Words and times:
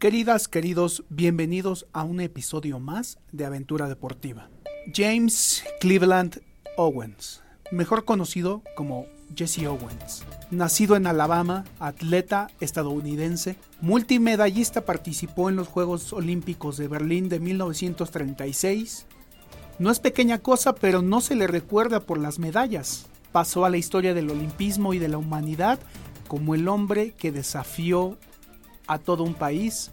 Queridas, 0.00 0.48
queridos, 0.48 1.04
bienvenidos 1.10 1.86
a 1.92 2.04
un 2.04 2.22
episodio 2.22 2.80
más 2.80 3.18
de 3.32 3.44
Aventura 3.44 3.86
Deportiva. 3.86 4.48
James 4.94 5.62
Cleveland 5.78 6.40
Owens, 6.78 7.42
mejor 7.70 8.06
conocido 8.06 8.62
como 8.76 9.04
Jesse 9.36 9.66
Owens, 9.66 10.24
nacido 10.50 10.96
en 10.96 11.06
Alabama, 11.06 11.66
atleta 11.78 12.46
estadounidense, 12.60 13.56
multimedallista 13.82 14.86
participó 14.86 15.50
en 15.50 15.56
los 15.56 15.68
Juegos 15.68 16.14
Olímpicos 16.14 16.78
de 16.78 16.88
Berlín 16.88 17.28
de 17.28 17.38
1936. 17.38 19.04
No 19.78 19.90
es 19.90 20.00
pequeña 20.00 20.38
cosa, 20.38 20.74
pero 20.74 21.02
no 21.02 21.20
se 21.20 21.34
le 21.34 21.46
recuerda 21.46 22.00
por 22.00 22.16
las 22.16 22.38
medallas. 22.38 23.04
Pasó 23.32 23.66
a 23.66 23.70
la 23.70 23.76
historia 23.76 24.14
del 24.14 24.30
olimpismo 24.30 24.94
y 24.94 24.98
de 24.98 25.08
la 25.08 25.18
humanidad 25.18 25.78
como 26.26 26.54
el 26.54 26.68
hombre 26.68 27.12
que 27.18 27.32
desafió 27.32 28.16
a 28.90 28.98
todo 28.98 29.22
un 29.22 29.34
país, 29.34 29.92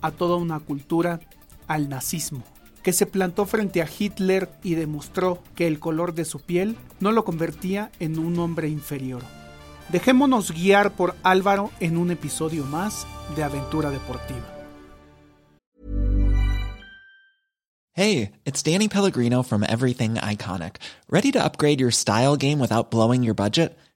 a 0.00 0.12
toda 0.12 0.36
una 0.36 0.60
cultura, 0.60 1.18
al 1.66 1.88
nazismo, 1.88 2.44
que 2.84 2.92
se 2.92 3.04
plantó 3.04 3.46
frente 3.46 3.82
a 3.82 3.88
Hitler 3.88 4.48
y 4.62 4.76
demostró 4.76 5.42
que 5.56 5.66
el 5.66 5.80
color 5.80 6.14
de 6.14 6.24
su 6.24 6.38
piel 6.38 6.76
no 7.00 7.10
lo 7.10 7.24
convertía 7.24 7.90
en 7.98 8.20
un 8.20 8.38
hombre 8.38 8.68
inferior. 8.68 9.22
Dejémonos 9.88 10.52
guiar 10.52 10.92
por 10.92 11.16
Álvaro 11.24 11.72
en 11.80 11.96
un 11.96 12.12
episodio 12.12 12.64
más 12.64 13.08
de 13.34 13.42
Aventura 13.42 13.90
Deportiva. 13.90 14.52
Hey, 17.92 18.30
it's 18.44 18.62
Danny 18.62 18.88
Pellegrino 18.88 19.42
from 19.42 19.64
Everything 19.64 20.14
Iconic. 20.14 20.76
¿Ready 21.10 21.32
to 21.32 21.42
upgrade 21.42 21.80
your 21.80 21.90
style 21.90 22.36
game 22.36 22.60
without 22.60 22.92
blowing 22.92 23.24
your 23.24 23.34
budget? 23.34 23.76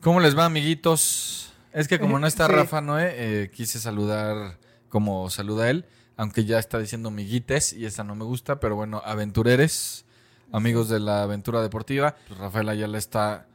¿Cómo 0.00 0.20
les 0.20 0.36
va, 0.36 0.46
amiguitos? 0.46 1.52
Es 1.74 1.86
que 1.86 2.00
como 2.00 2.18
no 2.18 2.26
está 2.26 2.46
Sí. 2.46 2.52
Rafa 2.52 2.80
Noé, 2.80 3.12
eh, 3.16 3.50
quise 3.50 3.78
saludar 3.78 4.58
como 4.88 5.28
saluda 5.28 5.68
él, 5.68 5.84
aunque 6.16 6.46
ya 6.46 6.58
está 6.58 6.78
diciendo 6.78 7.10
amiguites 7.10 7.74
y 7.74 7.84
esa 7.84 8.02
no 8.02 8.14
me 8.14 8.24
gusta, 8.24 8.60
pero 8.60 8.76
bueno, 8.76 9.02
aventureres, 9.04 10.06
amigos 10.52 10.88
de 10.88 11.00
la 11.00 11.24
aventura 11.24 11.60
deportiva. 11.60 12.16
Pues 12.28 12.40
Rafael 12.40 12.70
Ayala 12.70 12.96
está 12.96 13.46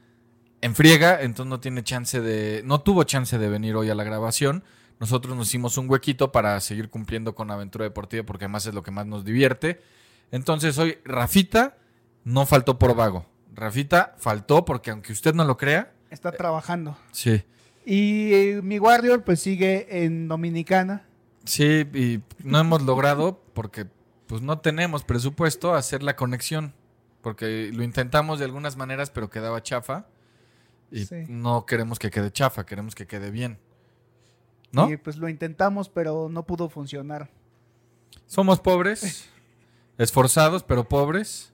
en 0.62 0.76
friega, 0.76 1.24
entonces 1.24 1.50
no 1.50 1.60
tiene 1.60 1.84
chance 1.84 2.22
de, 2.22 2.62
no 2.64 2.80
tuvo 2.82 3.06
chance 3.06 3.40
de 3.40 3.50
venir 3.50 3.76
hoy 3.76 3.90
a 3.90 3.96
la 3.96 4.04
grabación. 4.04 4.64
Nosotros 5.00 5.36
nos 5.36 5.48
hicimos 5.48 5.80
un 5.80 5.90
huequito 5.90 6.32
para 6.32 6.60
seguir 6.62 6.92
cumpliendo 6.92 7.34
con 7.34 7.50
aventura 7.50 7.86
deportiva 7.86 8.24
porque 8.24 8.46
además 8.46 8.68
es 8.68 8.76
lo 8.76 8.84
que 8.84 8.92
más 8.92 9.08
nos 9.08 9.26
divierte. 9.26 9.82
Entonces 10.30 10.78
hoy 10.78 11.00
Rafita 11.06 11.80
no 12.24 12.46
faltó 12.46 12.78
por 12.78 12.96
vago. 12.96 13.26
Rafita 13.52 14.14
faltó 14.20 14.64
porque 14.64 14.92
aunque 14.92 15.12
usted 15.12 15.34
no 15.34 15.44
lo 15.44 15.58
crea, 15.58 15.95
Está 16.10 16.32
trabajando. 16.32 16.98
sí. 17.12 17.44
Y 17.88 18.34
eh, 18.34 18.62
mi 18.64 18.80
Warrior 18.80 19.24
pues 19.24 19.40
sigue 19.42 20.04
en 20.06 20.28
Dominicana. 20.28 21.06
Sí, 21.44 21.86
y 21.94 22.20
no 22.44 22.60
hemos 22.60 22.82
logrado, 22.82 23.40
porque 23.54 23.86
pues 24.26 24.42
no 24.42 24.58
tenemos 24.58 25.04
presupuesto, 25.04 25.76
hacer 25.76 26.02
la 26.02 26.16
conexión. 26.16 26.74
Porque 27.22 27.70
lo 27.72 27.84
intentamos 27.84 28.40
de 28.40 28.46
algunas 28.46 28.76
maneras, 28.76 29.12
pero 29.12 29.30
quedaba 29.30 29.62
chafa. 29.62 30.08
Y 30.92 31.06
Sí. 31.06 31.26
no 31.28 31.68
queremos 31.68 32.00
que 32.00 32.10
quede 32.10 32.32
chafa, 32.32 32.66
queremos 32.66 32.96
que 32.96 33.06
quede 33.06 33.30
bien. 33.30 33.60
¿No? 34.72 34.90
Y 34.92 34.98
pues 34.98 35.18
lo 35.18 35.30
intentamos, 35.30 35.88
pero 35.90 36.28
no 36.28 36.44
pudo 36.44 36.70
funcionar. 36.70 37.30
Somos 38.26 38.60
pobres, 38.60 39.30
esforzados, 40.00 40.64
pero 40.64 40.90
pobres. 40.90 41.54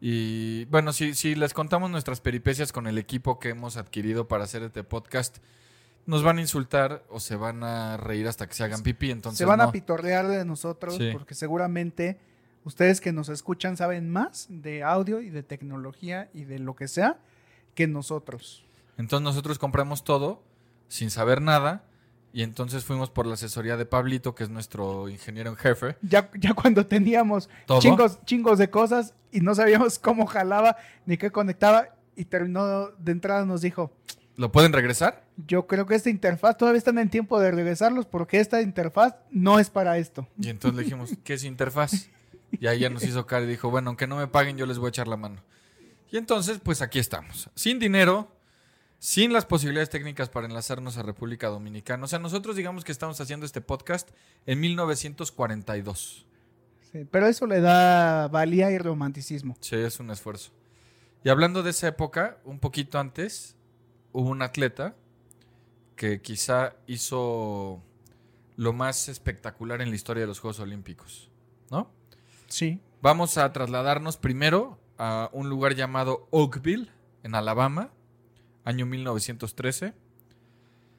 Y 0.00 0.64
bueno, 0.66 0.92
si, 0.92 1.14
si 1.14 1.34
les 1.34 1.52
contamos 1.54 1.90
nuestras 1.90 2.20
peripecias 2.20 2.72
con 2.72 2.86
el 2.86 2.98
equipo 2.98 3.38
que 3.38 3.50
hemos 3.50 3.76
adquirido 3.76 4.28
para 4.28 4.44
hacer 4.44 4.62
este 4.62 4.84
podcast, 4.84 5.38
nos 6.06 6.22
van 6.22 6.38
a 6.38 6.40
insultar 6.40 7.04
o 7.10 7.20
se 7.20 7.36
van 7.36 7.62
a 7.64 7.96
reír 7.96 8.28
hasta 8.28 8.46
que 8.46 8.54
se 8.54 8.64
hagan 8.64 8.82
pipí. 8.82 9.10
Entonces 9.10 9.38
Se 9.38 9.44
van 9.44 9.58
no. 9.58 9.64
a 9.64 9.72
pitorrear 9.72 10.26
de 10.28 10.44
nosotros 10.44 10.96
Sí. 10.96 11.10
porque 11.12 11.34
seguramente 11.34 12.18
ustedes 12.64 13.00
que 13.00 13.12
nos 13.12 13.28
escuchan 13.28 13.76
saben 13.76 14.08
más 14.08 14.46
de 14.48 14.82
audio 14.84 15.20
y 15.20 15.30
de 15.30 15.42
tecnología 15.42 16.30
y 16.32 16.44
de 16.44 16.58
lo 16.60 16.76
que 16.76 16.86
sea 16.88 17.18
que 17.74 17.86
nosotros. 17.86 18.64
Entonces 18.96 19.24
nosotros 19.24 19.58
compramos 19.58 20.04
todo 20.04 20.42
sin 20.88 21.10
saber 21.10 21.42
nada 21.42 21.84
y 22.32 22.42
entonces 22.42 22.84
fuimos 22.84 23.10
por 23.10 23.26
la 23.26 23.34
asesoría 23.34 23.76
de 23.76 23.86
Pablito, 23.86 24.34
que 24.34 24.44
es 24.44 24.50
nuestro 24.50 25.08
ingeniero 25.08 25.50
en 25.50 25.56
jefe. 25.56 25.96
Ya, 26.02 26.30
ya 26.38 26.54
cuando 26.54 26.86
teníamos 26.86 27.48
¿Todo? 27.66 27.80
chingos, 27.80 28.24
chingos 28.24 28.58
de 28.58 28.70
cosas 28.70 29.14
y 29.32 29.40
no 29.40 29.54
sabíamos 29.54 29.98
cómo 30.00 30.26
jalaba 30.26 30.76
ni 31.06 31.16
qué 31.16 31.30
conectaba 31.30 31.88
y 32.16 32.24
terminó 32.24 32.88
de 32.98 33.12
entrada 33.12 33.44
nos 33.44 33.60
dijo, 33.60 33.92
¿Lo 34.36 34.52
pueden 34.52 34.72
regresar? 34.72 35.24
yo 35.46 35.66
creo 35.66 35.86
que 35.86 35.94
esta 35.94 36.10
interfaz 36.10 36.56
todavía 36.56 36.78
están 36.78 36.98
en 36.98 37.10
tiempo 37.10 37.40
de 37.40 37.50
regresarlos 37.50 38.06
porque 38.06 38.38
esta 38.40 38.60
interfaz 38.62 39.14
no 39.30 39.58
es 39.58 39.70
para 39.70 39.98
esto. 39.98 40.28
Y 40.40 40.48
entonces 40.48 40.76
le 40.76 40.84
dijimos, 40.84 41.10
¿qué 41.24 41.34
es 41.34 41.44
interfaz? 41.44 42.08
Y 42.52 42.66
ahí 42.66 42.80
ya 42.80 42.90
nos 42.90 43.04
hizo 43.04 43.26
cara 43.26 43.44
y 43.44 43.48
dijo, 43.48 43.70
bueno, 43.70 43.90
aunque 43.90 44.06
no 44.06 44.16
me 44.16 44.26
paguen, 44.26 44.56
yo 44.56 44.66
les 44.66 44.78
voy 44.78 44.86
a 44.86 44.90
echar 44.90 45.08
la 45.08 45.16
mano. 45.16 45.42
Y 46.10 46.16
entonces, 46.16 46.58
pues 46.62 46.80
aquí 46.82 46.98
estamos. 46.98 47.50
Sin 47.54 47.78
dinero, 47.78 48.32
sin 48.98 49.32
las 49.32 49.46
posibilidades 49.46 49.90
técnicas 49.90 50.28
para 50.28 50.46
enlazarnos 50.46 50.98
a 50.98 51.02
República 51.02 51.48
Dominicana. 51.48 52.04
O 52.04 52.08
sea, 52.08 52.18
nosotros 52.18 52.56
digamos 52.56 52.84
que 52.84 52.92
estamos 52.92 53.20
haciendo 53.20 53.46
este 53.46 53.60
podcast 53.60 54.10
en 54.46 54.60
1942. 54.60 56.26
Sí, 56.92 57.04
pero 57.10 57.26
eso 57.26 57.46
le 57.46 57.60
da 57.60 58.28
valía 58.28 58.70
y 58.70 58.78
romanticismo. 58.78 59.56
Sí, 59.60 59.76
es 59.76 60.00
un 60.00 60.10
esfuerzo. 60.10 60.50
Y 61.22 61.28
hablando 61.28 61.62
de 61.62 61.70
esa 61.70 61.88
época, 61.88 62.38
un 62.44 62.58
poquito 62.58 62.98
antes, 62.98 63.56
hubo 64.12 64.30
un 64.30 64.42
atleta 64.42 64.96
que 65.96 66.22
quizá 66.22 66.76
hizo 66.86 67.82
lo 68.56 68.72
más 68.72 69.08
espectacular 69.08 69.82
en 69.82 69.90
la 69.90 69.96
historia 69.96 70.22
de 70.22 70.26
los 70.28 70.40
Juegos 70.40 70.60
Olímpicos, 70.60 71.30
¿no? 71.70 71.90
Sí. 72.46 72.80
Vamos 73.02 73.36
a 73.36 73.52
trasladarnos 73.52 74.16
primero 74.16 74.80
a 74.96 75.28
un 75.32 75.48
lugar 75.48 75.74
llamado 75.74 76.26
Oakville, 76.30 76.90
en 77.22 77.34
Alabama, 77.34 77.92
año 78.68 78.84
1913. 78.86 79.94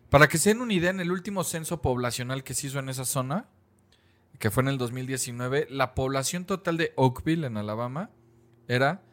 Para 0.09 0.27
que 0.27 0.39
se 0.39 0.49
den 0.49 0.61
una 0.61 0.73
idea, 0.73 0.89
en 0.89 0.99
el 0.99 1.11
último 1.11 1.43
censo 1.43 1.81
poblacional 1.81 2.43
que 2.43 2.55
se 2.55 2.67
hizo 2.67 2.79
en 2.79 2.89
esa 2.89 3.05
zona, 3.05 3.47
que 4.39 4.49
fue 4.49 4.63
en 4.63 4.69
el 4.69 4.77
2019, 4.79 5.67
la 5.69 5.93
población 5.93 6.45
total 6.45 6.77
de 6.77 6.93
Oakville, 6.95 7.45
en 7.45 7.57
Alabama, 7.57 8.09
era 8.67 9.03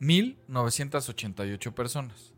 1.988 0.00 1.74
personas. 1.74 2.32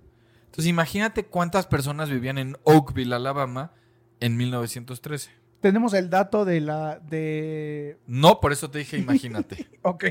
Entonces 0.46 0.66
imagínate 0.66 1.26
cuántas 1.26 1.66
personas 1.66 2.08
vivían 2.08 2.38
en 2.38 2.56
Oakville, 2.64 3.14
Alabama, 3.14 3.72
en 4.20 4.36
1913. 4.38 5.30
Tenemos 5.60 5.92
el 5.92 6.08
dato 6.08 6.44
de 6.44 6.60
la 6.60 6.98
de 7.00 7.98
No, 8.06 8.40
por 8.40 8.52
eso 8.52 8.70
te 8.70 8.78
dije 8.78 8.96
imagínate. 8.96 9.68
Ok. 9.82 10.04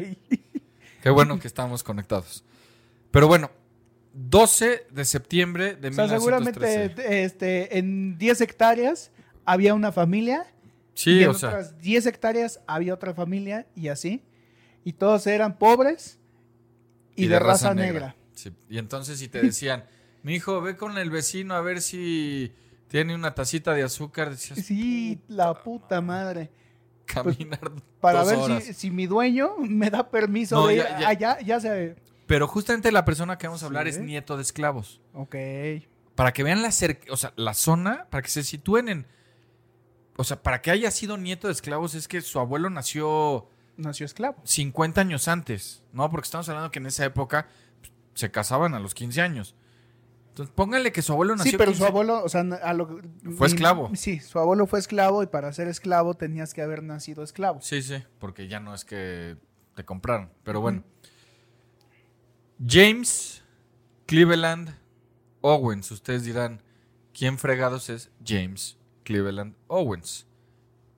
Qué 1.01 1.09
bueno 1.09 1.39
que 1.39 1.47
estamos 1.47 1.83
conectados. 1.83 2.43
Pero 3.09 3.27
bueno, 3.27 3.49
12 4.13 4.87
de 4.91 5.05
septiembre 5.05 5.75
de 5.75 5.89
O 5.89 5.93
sea, 5.93 6.05
1913. 6.05 6.15
seguramente 6.19 7.23
este, 7.23 7.77
en 7.79 8.17
10 8.17 8.41
hectáreas 8.41 9.11
había 9.45 9.73
una 9.73 9.91
familia 9.91 10.45
Sí, 10.93 11.11
y 11.19 11.23
en 11.23 11.29
o 11.31 11.33
sea, 11.33 11.49
otras 11.49 11.79
10 11.79 12.05
hectáreas 12.05 12.59
había 12.67 12.93
otra 12.93 13.13
familia 13.15 13.65
y 13.75 13.87
así. 13.87 14.23
Y 14.83 14.93
todos 14.93 15.25
eran 15.25 15.57
pobres 15.57 16.19
y, 17.15 17.27
de, 17.27 17.39
raza, 17.39 17.73
negra. 17.73 18.15
Sí, 18.33 18.51
Y 18.69 18.77
entonces 18.77 19.17
si 19.17 19.27
te 19.27 19.41
decían, 19.41 19.85
mi 20.23 20.35
hijo, 20.35 20.61
ve 20.61 20.77
con 20.77 20.97
el 20.99 21.09
vecino 21.09 21.55
a 21.55 21.61
ver 21.61 21.81
si 21.81 22.53
Tiene 22.89 23.15
una 23.15 23.33
tacita 23.33 23.73
de 23.73 23.81
azúcar, 23.81 24.29
decías, 24.29 24.59
Sí, 24.59 25.19
la 25.27 25.55
puta 25.63 25.99
madre. 26.01 26.51
caminar 27.05 27.71
Para 27.99 28.19
dos 28.19 28.27
ver 28.29 28.37
horas. 28.37 28.63
si, 28.63 28.73
si 28.75 28.91
mi 28.91 29.07
dueño 29.07 29.57
me 29.57 29.89
da 29.89 30.07
permiso 30.11 30.55
No, 30.57 30.67
de 30.67 30.75
ya- 30.77 30.83
ir 30.83 30.99
ya. 30.99 31.07
allá, 31.09 31.39
ya 31.41 31.59
se... 31.59 31.95
Pero 32.25 32.47
justamente 32.47 32.91
la 32.91 33.05
persona 33.05 33.37
que 33.37 33.47
vamos 33.47 33.63
a 33.63 33.65
hablar 33.65 33.85
Sí. 33.85 33.91
es 33.91 33.99
nieto 33.99 34.35
de 34.37 34.43
esclavos. 34.43 35.01
Ok. 35.13 35.35
Para 36.15 36.31
que 36.31 36.43
vean 36.43 36.61
la, 36.61 36.69
o 37.09 37.17
sea, 37.17 37.33
la 37.35 37.53
zona, 37.53 38.07
para 38.09 38.21
que 38.21 38.29
se 38.29 38.43
sitúen 38.43 38.87
en... 38.89 39.07
O 40.15 40.23
sea, 40.23 40.41
para 40.41 40.61
que 40.61 40.71
haya 40.71 40.91
sido 40.91 41.17
nieto 41.17 41.47
de 41.47 41.53
esclavos 41.53 41.95
es 41.95 42.07
que 42.07 42.21
su 42.21 42.39
abuelo 42.39 42.69
nació 42.69 43.49
Nació 43.77 44.05
esclavo. 44.05 44.37
50 44.43 45.01
años 45.01 45.27
antes, 45.27 45.83
¿no? 45.93 46.09
Porque 46.11 46.25
estamos 46.25 46.47
hablando 46.49 46.71
que 46.71 46.79
en 46.79 46.85
esa 46.85 47.05
época 47.05 47.47
pues, 47.79 47.91
se 48.13 48.31
casaban 48.31 48.75
a 48.75 48.79
los 48.79 48.93
15 48.93 49.21
años. 49.21 49.55
Entonces, 50.29 50.53
pónganle 50.55 50.91
que 50.91 51.01
su 51.01 51.11
abuelo 51.13 51.35
nació 51.35 51.51
Sí, 51.51 51.57
pero 51.57 51.71
15 51.71 51.79
su 51.83 51.85
abuelo, 51.87 52.23
o 52.23 52.29
sea, 52.29 52.41
a 52.41 52.73
lo, 52.73 53.01
Fue 53.35 53.47
esclavo. 53.47 53.91
Sí, 53.95 54.19
su 54.19 54.39
abuelo 54.39 54.67
fue 54.67 54.79
esclavo 54.79 55.23
y 55.23 55.27
para 55.27 55.51
ser 55.53 55.67
esclavo 55.67 56.13
tenías 56.15 56.53
que 56.53 56.61
haber 56.61 56.83
nacido 56.83 57.23
esclavo. 57.23 57.61
Sí, 57.61 57.81
sí, 57.81 58.03
porque 58.19 58.47
ya 58.47 58.59
no 58.59 58.73
es 58.73 58.85
que 58.85 59.37
te 59.75 59.85
compraron. 59.85 60.31
Pero 60.43 60.61
bueno. 60.61 60.83
James 62.59 63.43
Cleveland 64.05 64.75
Owens. 65.41 65.91
Ustedes 65.91 66.23
dirán, 66.23 66.61
¿quién 67.13 67.37
fregados 67.37 67.89
es 67.89 68.11
James 68.25 68.77
Cleveland 69.03 69.55
Owens? 69.67 70.27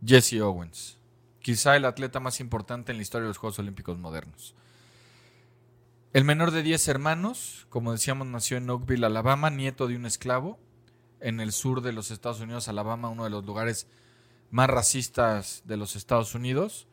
Jesse 0.05 0.41
Owens. 0.41 0.97
Quizá 1.39 1.75
el 1.75 1.85
atleta 1.85 2.19
más 2.19 2.39
importante 2.39 2.91
en 2.91 2.97
la 2.97 3.03
historia 3.03 3.23
de 3.23 3.29
los 3.29 3.37
Juegos 3.37 3.59
Olímpicos 3.59 3.97
modernos. 3.97 4.55
El 6.13 6.23
menor 6.23 6.51
de 6.51 6.63
10 6.63 6.87
hermanos, 6.87 7.67
como 7.69 7.91
decíamos, 7.91 8.27
nació 8.27 8.57
en 8.57 8.69
Oakville, 8.69 9.05
Alabama, 9.05 9.49
nieto 9.49 9.87
de 9.87 9.95
un 9.95 10.05
esclavo, 10.05 10.59
en 11.19 11.39
el 11.39 11.51
sur 11.51 11.81
de 11.81 11.91
los 11.91 12.11
Estados 12.11 12.39
Unidos, 12.39 12.67
Alabama, 12.67 13.09
uno 13.09 13.23
de 13.23 13.29
los 13.29 13.45
lugares 13.45 13.87
más 14.49 14.69
racistas 14.69 15.63
de 15.65 15.77
los 15.77 15.95
Estados 15.95 16.35
Unidos, 16.35 16.87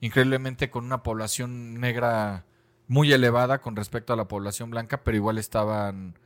increíblemente 0.00 0.70
con 0.70 0.84
una 0.84 1.02
población 1.02 1.80
negra 1.80 2.44
muy 2.88 3.12
elevada 3.12 3.60
con 3.60 3.76
respecto 3.76 4.12
a 4.12 4.16
la 4.16 4.26
población 4.28 4.70
blanca, 4.70 5.04
pero 5.04 5.16
igual 5.16 5.38
estaban 5.38 6.18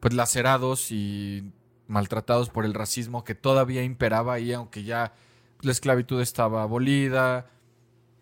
pues 0.00 0.14
lacerados 0.14 0.90
y 0.92 1.52
maltratados 1.88 2.50
por 2.50 2.64
el 2.64 2.72
racismo 2.74 3.24
que 3.24 3.34
todavía 3.34 3.82
imperaba 3.82 4.34
ahí, 4.34 4.52
aunque 4.52 4.84
ya 4.84 5.12
la 5.60 5.72
esclavitud 5.72 6.20
estaba 6.20 6.62
abolida. 6.62 7.46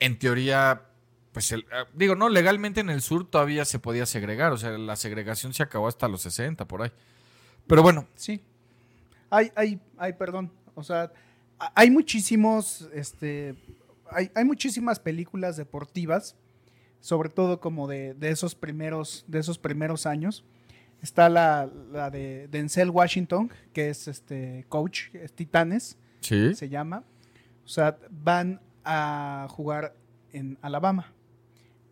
En 0.01 0.19
teoría, 0.19 0.83
pues 1.33 1.53
el- 1.53 1.61
eh, 1.73 1.85
digo, 1.95 2.15
no, 2.17 2.29
legalmente 2.29 2.81
en 2.81 2.91
el 2.91 3.03
sur 3.03 3.29
todavía 3.29 3.65
se 3.65 3.79
podía 3.79 4.07
segregar, 4.07 4.53
o 4.53 4.57
sea, 4.57 4.71
la 4.71 4.97
segregación 4.97 5.53
se 5.53 5.63
acabó 5.63 5.87
hasta 5.89 6.09
los 6.09 6.23
60 6.23 6.67
por 6.67 6.83
ahí. 6.83 6.93
Pero 7.67 7.83
bueno, 7.83 8.07
Sí. 8.15 8.43
Hay, 9.31 9.51
hay, 9.57 9.81
hay, 9.97 10.13
perdón. 10.13 10.53
O 10.75 10.83
sea, 10.83 11.11
hay 11.75 11.91
muchísimos, 11.91 12.89
este, 12.93 13.55
hay, 14.11 14.31
hay 14.35 14.45
muchísimas 14.45 14.99
películas 15.01 15.57
deportivas, 15.57 16.37
sobre 17.03 17.29
todo 17.29 17.61
como 17.61 17.89
de, 17.89 18.15
de 18.15 18.31
esos 18.31 18.55
primeros, 18.55 19.25
de 19.27 19.41
esos 19.41 19.59
primeros 19.59 20.07
años. 20.07 20.45
Está 21.03 21.29
la, 21.29 21.69
la 21.91 22.11
de 22.11 22.47
Denzel 22.49 22.91
Washington, 22.91 23.51
que 23.73 23.91
es 23.91 24.07
este 24.07 24.65
coach, 24.69 25.13
es 25.15 25.33
Titanes, 25.33 25.99
sí. 26.21 26.55
se 26.55 26.69
llama. 26.69 27.03
O 27.65 27.69
sea, 27.69 27.99
van 28.09 28.61
a 28.85 29.49
jugar 29.51 29.95
en 30.33 30.59
Alabama. 30.63 31.13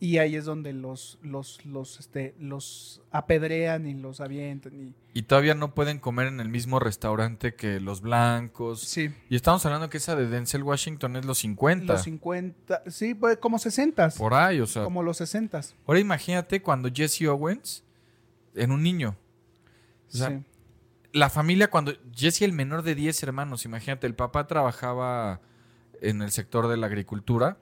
Y 0.02 0.16
ahí 0.16 0.34
es 0.34 0.46
donde 0.46 0.72
los, 0.72 1.18
los, 1.22 1.62
los, 1.66 2.00
este, 2.00 2.34
los 2.38 3.02
apedrean 3.10 3.86
y 3.86 3.92
los 3.92 4.22
avientan. 4.22 4.72
Y, 4.74 4.94
Y 5.12 5.22
todavía 5.24 5.54
no 5.54 5.74
pueden 5.74 5.98
comer 5.98 6.26
en 6.28 6.40
el 6.40 6.48
mismo 6.48 6.80
restaurante 6.80 7.54
que 7.54 7.80
los 7.80 8.00
blancos. 8.00 8.80
sí. 8.80 9.10
Y 9.28 9.36
estamos 9.36 9.64
hablando 9.66 9.90
que 9.90 9.98
esa 9.98 10.16
de 10.16 10.26
Denzel 10.26 10.62
Washington 10.62 11.16
es 11.16 11.26
los 11.26 11.38
50. 11.38 11.92
Los 11.92 12.02
50, 12.02 12.84
sí, 12.86 13.14
pues 13.14 13.36
como 13.36 13.58
60, 13.58 14.08
por 14.16 14.32
ahí, 14.32 14.60
o 14.60 14.66
sea. 14.66 14.84
como 14.84 15.02
los 15.02 15.18
60. 15.18 15.60
Ahora 15.86 16.00
imagínate 16.00 16.62
cuando 16.62 16.88
Jesse 16.90 17.26
Owens 17.26 17.84
en 18.54 18.72
un 18.72 18.82
niño. 18.82 19.18
O 20.08 20.16
sea, 20.16 20.30
sí. 20.30 20.42
la 21.12 21.28
familia 21.28 21.68
cuando 21.68 21.92
Jesse 22.16 22.40
el 22.42 22.54
menor 22.54 22.82
de 22.84 22.94
10 22.94 23.22
hermanos, 23.22 23.66
imagínate, 23.66 24.06
el 24.06 24.14
papá 24.14 24.46
trabajaba 24.46 25.42
en 26.00 26.22
el 26.22 26.30
sector 26.30 26.68
de 26.68 26.78
la 26.78 26.86
agricultura 26.86 27.58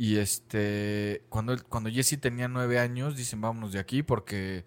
y 0.00 0.18
este 0.18 1.24
cuando 1.28 1.52
él- 1.52 1.64
cuando 1.64 1.90
Jesse 1.90 2.18
tenía 2.20 2.46
9 2.48 2.78
años 2.78 3.16
dicen 3.16 3.40
vámonos 3.40 3.72
de 3.72 3.80
aquí 3.80 4.02
porque 4.04 4.64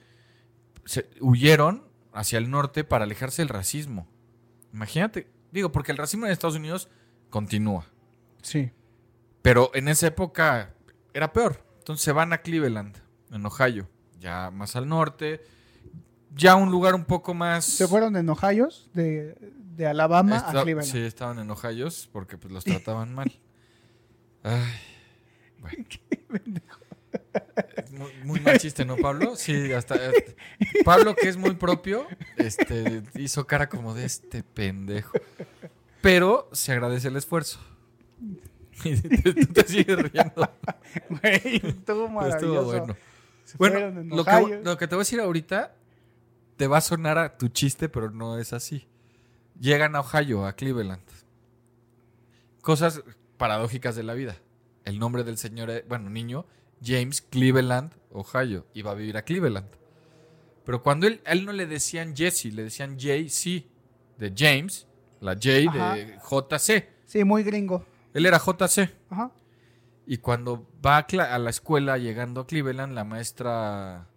se 0.85 1.09
huyeron 1.21 1.87
hacia 2.13 2.37
el 2.37 2.49
norte 2.51 2.83
para 2.83 3.05
alejarse 3.05 3.41
del 3.41 3.49
racismo. 3.49 4.07
Imagínate, 4.73 5.31
digo, 5.51 5.71
porque 5.71 5.91
el 5.93 5.97
racismo 5.97 6.25
en 6.25 6.31
Estados 6.33 6.55
Unidos 6.57 6.89
continúa. 7.29 7.85
Sí. 8.41 8.71
Pero 9.41 9.71
en 9.73 9.87
esa 9.87 10.07
época 10.07 10.73
era 11.13 11.31
peor. 11.33 11.63
Entonces 11.79 12.03
se 12.03 12.11
van 12.11 12.33
a 12.33 12.39
Cleveland, 12.39 12.97
en 13.31 13.45
Ohio, 13.45 13.89
ya 14.19 14.51
más 14.51 14.75
al 14.75 14.87
norte, 14.87 15.41
ya 16.35 16.55
un 16.55 16.69
lugar 16.71 16.93
un 16.93 17.05
poco 17.05 17.33
más... 17.33 17.65
Se 17.65 17.87
fueron 17.87 18.15
en 18.17 18.29
Ohio, 18.29 18.69
de, 18.93 19.35
de 19.75 19.87
Alabama 19.87 20.37
Esta- 20.37 20.59
a 20.59 20.63
Cleveland. 20.63 20.91
Sí, 20.91 20.99
estaban 20.99 21.39
en 21.39 21.49
Ohio 21.49 21.87
porque 22.11 22.37
pues 22.37 22.53
los 22.53 22.63
trataban 22.85 23.13
mal. 23.15 23.31
Ay, 24.43 24.61
Muy, 27.91 28.11
muy 28.23 28.39
mal 28.39 28.57
chiste, 28.57 28.85
¿no, 28.85 28.95
Pablo? 28.97 29.35
Sí, 29.35 29.71
hasta... 29.73 29.95
eh, 29.95 30.35
Pablo, 30.85 31.13
que 31.15 31.27
es 31.27 31.37
muy 31.37 31.55
propio, 31.55 32.07
este, 32.37 33.03
hizo 33.15 33.45
cara 33.45 33.69
como 33.69 33.93
de 33.93 34.05
este 34.05 34.43
pendejo. 34.43 35.11
Pero 36.01 36.49
se 36.51 36.71
agradece 36.71 37.09
el 37.09 37.17
esfuerzo. 37.17 37.59
Y 38.83 38.95
tú 38.95 39.33
te 39.53 39.67
sigues 39.67 39.97
riendo. 39.97 40.49
Güey, 41.09 41.61
estuvo 41.63 42.09
maravilloso. 42.09 42.35
Estuvo 42.35 42.63
bueno. 42.63 42.97
Bueno, 43.57 44.23
que, 44.23 44.61
lo 44.63 44.77
que 44.77 44.87
te 44.87 44.95
voy 44.95 45.01
a 45.01 45.05
decir 45.05 45.19
ahorita 45.19 45.75
te 46.57 46.67
va 46.67 46.77
a 46.77 46.81
sonar 46.81 47.17
a 47.17 47.37
tu 47.37 47.49
chiste, 47.49 47.89
pero 47.89 48.09
no 48.09 48.39
es 48.39 48.53
así. 48.53 48.87
Llegan 49.59 49.95
a 49.95 49.99
Ohio, 49.99 50.45
a 50.45 50.53
Cleveland. 50.53 51.03
Cosas 52.61 53.03
paradójicas 53.37 53.95
de 53.95 54.03
la 54.03 54.13
vida. 54.13 54.37
El 54.85 54.99
nombre 54.99 55.23
del 55.23 55.37
señor, 55.37 55.69
eh, 55.69 55.85
bueno, 55.87 56.09
niño, 56.09 56.45
James 56.83 57.21
Cleveland, 57.21 57.93
Ohio, 58.11 58.65
iba 58.73 58.91
a 58.91 58.95
vivir 58.95 59.17
a 59.17 59.23
Cleveland. 59.23 59.69
Pero 60.65 60.81
cuando 60.81 61.07
él, 61.07 61.21
a 61.25 61.31
él 61.31 61.45
no 61.45 61.51
le 61.51 61.65
decían 61.65 62.15
Jesse, 62.15 62.45
le 62.45 62.63
decían 62.63 62.97
JC, 62.97 63.65
de 64.17 64.33
James, 64.35 64.87
la 65.19 65.33
J 65.33 65.69
Ajá. 65.69 65.95
de 65.95 66.17
JC. 66.17 66.89
Sí, 67.05 67.23
muy 67.23 67.43
gringo. 67.43 67.85
Él 68.13 68.25
era 68.25 68.37
JC. 68.37 68.89
Ajá. 69.09 69.31
Y 70.05 70.17
cuando 70.17 70.67
va 70.85 70.97
a 70.97 71.39
la 71.39 71.49
escuela 71.49 71.97
llegando 71.97 72.41
a 72.41 72.47
Cleveland, 72.47 72.93
la 72.93 73.03
maestra 73.03 74.07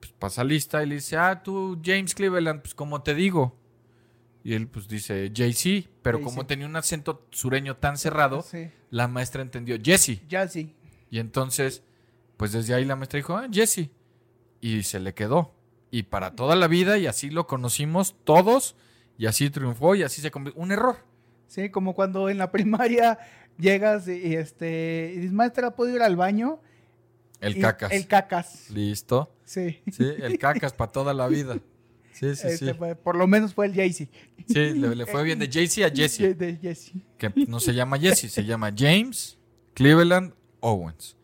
pues, 0.00 0.12
pasa 0.12 0.44
lista 0.44 0.82
y 0.82 0.86
le 0.86 0.96
dice, 0.96 1.16
ah, 1.16 1.42
tú 1.42 1.80
James 1.84 2.14
Cleveland, 2.14 2.62
pues 2.62 2.74
como 2.74 3.02
te 3.02 3.14
digo. 3.14 3.58
Y 4.44 4.52
él 4.54 4.68
pues 4.68 4.86
dice 4.86 5.30
JC, 5.32 5.88
pero 6.02 6.20
como 6.20 6.44
tenía 6.46 6.66
un 6.66 6.76
acento 6.76 7.26
sureño 7.30 7.76
tan 7.78 7.96
cerrado, 7.96 8.42
Sí. 8.42 8.70
la 8.90 9.08
maestra 9.08 9.40
entendió 9.42 9.78
Jesse. 9.82 10.20
Sí. 10.50 10.74
Y 11.10 11.18
entonces, 11.18 11.82
pues 12.36 12.52
desde 12.52 12.74
ahí 12.74 12.84
la 12.84 12.94
maestra 12.94 13.16
dijo, 13.16 13.36
ah, 13.36 13.48
Jesse. 13.50 13.88
Y 14.60 14.82
se 14.82 15.00
le 15.00 15.14
quedó. 15.14 15.54
Y 15.90 16.02
para 16.04 16.36
toda 16.36 16.56
la 16.56 16.68
vida, 16.68 16.98
y 16.98 17.06
así 17.06 17.30
lo 17.30 17.46
conocimos 17.46 18.16
todos, 18.24 18.76
y 19.16 19.26
así 19.26 19.48
triunfó, 19.48 19.94
y 19.94 20.02
así 20.02 20.20
se 20.20 20.30
convirtió. 20.30 20.60
Un 20.60 20.72
error. 20.72 20.96
Sí, 21.46 21.70
como 21.70 21.94
cuando 21.94 22.28
en 22.28 22.36
la 22.38 22.50
primaria 22.50 23.18
llegas 23.58 24.08
y, 24.08 24.12
y, 24.26 24.34
este 24.34 25.12
y 25.14 25.18
dices, 25.20 25.32
maestra, 25.32 25.70
¿puedo 25.74 25.94
ir 25.94 26.02
al 26.02 26.16
baño? 26.16 26.60
El 27.40 27.56
Y- 27.56 27.60
cacas. 27.60 27.92
El 27.92 28.06
cacas. 28.06 28.70
Listo. 28.70 29.32
Sí. 29.44 29.80
Sí, 29.90 30.04
el 30.20 30.38
cacas 30.38 30.72
para 30.74 30.92
toda 30.92 31.14
la 31.14 31.28
vida. 31.28 31.56
Sí, 32.14 32.36
sí, 32.36 32.46
Este 32.46 32.72
sí. 32.72 32.78
por 33.02 33.16
lo 33.16 33.26
menos 33.26 33.52
fue 33.54 33.66
el 33.66 33.74
Jaycee. 33.74 34.08
Sí, 34.46 34.54
le, 34.74 34.94
le 34.94 35.04
fue 35.06 35.24
bien 35.24 35.38
de 35.38 35.48
JC 35.48 35.82
a 35.84 35.90
Jesse. 35.90 36.36
De 36.38 36.56
Jesse. 36.62 36.92
Que 37.18 37.32
no 37.48 37.58
se 37.58 37.74
llama 37.74 37.98
Jesse, 37.98 38.30
se 38.32 38.44
llama 38.44 38.72
James 38.76 39.36
Cleveland 39.74 40.32
Owens. 40.60 41.16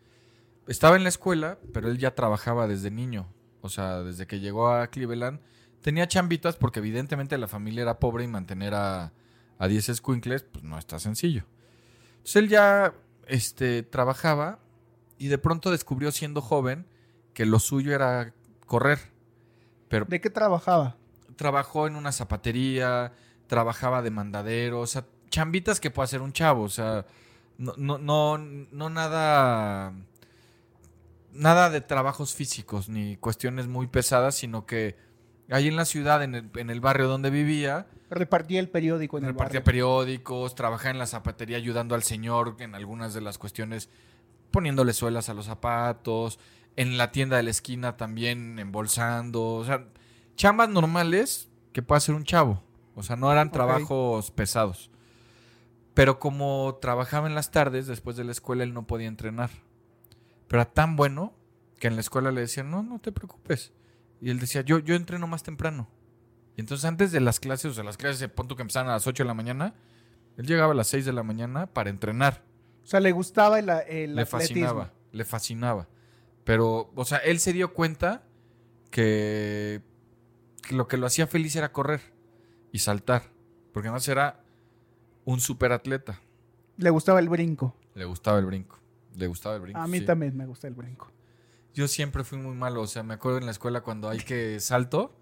Estaba 0.67 0.97
en 0.97 1.03
la 1.03 1.09
escuela, 1.09 1.57
pero 1.73 1.89
él 1.89 1.97
ya 1.97 2.13
trabajaba 2.13 2.67
desde 2.67 2.91
niño. 2.91 3.27
O 3.61 3.69
sea, 3.69 4.01
desde 4.01 4.27
que 4.27 4.39
llegó 4.39 4.69
a 4.69 4.87
Cleveland. 4.87 5.39
Tenía 5.81 6.07
chambitas 6.07 6.57
porque 6.57 6.79
evidentemente 6.79 7.37
la 7.37 7.47
familia 7.47 7.83
era 7.83 7.99
pobre 7.99 8.23
y 8.23 8.27
mantener 8.27 8.73
a, 8.73 9.13
a 9.57 9.67
10 9.67 9.89
escuincles, 9.89 10.43
pues 10.43 10.63
no 10.63 10.77
está 10.77 10.99
sencillo. 10.99 11.45
Entonces 12.17 12.35
él 12.35 12.49
ya 12.49 12.93
este, 13.27 13.81
trabajaba 13.83 14.59
y 15.17 15.27
de 15.27 15.37
pronto 15.37 15.71
descubrió 15.71 16.11
siendo 16.11 16.41
joven 16.41 16.85
que 17.33 17.45
lo 17.45 17.59
suyo 17.59 17.95
era 17.95 18.33
correr. 18.65 19.10
Pero 19.91 20.05
¿De 20.05 20.21
qué 20.21 20.29
trabajaba? 20.29 20.95
trabajó 21.35 21.87
en 21.87 21.95
una 21.95 22.11
zapatería, 22.11 23.11
trabajaba 23.47 24.01
de 24.01 24.09
mandadero, 24.09 24.79
o 24.79 24.87
sea, 24.87 25.05
chambitas 25.29 25.79
que 25.79 25.91
puede 25.91 26.05
hacer 26.05 26.21
un 26.21 26.33
chavo, 26.33 26.63
o 26.63 26.69
sea, 26.69 27.05
no, 27.57 27.73
no, 27.77 27.97
no, 27.97 28.37
no 28.37 28.89
nada, 28.89 29.93
nada 31.33 31.69
de 31.69 31.81
trabajos 31.81 32.33
físicos 32.35 32.89
ni 32.89 33.17
cuestiones 33.17 33.67
muy 33.67 33.87
pesadas, 33.87 34.35
sino 34.35 34.65
que 34.65 34.95
ahí 35.49 35.67
en 35.67 35.75
la 35.75 35.85
ciudad, 35.85 36.23
en 36.23 36.35
el, 36.35 36.49
en 36.55 36.69
el 36.69 36.79
barrio 36.79 37.07
donde 37.07 37.29
vivía, 37.29 37.87
Repartía 38.09 38.59
el 38.59 38.69
periódico 38.69 39.17
en 39.17 39.23
el 39.23 39.31
repartía 39.31 39.63
periódicos, 39.63 40.53
trabajaba 40.53 40.91
en 40.91 40.99
la 40.99 41.07
zapatería 41.07 41.57
ayudando 41.57 41.95
al 41.95 42.03
señor 42.03 42.57
en 42.59 42.75
algunas 42.75 43.13
de 43.13 43.21
las 43.21 43.37
cuestiones, 43.37 43.89
poniéndole 44.51 44.91
suelas 44.93 45.29
a 45.29 45.33
los 45.33 45.45
zapatos, 45.45 46.37
en 46.75 46.97
la 46.97 47.11
tienda 47.11 47.37
de 47.37 47.43
la 47.43 47.49
esquina 47.49 47.97
también 47.97 48.59
embolsando, 48.59 49.43
o 49.55 49.65
sea, 49.65 49.87
chambas 50.35 50.69
normales 50.69 51.49
que 51.73 51.81
puede 51.81 51.97
hacer 51.97 52.15
un 52.15 52.23
chavo, 52.23 52.63
o 52.95 53.03
sea, 53.03 53.15
no 53.15 53.31
eran 53.31 53.51
trabajos 53.51 54.31
pesados. 54.31 54.91
Pero 55.93 56.19
como 56.19 56.79
trabajaba 56.81 57.27
en 57.27 57.35
las 57.35 57.51
tardes, 57.51 57.87
después 57.87 58.15
de 58.15 58.23
la 58.23 58.31
escuela, 58.31 58.63
él 58.63 58.73
no 58.73 58.87
podía 58.87 59.07
entrenar. 59.07 59.49
Pero 60.47 60.61
era 60.61 60.71
tan 60.71 60.95
bueno 60.95 61.33
que 61.79 61.87
en 61.87 61.95
la 61.95 62.01
escuela 62.01 62.31
le 62.31 62.41
decían, 62.41 62.71
no, 62.71 62.81
no 62.83 62.99
te 62.99 63.11
preocupes. 63.11 63.73
Y 64.21 64.29
él 64.29 64.39
decía, 64.39 64.61
yo, 64.61 64.79
yo 64.79 64.95
entreno 64.95 65.27
más 65.27 65.43
temprano. 65.43 65.89
Y 66.55 66.61
entonces 66.61 66.85
antes 66.85 67.11
de 67.11 67.19
las 67.19 67.39
clases, 67.39 67.71
o 67.71 67.73
sea, 67.73 67.83
las 67.83 67.97
clases 67.97 68.19
de 68.19 68.29
punto 68.29 68.55
que 68.55 68.61
empezaban 68.61 68.89
a 68.89 68.93
las 68.93 69.07
8 69.07 69.23
de 69.23 69.27
la 69.27 69.33
mañana, 69.33 69.73
él 70.37 70.45
llegaba 70.45 70.71
a 70.73 70.75
las 70.75 70.87
6 70.87 71.05
de 71.05 71.13
la 71.13 71.23
mañana 71.23 71.67
para 71.67 71.89
entrenar. 71.89 72.43
O 72.83 72.87
sea, 72.87 72.99
le 72.99 73.11
gustaba 73.11 73.59
el, 73.59 73.69
el 73.69 74.15
le 74.15 74.21
atletismo. 74.21 74.39
fascinaba, 74.39 74.93
le 75.11 75.25
fascinaba. 75.25 75.87
Pero, 76.51 76.91
o 76.95 77.05
sea, 77.05 77.19
él 77.19 77.39
se 77.39 77.53
dio 77.53 77.73
cuenta 77.73 78.23
que, 78.89 79.81
lo 80.69 80.85
que 80.89 80.97
lo 80.97 81.07
hacía 81.07 81.25
feliz 81.25 81.55
era 81.55 81.71
correr 81.71 82.01
y 82.73 82.79
saltar. 82.79 83.31
Porque 83.71 83.87
además 83.87 84.05
era 84.09 84.43
un 85.23 85.39
superatleta. 85.39 86.19
Le 86.75 86.89
gustaba 86.89 87.21
el 87.21 87.29
brinco. 87.29 87.77
Le 87.95 88.03
gustaba 88.03 88.37
el 88.37 88.47
brinco. 88.47 88.77
Le 89.15 89.27
gustaba 89.27 89.55
el 89.55 89.61
brinco. 89.61 89.79
A 89.79 89.87
mí 89.87 89.99
sí. 89.99 90.05
también 90.05 90.35
me 90.35 90.45
gusta 90.45 90.67
el 90.67 90.73
brinco. 90.73 91.09
Yo 91.73 91.87
siempre 91.87 92.25
fui 92.25 92.37
muy 92.37 92.53
malo. 92.53 92.81
O 92.81 92.87
sea, 92.87 93.01
me 93.01 93.13
acuerdo 93.13 93.37
en 93.37 93.45
la 93.45 93.51
escuela 93.51 93.79
cuando 93.79 94.09
hay 94.09 94.19
que 94.19 94.59
salto. 94.59 95.15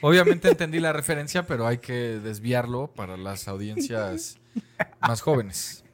Obviamente 0.00 0.48
entendí 0.48 0.80
la 0.80 0.94
referencia, 0.94 1.44
pero 1.44 1.66
hay 1.66 1.76
que 1.76 2.20
desviarlo 2.20 2.90
para 2.94 3.18
las 3.18 3.48
audiencias 3.48 4.38
más 5.02 5.20
jóvenes. 5.20 5.84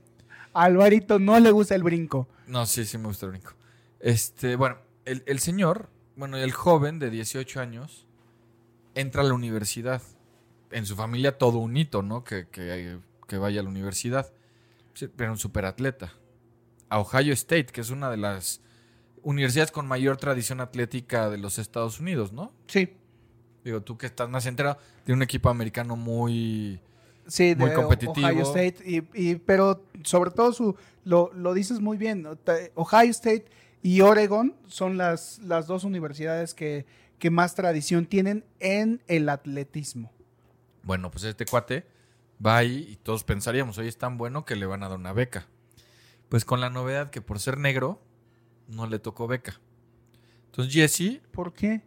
A 0.55 0.62
Alvarito 0.62 1.19
no 1.19 1.40
le 1.40 1.50
gusta 1.50 1.75
el 1.75 1.83
brinco. 1.83 2.28
No, 2.47 2.66
sí, 2.66 2.85
sí 2.85 2.99
me 2.99 3.09
gusta 3.09 3.26
el 3.26 3.33
brinco. 3.33 3.56
Este, 4.00 4.57
bueno, 4.57 4.79
el, 5.05 5.23
el 5.26 5.38
señor, 5.38 5.88
bueno, 6.17 6.37
el 6.37 6.53
joven 6.53 6.99
de 6.99 7.11
18 7.11 7.61
años, 7.61 8.07
entra 8.95 9.23
a 9.23 9.25
la 9.25 9.35
universidad. 9.35 10.03
En 10.71 10.85
su 10.87 10.97
familia 10.97 11.38
todo 11.38 11.59
un 11.59 11.76
hito, 11.76 12.03
¿no? 12.03 12.25
Que, 12.25 12.47
que, 12.49 12.99
que 13.29 13.38
vaya 13.38 13.61
a 13.61 13.62
la 13.62 13.69
universidad. 13.71 14.33
Pero 15.17 15.33
un 15.33 15.38
superatleta. 15.38 16.12
A 16.88 16.99
Ohio 17.00 17.33
State, 17.35 17.67
que 17.67 17.81
es 17.81 17.91
una 17.91 18.11
de 18.11 18.17
las 18.17 18.61
universidades 19.23 19.71
con 19.73 19.87
mayor 19.87 20.17
tradición 20.17 20.61
atlética 20.61 21.29
de 21.31 21.38
los 21.38 21.59
Estados 21.59 22.00
Unidos, 22.00 22.33
¿no? 22.33 22.53
Sí. 22.67 22.95
Digo, 23.65 23.83
tú 23.83 23.99
que 23.99 24.07
estás 24.07 24.29
más 24.31 24.47
enterado, 24.47 24.79
tiene 25.05 25.17
un 25.17 25.23
equipo 25.23 25.49
americano 25.50 25.97
muy... 25.97 26.81
Sí, 27.26 27.55
de 27.55 27.57
Muy 27.57 27.73
competitivo. 27.73 28.25
Ohio 28.29 28.43
State. 28.43 28.76
Y, 28.85 29.03
y- 29.12 29.35
pero 29.35 29.83
sobre 30.05 30.31
todo 30.31 30.53
su 30.53 30.76
lo, 31.05 31.33
lo 31.35 31.55
dices 31.55 31.81
muy 31.81 31.97
bien. 31.97 32.25
Ohio 32.76 33.11
State 33.11 33.47
y 33.87 34.00
Oregon 34.00 34.57
son 34.66 34.97
las, 34.97 35.38
las 35.45 35.69
dos 35.69 35.85
universidades 35.85 36.55
que, 36.55 36.87
que 37.21 37.31
más 37.31 37.55
tradición 37.55 38.07
tienen 38.07 38.45
en 38.59 39.00
el 39.07 39.28
atletismo. 39.28 40.12
Bueno, 40.83 41.09
pues 41.12 41.23
este 41.23 41.47
cuate 41.47 41.87
va 42.45 42.57
ahí 42.57 42.85
y 42.90 42.97
todos 42.97 43.23
pensaríamos, 43.23 43.78
oye, 43.78 43.88
es 43.88 43.97
tan 43.97 44.19
bueno 44.19 44.45
que 44.45 44.57
le 44.57 44.66
van 44.66 44.83
a 44.83 44.88
dar 44.88 44.99
una 44.99 45.12
beca. 45.12 45.47
Pues 46.28 46.45
con 46.45 46.61
la 46.61 46.69
novedad 46.69 47.11
que 47.11 47.21
por 47.21 47.38
ser 47.38 47.59
negro 47.59 48.02
no 48.66 48.88
le 48.88 48.99
tocó 48.99 49.28
beca. 49.28 49.61
Entonces 50.47 50.75
Jesse, 50.75 51.21
¿Por 51.31 51.52
qué? 51.52 51.81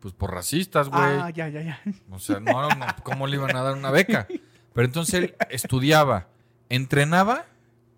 pues 0.00 0.12
por 0.12 0.30
racistas, 0.30 0.90
güey. 0.90 1.00
Ah, 1.02 1.30
ya, 1.30 1.48
ya, 1.48 1.62
ya. 1.62 1.80
O 2.10 2.18
sea, 2.18 2.38
no, 2.38 2.68
no, 2.68 2.86
¿cómo 3.02 3.26
le 3.26 3.36
iban 3.36 3.56
a 3.56 3.62
dar 3.62 3.78
una 3.78 3.90
beca? 3.90 4.26
Pero 4.74 4.86
entonces 4.86 5.14
él 5.14 5.34
estudiaba, 5.48 6.28
entrenaba 6.68 7.46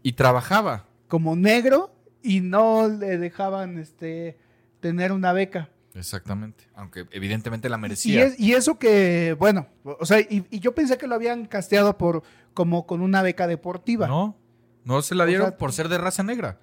y 0.05 0.13
trabajaba. 0.13 0.85
Como 1.09 1.35
negro 1.35 1.96
y 2.27 2.41
no 2.41 2.89
le 2.89 3.19
dejaban 3.19 3.79
este 3.79 4.37
tener 4.81 5.13
una 5.13 5.33
beca. 5.33 5.71
Exactamente. 5.95 6.65
Aunque 6.75 7.07
evidentemente 7.11 7.69
la 7.71 7.79
Y, 7.79 7.81
merecía. 7.81 8.25
es- 8.25 8.39
y 8.39 8.53
eso 8.53 8.79
que, 8.79 9.35
bueno, 9.39 9.67
o 9.85 10.05
sea, 10.05 10.21
y, 10.21 10.45
y 10.51 10.61
yo 10.61 10.75
pensé 10.75 10.99
que 10.99 11.07
lo 11.07 11.15
habían 11.15 11.47
casteado 11.47 11.97
por 11.97 12.23
como 12.53 12.87
con 12.87 13.01
una 13.01 13.23
beca 13.23 13.47
deportiva. 13.47 14.07
No, 14.07 14.37
no 14.85 15.01
se 15.03 15.15
la 15.15 15.25
O 15.25 15.27
dieron 15.27 15.49
sea, 15.49 15.57
por 15.57 15.73
ser 15.73 15.89
de 15.89 15.99
raza 15.99 16.23
negra. 16.23 16.59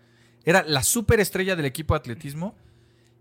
Era 0.46 0.64
la 0.64 0.84
superestrella 0.84 1.56
del 1.56 1.66
equipo 1.66 1.94
de 1.94 2.00
atletismo 2.00 2.56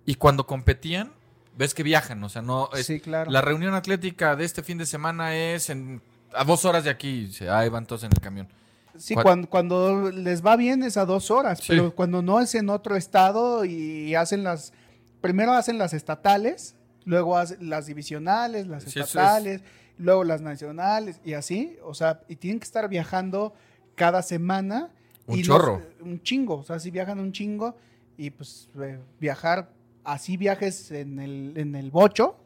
y 0.05 0.17
cuando 0.17 0.47
competían, 0.47 1.13
ves 1.57 1.73
que 1.75 1.83
viajan, 1.83 2.23
o 2.25 2.29
sea, 2.29 2.43
no 2.43 2.69
es, 2.75 2.87
sí, 2.87 2.99
claro. 3.01 3.31
la 3.31 3.41
reunión 3.41 3.75
atlética 3.75 4.37
de 4.37 4.45
este 4.45 4.63
fin 4.63 4.79
de 4.79 4.87
semana 4.87 5.35
es 5.37 5.71
en, 5.71 6.03
a 6.35 6.45
dos 6.45 6.65
horas 6.65 6.85
de 6.85 6.91
aquí, 6.91 7.29
se 7.33 7.49
ahí 7.49 7.69
van 7.69 7.87
todos 7.87 8.03
en 8.05 8.11
el 8.13 8.21
camión. 8.21 8.49
Sí, 8.97 9.15
Cuan- 9.15 9.47
cuando, 9.47 9.49
cuando 9.51 10.11
les 10.11 10.45
va 10.45 10.57
bien 10.57 10.83
es 10.83 10.97
a 10.97 11.05
dos 11.07 11.31
horas, 11.31 11.59
Sí. 11.61 11.67
pero 11.69 11.95
cuando 11.95 12.21
no 12.23 12.41
es 12.41 12.55
en 12.55 12.69
otro 12.69 12.95
estado 12.97 13.65
y 13.65 14.15
hacen 14.15 14.45
las, 14.45 14.73
primero 15.21 15.53
hacen 15.53 15.79
las 15.79 15.95
estatales, 15.95 16.75
luego 17.05 17.37
hacen 17.39 17.69
las 17.71 17.87
divisionales, 17.87 18.67
las 18.67 18.85
Sí, 18.85 18.91
eso 18.91 19.01
es- 19.01 19.07
estatales, 19.09 19.63
luego 19.99 20.25
las 20.25 20.41
nacionales 20.43 21.21
y 21.25 21.33
así, 21.35 21.77
o 21.83 21.95
sea, 21.95 22.21
y 22.29 22.37
tienen 22.37 22.61
que 22.61 22.65
estar 22.65 22.89
viajando 22.89 23.55
cada 23.95 24.23
semana. 24.23 24.91
Un 25.27 25.39
y 25.39 25.43
chorro. 25.43 25.81
un 26.01 26.21
chingo, 26.23 26.57
o 26.57 26.65
sea, 26.65 26.79
si 26.81 26.91
viajan 26.91 27.19
un 27.21 27.31
chingo 27.33 27.77
y 28.19 28.31
pues 28.31 28.69
eh, 28.81 28.99
viajar, 29.21 29.71
así 30.05 30.37
viajes 30.37 30.91
en 30.91 31.19
el, 31.21 31.53
en 31.57 31.75
el 31.77 31.91
bocho, 31.91 32.37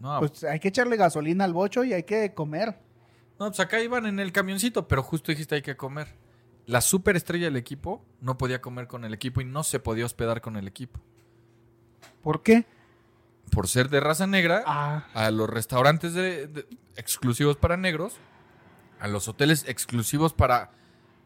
No, 0.00 0.18
pues 0.18 0.44
hay 0.44 0.58
que 0.60 0.68
echarle 0.68 0.96
gasolina 0.96 1.44
al 1.44 1.52
bocho 1.54 1.84
y 1.84 1.92
hay 1.92 2.02
que 2.02 2.34
comer. 2.34 2.76
No, 3.44 3.50
pues 3.50 3.60
acá 3.60 3.80
iban 3.80 4.06
en 4.06 4.18
el 4.20 4.32
camioncito, 4.32 4.88
pero 4.88 5.02
justo 5.02 5.32
dijiste 5.32 5.54
hay 5.56 5.62
que 5.62 5.76
comer. 5.76 6.08
La 6.66 6.80
superestrella 6.80 7.46
del 7.46 7.56
equipo 7.56 8.04
no 8.20 8.38
podía 8.38 8.60
comer 8.60 8.86
con 8.86 9.04
el 9.04 9.12
equipo 9.14 9.40
y 9.40 9.44
no 9.44 9.64
se 9.64 9.80
podía 9.80 10.06
hospedar 10.06 10.40
con 10.40 10.56
el 10.56 10.68
equipo. 10.68 11.00
¿Por 12.22 12.42
qué? 12.42 12.66
Por 13.50 13.68
ser 13.68 13.88
de 13.90 14.00
raza 14.00 14.26
negra, 14.26 14.62
Ah, 14.66 15.06
a 15.14 15.30
los 15.30 15.50
restaurantes 15.50 16.14
de- 16.14 16.46
de- 16.46 16.66
exclusivos 16.96 17.56
para 17.56 17.76
negros, 17.76 18.14
a 19.00 19.08
los 19.08 19.26
hoteles 19.28 19.64
exclusivos 19.68 20.32
para 20.32 20.70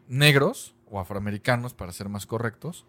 negros 0.07 0.73
o 0.89 0.99
afroamericanos, 0.99 1.73
para 1.73 1.91
ser 1.91 2.09
más 2.09 2.25
correctos, 2.25 2.85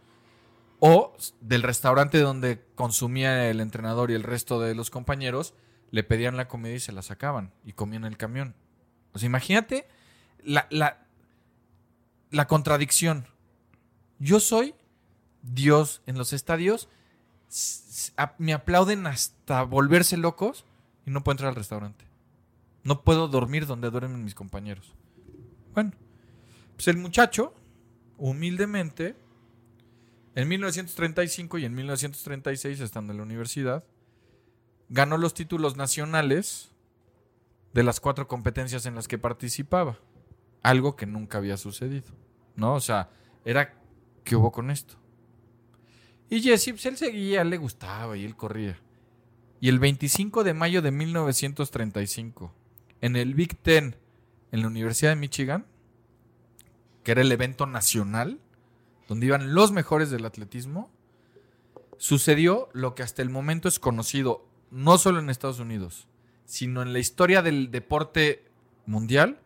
o 0.80 1.14
del 1.40 1.62
restaurante 1.62 2.18
donde 2.18 2.64
consumía 2.75 3.50
el 3.50 3.61
entrenador 3.61 4.11
y 4.11 4.14
el 4.14 4.23
resto 4.23 4.61
de 4.61 4.75
los 4.75 4.90
compañeros, 4.90 5.54
le 5.90 6.04
pedían 6.04 6.37
la 6.37 6.49
comida 6.49 6.75
y 6.75 6.80
se 6.80 6.92
la 6.92 7.02
sacaban 7.02 7.52
y 7.64 7.73
comían 7.73 8.04
el 8.04 8.16
camión. 8.16 8.54
Imagínate 9.22 9.87
la, 10.42 10.66
la, 10.70 11.06
la 12.30 12.46
contradicción. 12.46 13.26
Yo 14.18 14.40
soy 14.40 14.75
Dios 15.42 16.02
en 16.06 16.18
los 16.18 16.32
estadios, 16.32 16.88
me 18.38 18.52
aplauden 18.52 19.06
hasta 19.06 19.62
volverse 19.62 20.16
locos 20.16 20.64
y 21.06 21.10
no 21.10 21.22
puedo 21.25 21.34
entrar 21.34 21.50
al 21.50 21.56
restaurante. 21.56 22.04
No 22.84 23.02
puedo 23.02 23.28
dormir 23.28 23.66
donde 23.66 23.90
duermen 23.90 24.25
mis 24.25 24.34
compañeros. 24.34 24.94
Bueno, 25.75 25.92
pues 26.76 26.88
el 26.88 26.96
muchacho, 26.96 27.54
humildemente, 28.16 29.16
en 30.34 30.48
1935 30.48 31.58
y 31.58 31.64
en 31.64 31.75
1936, 31.75 32.80
estando 32.80 33.12
en 33.12 33.18
la 33.18 33.25
universidad, 33.25 33.84
ganó 34.88 35.18
los 35.18 35.34
títulos 35.34 35.76
nacionales 35.76 36.70
de 37.78 37.85
las 37.85 38.00
cuatro 38.00 38.26
competencias 38.26 38.87
en 38.87 38.97
las 38.97 39.06
que 39.06 39.18
participaba. 39.18 40.00
Algo 40.64 40.97
que 40.97 41.06
nunca 41.06 41.38
había 41.38 41.56
sucedido. 41.56 42.08
¿No? 42.56 42.75
O 42.75 42.80
sea, 42.80 43.08
era 43.44 43.73
¿qué 44.25 44.35
hubo 44.35 44.50
con 44.50 44.73
esto? 44.73 44.97
Y 46.28 46.40
Jesse, 46.40 46.70
pues 46.70 46.87
él 46.87 46.97
seguía, 46.97 47.44
le 47.44 47.56
gustaba 47.56 48.16
y 48.16 48.25
él 48.25 48.35
corría. 48.35 48.80
Y 49.61 49.68
el 49.68 49.78
25 49.78 50.42
de 50.42 50.54
mayo 50.54 50.82
de 50.82 50.90
1935, 50.90 52.52
en 53.00 53.14
el 53.14 53.35
Big 53.35 53.56
Ten, 53.56 53.94
en 54.50 54.62
la 54.62 54.66
Universidad 54.66 55.12
de 55.12 55.16
Michigan, 55.16 55.64
que 57.04 57.12
era 57.12 57.20
el 57.20 57.30
evento 57.30 57.66
nacional, 57.66 58.40
donde 59.06 59.26
iban 59.26 59.54
los 59.54 59.70
mejores 59.70 60.11
del 60.11 60.26
atletismo, 60.26 60.90
sucedió 61.97 62.70
lo 62.73 62.97
que 62.97 63.04
hasta 63.04 63.23
el 63.23 63.30
momento 63.30 63.68
es 63.68 63.78
conocido, 63.78 64.49
no 64.73 64.99
solo 64.99 65.20
en 65.20 65.30
Estados 65.30 65.61
Unidos, 65.61 66.08
sino 66.49 66.81
en 66.81 66.95
la 66.95 66.99
historia 66.99 67.43
del 67.43 67.71
deporte 67.71 68.43
mundial, 68.87 69.38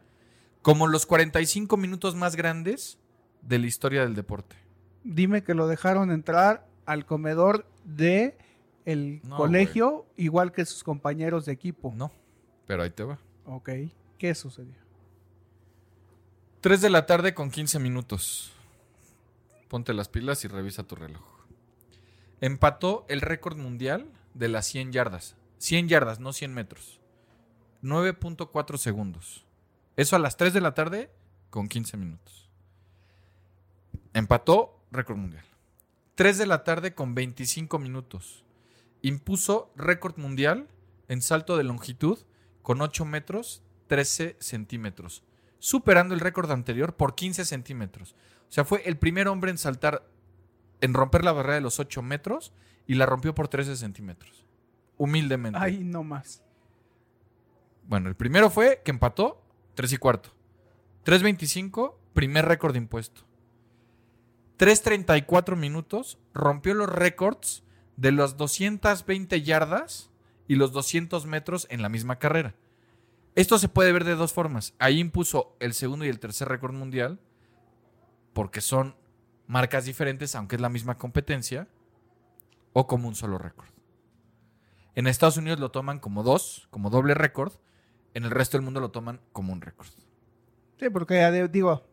como 0.62 0.86
los 0.86 1.04
45 1.04 1.76
minutos 1.76 2.14
más 2.14 2.36
grandes 2.36 2.96
de 3.42 3.58
la 3.58 3.66
historia 3.66 4.02
del 4.02 4.14
deporte. 4.14 4.54
dime 5.02 5.42
que 5.42 5.52
lo 5.54 5.66
dejaron 5.66 6.12
entrar 6.12 6.64
al 6.86 7.04
comedor 7.04 7.66
de 7.84 8.38
el 8.84 9.20
No, 9.24 9.36
colegio 9.36 10.06
igual 10.16 10.52
que 10.52 10.64
sus 10.64 10.84
compañeros 10.84 11.44
de 11.44 11.52
equipo. 11.52 11.92
No, 11.96 12.12
pero 12.68 12.84
ahí 12.84 12.90
te 12.90 13.02
va. 13.02 13.18
Ok, 13.46 13.70
¿qué 14.16 14.32
sucedió? 14.36 14.76
3 16.60 16.80
de 16.80 16.90
la 16.90 17.06
tarde 17.06 17.34
con 17.34 17.50
15 17.50 17.80
minutos. 17.80 18.52
Ponte 19.68 19.92
las 19.92 20.08
pilas 20.08 20.44
y 20.44 20.48
revisa 20.48 20.84
tu 20.84 20.94
reloj. 20.94 21.24
Empató 22.40 23.04
el 23.08 23.20
récord 23.20 23.56
mundial 23.56 24.06
de 24.34 24.46
las 24.48 24.66
100 24.66 24.92
yardas. 24.92 25.34
100 25.62 25.88
yardas, 25.88 26.18
no 26.18 26.32
100 26.32 26.52
metros. 26.52 27.00
9.4 27.84 28.78
segundos. 28.78 29.46
Eso 29.94 30.16
a 30.16 30.18
las 30.18 30.36
3 30.36 30.52
de 30.52 30.60
la 30.60 30.74
tarde 30.74 31.08
con 31.50 31.68
15 31.68 31.96
minutos. 31.96 32.50
Empató 34.12 34.84
récord 34.90 35.18
mundial. 35.18 35.44
3 36.16 36.38
de 36.38 36.46
la 36.46 36.64
tarde 36.64 36.96
con 36.96 37.14
25 37.14 37.78
minutos. 37.78 38.44
Impuso 39.02 39.72
récord 39.76 40.18
mundial 40.18 40.66
en 41.06 41.22
salto 41.22 41.56
de 41.56 41.62
longitud 41.62 42.18
con 42.62 42.80
8 42.80 43.04
metros 43.04 43.62
13 43.86 44.38
centímetros, 44.40 45.22
superando 45.60 46.12
el 46.12 46.20
récord 46.20 46.50
anterior 46.50 46.96
por 46.96 47.14
15 47.14 47.44
centímetros. 47.44 48.16
O 48.48 48.52
sea, 48.52 48.64
fue 48.64 48.82
el 48.84 48.98
primer 48.98 49.28
hombre 49.28 49.52
en 49.52 49.58
saltar, 49.58 50.10
en 50.80 50.92
romper 50.92 51.24
la 51.24 51.30
barrera 51.30 51.54
de 51.54 51.60
los 51.60 51.78
8 51.78 52.02
metros 52.02 52.52
y 52.88 52.94
la 52.94 53.06
rompió 53.06 53.32
por 53.32 53.46
13 53.46 53.76
centímetros. 53.76 54.42
Humildemente. 54.96 55.58
Ay, 55.60 55.82
no 55.84 56.04
más. 56.04 56.42
Bueno, 57.88 58.08
el 58.08 58.14
primero 58.14 58.50
fue 58.50 58.82
que 58.84 58.90
empató 58.90 59.42
3 59.74 59.92
y 59.92 59.96
cuarto. 59.98 60.30
3.25, 61.04 61.94
primer 62.14 62.46
récord 62.46 62.76
impuesto. 62.76 63.22
3.34 64.58 65.56
minutos, 65.56 66.18
rompió 66.32 66.74
los 66.74 66.88
récords 66.88 67.64
de 67.96 68.12
las 68.12 68.36
220 68.36 69.42
yardas 69.42 70.10
y 70.46 70.54
los 70.54 70.72
200 70.72 71.26
metros 71.26 71.66
en 71.70 71.82
la 71.82 71.88
misma 71.88 72.18
carrera. 72.18 72.54
Esto 73.34 73.58
se 73.58 73.68
puede 73.68 73.92
ver 73.92 74.04
de 74.04 74.14
dos 74.14 74.32
formas. 74.32 74.74
Ahí 74.78 75.00
impuso 75.00 75.56
el 75.58 75.72
segundo 75.72 76.04
y 76.04 76.08
el 76.08 76.20
tercer 76.20 76.48
récord 76.48 76.74
mundial, 76.74 77.18
porque 78.34 78.60
son 78.60 78.94
marcas 79.46 79.86
diferentes, 79.86 80.34
aunque 80.34 80.56
es 80.56 80.62
la 80.62 80.68
misma 80.68 80.98
competencia, 80.98 81.66
o 82.72 82.86
como 82.86 83.08
un 83.08 83.14
solo 83.14 83.38
récord. 83.38 83.71
En 84.94 85.06
Estados 85.06 85.36
Unidos 85.36 85.58
lo 85.60 85.70
toman 85.70 85.98
como 85.98 86.22
dos, 86.22 86.68
como 86.70 86.90
doble 86.90 87.14
récord. 87.14 87.52
En 88.14 88.24
el 88.24 88.30
resto 88.30 88.56
del 88.58 88.64
mundo 88.64 88.80
lo 88.80 88.90
toman 88.90 89.20
como 89.32 89.52
un 89.52 89.60
récord. 89.62 89.88
Sí, 90.78 90.90
porque 90.90 91.48
digo, 91.50 91.86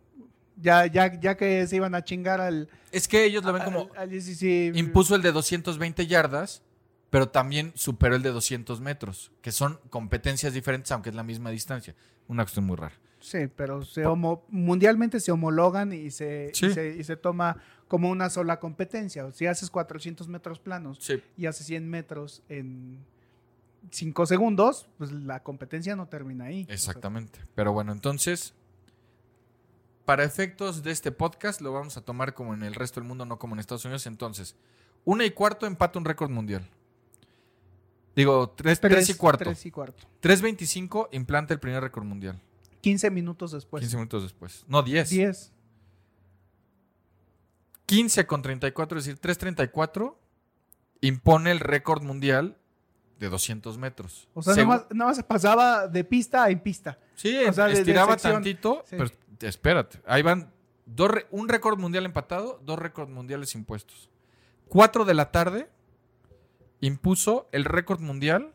ya, 0.58 0.86
ya, 0.88 1.20
ya 1.20 1.38
que 1.38 1.66
se 1.68 1.78
iban 1.78 1.96
a 1.96 2.04
chingar 2.04 2.42
al. 2.42 2.68
Es 2.92 3.08
que 3.08 3.24
ellos 3.24 3.44
lo 3.46 3.54
ven 3.54 3.64
como... 3.64 3.90
al- 3.96 4.12
al- 4.14 4.22
sí, 4.22 4.36
sí, 4.36 4.72
Impuso 4.76 5.16
el 5.16 5.22
de 5.22 5.32
220 5.32 6.08
yardas, 6.08 6.62
pero 7.10 7.30
también 7.30 7.72
superó 7.76 8.16
el 8.16 8.22
de 8.24 8.32
200 8.32 8.82
metros, 8.82 9.32
que 9.42 9.52
son 9.52 9.80
competencias 9.90 10.54
diferentes, 10.54 10.92
aunque 10.92 11.10
es 11.10 11.16
la 11.16 11.24
misma 11.24 11.52
distancia. 11.52 11.96
Una 12.28 12.44
cuestión 12.44 12.66
muy 12.66 12.76
rara. 12.76 12.96
Sí, 13.22 13.48
pero 13.56 13.84
se 13.84 14.06
homo- 14.06 14.44
mundialmente 14.50 15.20
se 15.20 15.32
homologan 15.32 15.94
y 15.94 16.12
se, 16.12 16.52
Sí. 16.54 16.68
y 16.68 16.74
se, 16.74 16.96
y 16.98 17.04
se 17.04 17.16
toma 17.16 17.58
como 17.90 18.10
una 18.10 18.30
sola 18.30 18.62
competencia. 18.62 19.26
O 19.26 19.32
si 19.34 19.46
haces 19.48 19.70
400 19.70 20.30
metros 20.30 20.60
planos 20.60 20.98
Sí. 21.02 21.22
y 21.36 21.48
haces 21.48 21.66
100 21.68 21.90
metros 21.90 22.42
en 22.48 23.00
5 23.92 24.26
segundos, 24.26 24.88
pues 24.98 25.12
la 25.12 25.44
competencia 25.44 25.98
no 25.98 26.08
termina 26.08 26.46
ahí. 26.46 26.66
Exactamente. 26.70 27.40
Pero 27.56 27.74
bueno, 27.74 27.92
entonces, 27.92 28.54
para 30.06 30.24
efectos 30.24 30.84
de 30.84 30.92
este 30.92 31.12
podcast, 31.12 31.60
lo 31.62 31.74
vamos 31.74 31.98
a 31.98 32.02
tomar 32.02 32.34
como 32.34 32.54
en 32.54 32.64
el 32.64 32.74
resto 32.76 33.00
del 33.02 33.08
mundo, 33.08 33.26
no 33.26 33.38
como 33.38 33.56
en 33.56 33.60
Estados 33.60 33.84
Unidos. 33.86 34.06
Entonces, 34.08 34.56
una 35.06 35.26
y 35.26 35.32
cuarto 35.32 35.66
empata 35.66 36.00
un 36.00 36.06
récord 36.06 36.30
mundial. 36.32 36.68
Digo, 38.16 38.50
tres, 38.50 38.80
Tres- 38.80 38.92
tres 38.94 39.10
y 39.10 39.14
cuarto. 39.16 39.44
tres 39.46 39.66
y 39.66 39.72
cuarto. 39.72 40.04
3.25 40.22 41.10
implanta 41.12 41.54
el 41.54 41.60
primer 41.60 41.82
récord 41.82 42.04
mundial. 42.06 42.40
15 42.82 43.10
minutos 43.12 43.52
después. 43.52 43.82
15 43.82 43.98
minutos 43.98 44.24
después. 44.24 44.66
No, 44.68 44.82
10. 44.84 45.10
10. 45.10 45.52
15 47.90 48.26
con 48.28 48.42
34, 48.42 49.00
es 49.00 49.06
decir, 49.06 49.20
3.34 49.22 50.16
impone 51.02 51.52
el 51.52 51.60
récord 51.60 52.04
mundial 52.04 52.58
de 53.20 53.30
200 53.30 53.78
metros. 53.78 54.28
O 54.34 54.42
sea, 54.42 54.54
nada 54.56 54.66
más, 54.68 54.86
nada 54.92 55.12
más 55.12 55.24
pasaba 55.24 55.88
de 55.88 56.04
pista 56.04 56.44
a 56.46 56.50
en 56.50 56.60
pista. 56.60 57.00
Sí, 57.16 57.36
o 57.46 57.52
sea, 57.54 57.66
de- 57.66 57.74
de 57.74 57.80
estiraba 57.80 58.16
tantito, 58.18 58.84
Sí. 58.86 58.96
pero 58.98 59.10
espérate. 59.42 60.02
Ahí 60.06 60.22
van 60.22 60.54
dos 60.86 61.12
un 61.32 61.50
récord 61.50 61.78
mundial 61.80 62.06
empatado, 62.06 62.60
dos 62.64 62.80
récords 62.80 63.12
mundiales 63.12 63.56
impuestos. 63.56 64.10
4 64.70 65.04
de 65.06 65.14
la 65.14 65.32
tarde 65.32 65.70
impuso 66.82 67.50
el 67.52 67.66
récord 67.66 68.00
mundial 68.00 68.54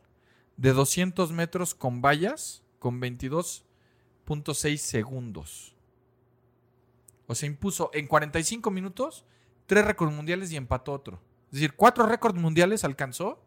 de 0.57 0.73
200 0.73 1.33
metros 1.33 1.75
con 1.75 2.01
vallas 2.01 2.63
con 2.79 3.01
22.6 3.01 4.81
segundos. 4.81 5.74
O 7.27 7.35
sea, 7.35 7.47
impuso 7.47 7.91
en 7.95 8.07
45 8.07 8.71
minutos 8.71 9.25
tres 9.67 9.85
récords 9.85 10.15
mundiales 10.15 10.53
y 10.53 10.57
empató 10.57 10.93
otro. 10.93 11.23
Es 11.47 11.53
decir, 11.53 11.75
cuatro 11.75 12.07
récords 12.07 12.39
mundiales 12.39 12.85
alcanzó 12.85 13.43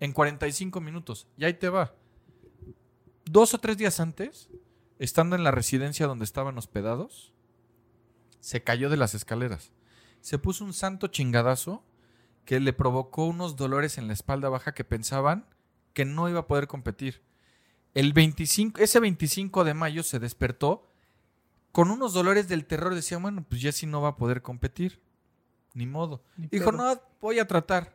en 0.00 0.12
45 0.12 0.80
minutos. 0.80 1.28
Y 1.36 1.44
ahí 1.44 1.54
te 1.54 1.68
va. 1.68 1.94
Dos 3.24 3.54
o 3.54 3.58
tres 3.58 3.76
días 3.76 4.00
antes, 4.00 4.48
estando 4.98 5.36
en 5.36 5.44
la 5.44 5.50
residencia 5.50 6.06
donde 6.06 6.24
estaban 6.24 6.56
hospedados, 6.58 7.32
se 8.40 8.62
cayó 8.62 8.88
de 8.88 8.96
las 8.96 9.14
escaleras. 9.14 9.72
Se 10.20 10.38
puso 10.38 10.64
un 10.64 10.72
santo 10.72 11.08
chingadazo 11.08 11.84
que 12.44 12.60
le 12.60 12.72
provocó 12.72 13.26
unos 13.26 13.56
dolores 13.56 13.98
en 13.98 14.06
la 14.06 14.12
espalda 14.12 14.48
baja 14.48 14.72
que 14.72 14.84
pensaban 14.84 15.46
que 15.92 16.04
no 16.04 16.28
iba 16.28 16.40
a 16.40 16.46
poder 16.46 16.68
competir. 16.68 17.22
El 17.94 18.12
25, 18.12 18.80
ese 18.80 19.00
25 19.00 19.64
de 19.64 19.74
mayo 19.74 20.02
se 20.02 20.18
despertó 20.18 20.85
con 21.76 21.90
unos 21.90 22.14
dolores 22.14 22.48
del 22.48 22.64
terror. 22.64 22.94
Decía, 22.94 23.18
bueno, 23.18 23.44
pues 23.46 23.60
Jesse 23.60 23.84
no 23.84 24.00
va 24.00 24.08
a 24.08 24.16
poder 24.16 24.40
competir. 24.40 24.98
Ni 25.74 25.84
modo. 25.84 26.22
Ni 26.38 26.46
Dijo, 26.46 26.70
pedo. 26.70 26.94
no, 26.94 27.00
voy 27.20 27.38
a 27.38 27.46
tratar. 27.46 27.94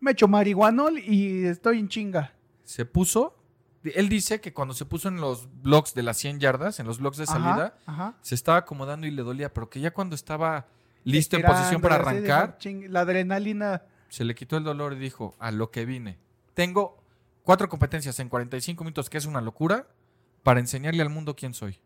Me 0.00 0.10
echo 0.10 0.28
marihuanol 0.28 0.98
y 0.98 1.46
estoy 1.46 1.78
en 1.78 1.88
chinga. 1.88 2.34
Se 2.64 2.84
puso. 2.84 3.38
Él 3.84 4.10
dice 4.10 4.42
que 4.42 4.52
cuando 4.52 4.74
se 4.74 4.84
puso 4.84 5.08
en 5.08 5.18
los 5.18 5.48
blogs 5.62 5.94
de 5.94 6.02
las 6.02 6.18
100 6.18 6.40
yardas, 6.40 6.78
en 6.78 6.86
los 6.86 6.98
blogs 6.98 7.16
de 7.16 7.24
salida, 7.24 7.78
Ajá. 7.86 8.16
se 8.20 8.34
estaba 8.34 8.58
acomodando 8.58 9.06
y 9.06 9.10
le 9.10 9.22
dolía, 9.22 9.50
pero 9.54 9.70
que 9.70 9.80
ya 9.80 9.92
cuando 9.92 10.14
estaba 10.14 10.66
listo 11.04 11.36
en 11.38 11.42
posición 11.44 11.80
para 11.80 11.94
arrancar, 11.94 12.58
"Ching, 12.58 12.92
la 12.92 13.00
adrenalina. 13.00 13.82
se 14.10 14.24
le 14.24 14.34
quitó 14.34 14.58
el 14.58 14.64
dolor 14.64 14.92
y 14.92 14.96
dijo, 14.98 15.34
a 15.38 15.50
lo 15.52 15.70
que 15.70 15.86
vine. 15.86 16.18
Tengo 16.52 17.02
cuatro 17.44 17.70
competencias 17.70 18.20
en 18.20 18.28
45 18.28 18.84
minutos, 18.84 19.08
que 19.08 19.16
es 19.16 19.24
una 19.24 19.40
locura, 19.40 19.86
para 20.42 20.60
enseñarle 20.60 21.00
al 21.00 21.08
mundo 21.08 21.34
quién 21.34 21.54
soy. 21.54 21.80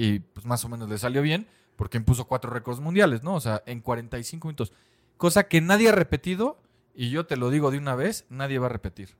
Y 0.00 0.20
pues 0.20 0.46
más 0.46 0.64
o 0.64 0.68
menos 0.68 0.88
le 0.88 0.96
salió 0.96 1.20
bien, 1.20 1.46
porque 1.76 1.98
impuso 1.98 2.26
cuatro 2.26 2.50
récords 2.50 2.80
mundiales, 2.80 3.22
¿no? 3.22 3.34
O 3.34 3.40
sea, 3.40 3.62
en 3.66 3.80
45 3.80 4.48
minutos. 4.48 4.72
Cosa 5.16 5.46
que 5.48 5.60
nadie 5.60 5.90
ha 5.90 5.92
repetido, 5.92 6.58
y 6.94 7.10
yo 7.10 7.26
te 7.26 7.36
lo 7.36 7.50
digo 7.50 7.70
de 7.70 7.78
una 7.78 7.94
vez, 7.94 8.24
nadie 8.30 8.58
va 8.58 8.66
a 8.66 8.70
repetir. 8.70 9.16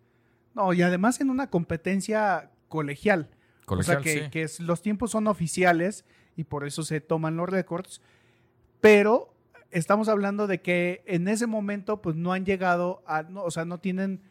No, 0.54 0.72
y 0.72 0.80
además 0.82 1.20
en 1.20 1.28
una 1.30 1.50
competencia 1.50 2.50
colegial. 2.68 3.28
Colegial, 3.66 3.98
o 3.98 4.02
sea, 4.02 4.12
que, 4.14 4.24
sí. 4.24 4.30
que 4.30 4.42
es- 4.42 4.60
los 4.60 4.80
tiempos 4.82 5.10
son 5.10 5.26
oficiales 5.26 6.04
y 6.34 6.44
por 6.44 6.66
eso 6.66 6.82
se 6.82 7.00
toman 7.00 7.36
los 7.36 7.48
récords. 7.48 8.00
Pero 8.80 9.34
estamos 9.70 10.08
hablando 10.08 10.46
de 10.46 10.60
que 10.62 11.02
en 11.06 11.28
ese 11.28 11.46
momento, 11.46 12.00
pues 12.00 12.16
no 12.16 12.32
han 12.32 12.44
llegado 12.46 13.02
a. 13.06 13.22
no, 13.22 13.42
o 13.44 13.50
sea, 13.50 13.64
no 13.64 13.78
tienen. 13.78 14.22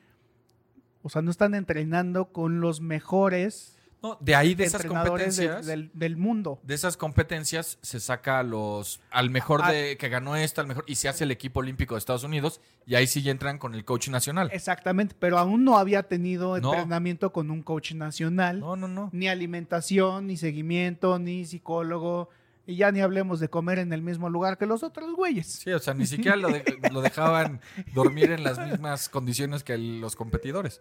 O 1.03 1.09
sea, 1.09 1.21
no 1.21 1.31
están 1.31 1.53
entrenando 1.55 2.31
con 2.33 2.59
los 2.59 2.81
mejores 2.81 3.77
No, 4.01 4.17
de 4.21 4.33
ahí 4.33 4.55
de 4.55 4.63
esas 4.63 4.83
de- 4.83 4.87
competencias. 4.87 5.65
del, 5.65 5.91
del 5.93 6.15
mundo. 6.15 6.59
de 6.63 6.73
esas 6.73 6.95
competencias 6.95 7.77
se 7.81 7.99
saca 7.99 8.39
a 8.39 8.43
los 8.43 9.01
al 9.11 9.29
mejor 9.29 9.59
Ah. 9.63 9.71
de 9.73 9.97
que 9.97 10.07
ganó 10.07 10.37
esta, 10.37 10.61
al 10.61 10.67
mejor 10.67 10.85
y 10.87 10.95
se 10.95 11.09
hace 11.09 11.25
el 11.25 11.31
equipo 11.31 11.59
olímpico 11.59 11.95
de 11.95 11.99
Estados 11.99 12.23
Unidos 12.23 12.61
y 12.85 12.95
ahí 12.95 13.07
sí 13.07 13.21
ya 13.21 13.31
entran 13.31 13.57
con 13.57 13.75
el 13.75 13.83
coach 13.83 14.07
nacional. 14.07 14.49
Exactamente, 14.53 15.15
pero 15.19 15.37
aún 15.37 15.65
no 15.65 15.77
había 15.77 16.03
tenido 16.03 16.57
No. 16.59 16.71
entrenamiento 16.73 17.33
con 17.33 17.51
un 17.51 17.61
coach 17.61 17.91
nacional. 17.91 18.61
No, 18.61 18.77
no, 18.77 18.87
no. 18.87 19.09
Ni 19.11 19.27
alimentación, 19.27 20.27
ni 20.27 20.37
seguimiento, 20.37 21.19
ni 21.19 21.43
psicólogo. 21.45 22.29
Y 22.65 22.75
ya 22.77 22.91
ni 22.91 23.01
hablemos 23.01 23.39
de 23.39 23.49
comer 23.49 23.79
en 23.79 23.91
el 23.93 24.01
mismo 24.03 24.29
lugar 24.29 24.57
que 24.57 24.65
los 24.67 24.83
otros 24.83 25.13
güeyes. 25.15 25.47
Sí, 25.47 25.71
o 25.71 25.79
sea, 25.79 25.93
ni 25.95 26.05
siquiera 26.05 26.37
lo, 26.37 26.49
de- 26.49 26.63
lo 26.93 27.01
dejaban 27.01 27.59
dormir 27.93 28.31
en 28.31 28.43
las 28.43 28.59
mismas 28.59 29.09
condiciones 29.09 29.63
que 29.63 29.77
los 29.77 30.15
competidores. 30.15 30.79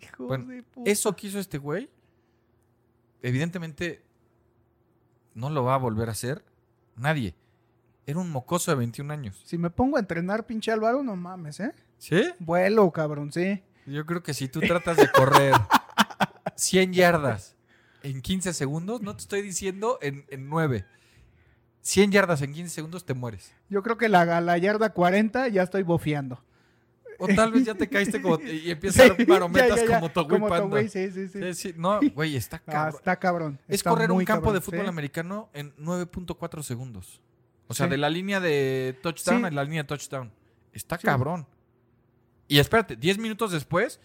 Hijos 0.00 0.26
Bueno, 0.26 0.46
de 0.46 0.62
puta. 0.64 0.90
Eso 0.90 1.14
que 1.14 1.28
hizo 1.28 1.38
este 1.38 1.58
güey, 1.58 1.88
evidentemente 3.22 4.02
no 5.34 5.50
lo 5.50 5.64
va 5.64 5.74
a 5.74 5.78
volver 5.78 6.08
a 6.08 6.12
hacer 6.12 6.44
nadie. 6.96 7.34
Era 8.04 8.18
un 8.18 8.30
mocoso 8.30 8.70
de 8.70 8.76
21 8.76 9.12
años. 9.12 9.40
Si 9.44 9.56
me 9.56 9.70
pongo 9.70 9.96
a 9.96 10.00
entrenar, 10.00 10.44
pinche 10.44 10.72
Álvaro, 10.72 11.02
no 11.02 11.14
mames, 11.16 11.60
¿eh? 11.60 11.72
¿Sí? 11.98 12.30
Vuelo, 12.40 12.90
cabrón, 12.90 13.32
sí. 13.32 13.62
Yo 13.86 14.04
creo 14.06 14.22
que 14.22 14.34
si 14.34 14.48
tú 14.48 14.60
tratas 14.60 14.96
de 14.96 15.10
correr 15.10 15.54
100 16.56 16.92
yardas 16.92 17.56
en 18.02 18.20
15 18.20 18.52
segundos, 18.52 19.02
no 19.02 19.14
te 19.14 19.22
estoy 19.22 19.42
diciendo 19.42 19.98
en, 20.02 20.24
en 20.28 20.48
9. 20.48 20.84
100 21.82 22.12
yardas 22.12 22.42
en 22.42 22.52
15 22.52 22.74
segundos 22.74 23.04
te 23.04 23.14
mueres. 23.14 23.52
Yo 23.68 23.82
creo 23.82 23.96
que 23.98 24.08
la, 24.08 24.40
la 24.40 24.58
yarda 24.58 24.90
40 24.90 25.48
ya 25.48 25.62
estoy 25.62 25.82
bofeando. 25.82 26.42
O 27.22 27.34
tal 27.34 27.52
vez 27.52 27.64
ya 27.64 27.74
te 27.74 27.88
caíste 27.88 28.20
como, 28.20 28.40
y 28.40 28.70
empiezas 28.70 29.10
a 29.10 29.14
dar 29.14 29.28
marometas 29.28 29.68
ya, 29.68 29.76
ya, 29.76 29.86
ya. 29.88 29.94
como 30.00 30.10
Togui 30.10 30.30
Como 30.34 30.48
Panda. 30.48 30.76
Togui, 30.76 30.88
sí, 30.88 31.10
sí, 31.10 31.54
sí. 31.54 31.74
No, 31.76 32.00
güey, 32.14 32.36
está 32.36 32.56
Ah, 32.66 32.70
cabrón. 32.72 32.94
está 32.98 33.16
cabrón. 33.18 33.58
es 33.68 33.74
está 33.76 33.90
correr 33.90 34.10
un 34.10 34.24
campo 34.24 34.52
de 34.52 34.60
fútbol 34.60 34.82
sí. 34.82 34.88
americano 34.88 35.48
en 35.54 35.74
9.4 35.76 36.62
segundos. 36.62 37.20
O 37.68 37.74
sea, 37.74 37.86
Sí. 37.86 37.90
de 37.90 37.96
la 37.98 38.10
línea 38.10 38.40
de 38.40 38.98
touchdown 39.02 39.44
a 39.44 39.50
la 39.50 39.64
línea 39.64 39.82
de 39.82 39.86
touchdown. 39.88 40.30
Está 40.72 40.98
cabrón. 40.98 41.46
Y 42.48 42.58
espérate, 42.58 42.96
10 42.96 43.18
minutos 43.18 43.52
después, 43.52 44.00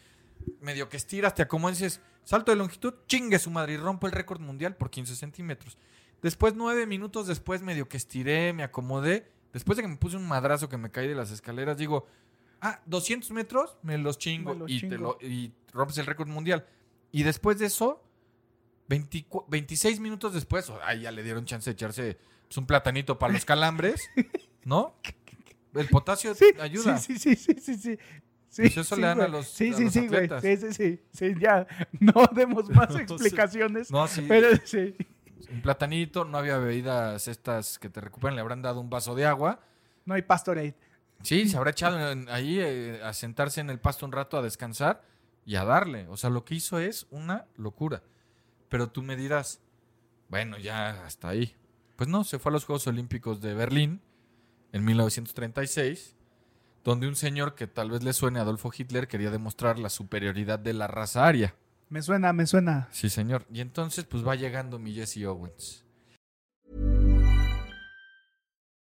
medio 0.61 0.87
que 0.89 0.97
estiras, 0.97 1.33
te 1.35 1.41
acomodas 1.41 1.79
y 1.81 1.83
dices, 1.83 2.01
salto 2.23 2.51
de 2.51 2.57
longitud, 2.57 2.93
chingue 3.07 3.39
su 3.39 3.49
madre 3.49 3.73
y 3.73 3.77
rompo 3.77 4.05
el 4.07 4.13
récord 4.13 4.39
mundial 4.39 4.75
por 4.75 4.89
15 4.89 5.15
centímetros. 5.15 5.77
Después, 6.21 6.53
9 6.55 6.85
minutos 6.85 7.27
después, 7.27 7.61
medio 7.61 7.89
que 7.89 7.97
estiré, 7.97 8.53
me 8.53 8.63
acomodé. 8.63 9.29
Después 9.53 9.75
de 9.77 9.81
que 9.83 9.87
me 9.89 9.97
puse 9.97 10.17
un 10.17 10.27
madrazo 10.27 10.69
que 10.69 10.77
me 10.77 10.91
caí 10.91 11.07
de 11.07 11.15
las 11.15 11.31
escaleras, 11.31 11.77
digo, 11.77 12.05
ah, 12.61 12.81
200 12.85 13.31
metros, 13.31 13.77
me 13.83 13.97
los 13.97 14.17
chingo, 14.17 14.53
Me 14.53 14.59
los 14.59 14.71
y, 14.71 14.81
Te 14.81 14.97
lo- 14.97 15.17
y 15.21 15.51
rompes 15.73 15.97
el 15.97 16.05
récord 16.05 16.27
mundial. 16.27 16.65
Y 17.11 17.23
después 17.23 17.59
de 17.59 17.67
eso, 17.67 18.03
24 18.89 19.49
26 19.49 19.99
minutos 19.99 20.33
después, 20.33 20.69
oh, 20.69 20.79
ahí 20.83 21.01
ya 21.01 21.11
le 21.11 21.23
dieron 21.23 21.45
chance 21.45 21.69
de 21.69 21.73
echarse 21.73 22.17
pues, 22.47 22.57
un 22.57 22.65
platanito 22.65 23.17
para 23.19 23.33
los 23.33 23.45
calambres, 23.45 24.09
¿no? 24.63 24.95
El 25.73 25.87
potasio 25.89 26.33
ayuda. 26.59 26.97
Sí, 26.97 27.17
sí, 27.19 27.35
sí, 27.35 27.53
sí, 27.59 27.75
sí. 27.77 27.97
Sí, 28.49 28.61
Pues 28.63 28.77
eso 28.77 28.95
sí, 28.95 29.01
le 29.01 29.07
dan 29.07 29.21
a 29.21 29.27
los- 29.27 29.47
Sí, 29.47 29.69
a 29.71 29.73
sí, 29.77 29.83
los 29.83 29.93
sí, 29.93 30.07
güey. 30.07 30.25
atletas. 30.25 30.41
Sí, 30.41 30.57
sí, 30.57 30.73
sí. 30.73 31.01
Sí, 31.11 31.33
ya. 31.39 31.67
No 31.99 32.13
demos 32.33 32.69
más 32.69 32.95
explicaciones. 32.95 33.91
No, 33.91 34.07
sí. 34.07 34.25
Pero 34.27 34.47
sí. 34.63 34.95
Un 35.51 35.61
platanito, 35.61 36.25
no 36.25 36.37
había 36.37 36.57
bebidas 36.57 37.27
estas 37.27 37.77
que 37.77 37.89
te 37.89 38.01
recuperan, 38.01 38.35
le 38.35 38.41
habrán 38.41 38.61
dado 38.61 38.79
un 38.79 38.89
vaso 38.89 39.13
de 39.15 39.25
agua. 39.25 39.59
No 40.05 40.13
hay 40.15 40.21
Pastorade. 40.23 40.75
Sí, 41.23 41.49
se 41.49 41.57
habrá 41.57 41.71
echado 41.71 42.11
en- 42.11 42.29
ahí 42.29 42.59
eh, 42.59 43.01
a 43.03 43.13
sentarse 43.13 43.59
en 43.61 43.69
el 43.69 43.79
pasto 43.79 44.05
un 44.05 44.11
rato 44.11 44.37
a 44.37 44.41
descansar 44.41 45.03
y 45.45 45.55
a 45.55 45.65
darle. 45.65 46.07
O 46.09 46.17
sea, 46.17 46.29
lo 46.29 46.45
que 46.45 46.55
hizo 46.55 46.79
es 46.79 47.07
una 47.09 47.45
locura. 47.55 48.03
Pero 48.69 48.89
tú 48.89 49.01
me 49.03 49.15
dirás, 49.15 49.59
bueno, 50.29 50.57
ya 50.57 51.05
hasta 51.05 51.29
ahí. 51.29 51.55
Pues 51.95 52.09
no, 52.09 52.23
se 52.23 52.37
fue 52.39 52.51
a 52.51 52.53
los 52.53 52.65
Juegos 52.65 52.85
Olímpicos 52.87 53.41
de 53.41 53.53
Berlín 53.53 54.01
en 54.71 54.85
1936, 54.85 56.15
donde 56.83 57.07
un 57.07 57.15
señor 57.15 57.55
que 57.55 57.67
tal 57.67 57.89
vez 57.91 58.03
le 58.03 58.13
suene 58.13 58.39
a 58.39 58.43
Adolfo 58.43 58.71
Hitler 58.75 59.07
quería 59.07 59.31
demostrar 59.31 59.79
la 59.79 59.89
superioridad 59.89 60.59
de 60.59 60.73
la 60.73 60.87
raza 60.87 61.25
aria. 61.25 61.55
Me 61.89 62.01
suena, 62.01 62.33
me 62.33 62.45
suena. 62.45 62.87
Sí, 62.91 63.09
señor. 63.09 63.45
Y 63.51 63.61
entonces, 63.61 64.05
pues 64.05 64.25
va 64.25 64.35
llegando 64.35 64.77
mi 64.77 64.93
Jesse 64.93 65.25
Owens. 65.25 65.85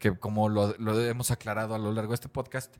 Que 0.00 0.18
como 0.18 0.48
lo, 0.48 0.74
lo 0.78 1.00
hemos 1.00 1.30
aclarado 1.30 1.76
a 1.76 1.78
lo 1.78 1.92
largo 1.92 2.10
de 2.10 2.14
este 2.16 2.28
podcast, 2.28 2.74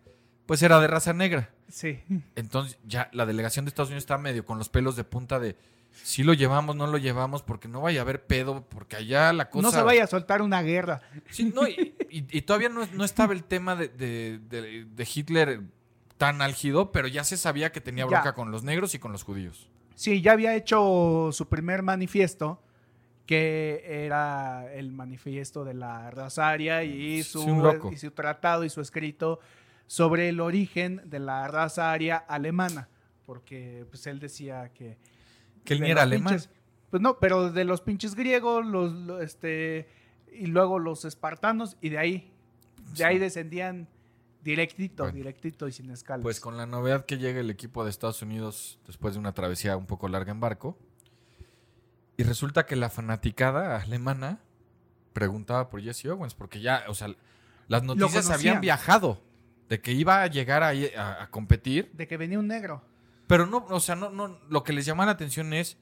pues 0.46 0.60
era 0.62 0.80
de 0.80 0.88
raza 0.88 1.12
negra. 1.12 1.50
Sí. 1.68 2.00
Entonces 2.34 2.78
ya 2.84 3.08
la 3.12 3.24
delegación 3.26 3.64
de 3.64 3.68
Estados 3.68 3.90
Unidos 3.90 4.02
está 4.02 4.18
medio 4.18 4.44
con 4.44 4.58
los 4.58 4.68
pelos 4.68 4.96
de 4.96 5.04
punta 5.04 5.38
de 5.38 5.56
si 6.02 6.22
lo 6.24 6.34
llevamos, 6.34 6.74
no 6.76 6.86
lo 6.86 6.98
llevamos, 6.98 7.42
porque 7.42 7.68
no 7.68 7.80
vaya 7.80 8.00
a 8.00 8.02
haber 8.02 8.24
pedo, 8.24 8.64
porque 8.68 8.96
allá 8.96 9.32
la 9.32 9.50
cosa... 9.50 9.62
No 9.62 9.70
se 9.72 9.82
vaya 9.82 10.04
a 10.04 10.06
soltar 10.06 10.40
una 10.40 10.62
guerra. 10.62 11.02
Sí, 11.30 11.52
no, 11.54 11.66
y, 11.68 11.94
y- 12.10 12.26
y 12.38 12.42
todavía 12.42 12.68
no, 12.68 12.86
no 12.94 13.04
estaba 13.04 13.32
el 13.32 13.44
tema 13.44 13.74
de, 13.76 13.88
de- 13.88 14.38
de- 14.48 14.84
de 14.84 15.08
Hitler 15.14 15.60
tan 16.16 16.42
álgido, 16.42 16.92
pero 16.92 17.08
ya 17.08 17.24
se 17.24 17.36
sabía 17.36 17.72
que 17.72 17.80
tenía 17.80 18.04
Ya. 18.04 18.08
bronca 18.10 18.34
con 18.34 18.50
los 18.52 18.62
negros 18.62 18.94
y 18.94 18.98
con 19.00 19.10
los 19.12 19.24
judíos. 19.24 19.68
Sí, 19.96 20.22
ya 20.22 20.32
había 20.32 20.54
hecho 20.54 21.30
su 21.32 21.48
primer 21.48 21.82
manifiesto, 21.82 22.62
que 23.30 23.84
era 23.86 24.74
el 24.74 24.90
manifiesto 24.90 25.64
de 25.64 25.72
la 25.72 26.10
raza 26.10 26.48
aria 26.48 26.82
y 26.82 27.22
su, 27.22 27.42
Sí, 27.44 27.48
un 27.48 27.62
loco. 27.62 27.92
y 27.92 27.96
su 27.96 28.10
tratado 28.10 28.64
y 28.64 28.70
su 28.70 28.80
escrito 28.80 29.38
sobre 29.86 30.28
el 30.28 30.40
origen 30.40 31.00
de 31.04 31.20
la 31.20 31.46
raza 31.46 31.92
aria 31.92 32.16
alemana, 32.16 32.88
porque 33.26 33.86
pues 33.88 34.04
él 34.08 34.18
decía 34.18 34.72
que... 34.72 34.98
Que 35.62 35.74
él 35.74 35.84
era 35.84 36.02
alemán. 36.02 36.34
pinches- 36.38 36.48
pues 36.90 37.00
no, 37.00 37.20
pero 37.20 37.52
de 37.52 37.64
los 37.64 37.80
pinches 37.82 38.16
griegos, 38.16 38.66
los, 38.66 38.92
lo- 38.92 39.20
este, 39.20 39.86
y 40.32 40.46
luego 40.46 40.80
los 40.80 41.04
espartanos, 41.04 41.76
y 41.80 41.90
de 41.90 41.98
ahí, 41.98 42.32
de 42.96 43.04
ahí 43.04 43.18
descendían 43.20 43.86
directito, 44.42 45.04
Bueno. 45.04 45.14
directito 45.16 45.68
y 45.68 45.72
sin 45.72 45.88
escalas. 45.92 46.24
Pues 46.24 46.40
con 46.40 46.56
la 46.56 46.66
novedad 46.66 47.04
que 47.06 47.16
llega 47.18 47.38
el 47.38 47.50
equipo 47.50 47.84
de 47.84 47.90
Estados 47.90 48.22
Unidos 48.22 48.80
después 48.88 49.14
de 49.14 49.20
una 49.20 49.34
travesía 49.34 49.76
un 49.76 49.86
poco 49.86 50.08
larga 50.08 50.32
en 50.32 50.40
barco. 50.40 50.76
Y 52.20 52.22
resulta 52.22 52.66
que 52.66 52.76
la 52.76 52.90
fanaticada 52.90 53.80
alemana 53.80 54.40
preguntaba 55.14 55.70
por 55.70 55.80
Jesse 55.80 56.04
Owens, 56.04 56.34
porque 56.34 56.60
ya, 56.60 56.84
o 56.86 56.92
sea, 56.92 57.16
las 57.66 57.82
noticias 57.82 58.28
habían 58.28 58.60
viajado 58.60 59.22
de 59.70 59.80
que 59.80 59.92
iba 59.92 60.20
a 60.20 60.26
llegar 60.26 60.62
a 60.62 61.30
competir, 61.30 61.90
de 61.94 62.06
que 62.06 62.18
venía 62.18 62.38
un 62.38 62.46
negro. 62.46 62.84
pero 63.26 63.46
no, 63.46 63.64
o 63.70 63.80
sea, 63.80 63.96
no, 63.96 64.10
no, 64.10 64.38
lo 64.50 64.64
que 64.64 64.74
les 64.74 64.84
llama 64.84 65.06
la 65.06 65.12
atención 65.12 65.54
es, 65.54 65.78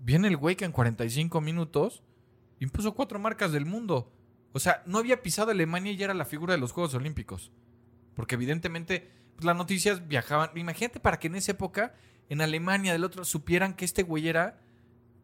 viene 0.00 0.26
el 0.26 0.36
güey 0.36 0.56
que 0.56 0.64
en 0.64 0.72
45 0.72 1.40
minutos 1.40 2.02
impuso 2.58 2.96
cuatro 2.96 3.20
marcas 3.20 3.52
del 3.52 3.64
mundo. 3.64 4.12
O 4.50 4.58
sea, 4.58 4.82
no 4.86 4.98
había 4.98 5.22
pisado 5.22 5.52
Alemania 5.52 5.92
y 5.92 5.96
ya 5.96 6.06
era 6.06 6.14
la 6.14 6.24
figura 6.24 6.52
de 6.52 6.58
los 6.58 6.72
Juegos 6.72 6.94
Olímpicos. 6.94 7.52
Porque 8.14 8.34
evidentemente 8.34 9.08
pues, 9.36 9.44
las 9.44 9.56
noticias 9.56 10.08
viajaban. 10.08 10.50
Imagínate 10.56 10.98
para 10.98 11.20
que 11.20 11.28
en 11.28 11.36
esa 11.36 11.52
época, 11.52 11.94
en 12.28 12.40
Alemania 12.40 12.90
del 12.90 13.04
otro, 13.04 13.24
supieran 13.24 13.74
que 13.74 13.84
este 13.84 14.02
güey 14.02 14.26
era 14.26 14.58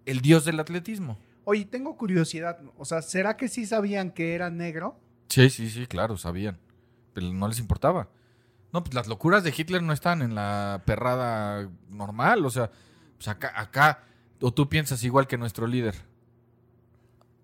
el 0.07 0.21
dios 0.21 0.45
del 0.45 0.59
atletismo. 0.61 1.19
Oye, 1.45 1.65
tengo 1.65 1.97
curiosidad, 1.97 2.59
o 2.77 2.85
sea, 2.85 3.03
¿será 3.03 3.37
que 3.37 3.49
sí 3.49 3.67
sabían 3.67 4.11
que 4.11 4.35
era 4.35 4.51
negro? 4.51 4.99
Sí, 5.29 5.51
sí, 5.51 5.69
sí, 5.69 5.87
claro, 5.87 6.17
sabían. 6.17 6.59
Pero 7.13 7.33
no 7.33 7.47
les 7.49 7.59
importaba. 7.59 8.09
No, 8.73 8.83
pues 8.83 8.95
las 8.95 9.07
locuras 9.07 9.45
de 9.45 9.55
Hitler 9.57 9.83
no 9.83 9.93
están 9.93 10.23
en 10.23 10.35
la 10.35 10.83
perrada 10.85 11.71
normal. 11.89 12.45
O 12.45 12.51
sea, 12.51 12.71
pues 13.17 13.29
acá, 13.29 13.53
acá, 13.55 14.03
o 14.41 14.53
tú 14.53 14.69
piensas 14.69 15.03
igual 15.05 15.27
que 15.27 15.39
nuestro 15.39 15.67
líder. 15.67 15.95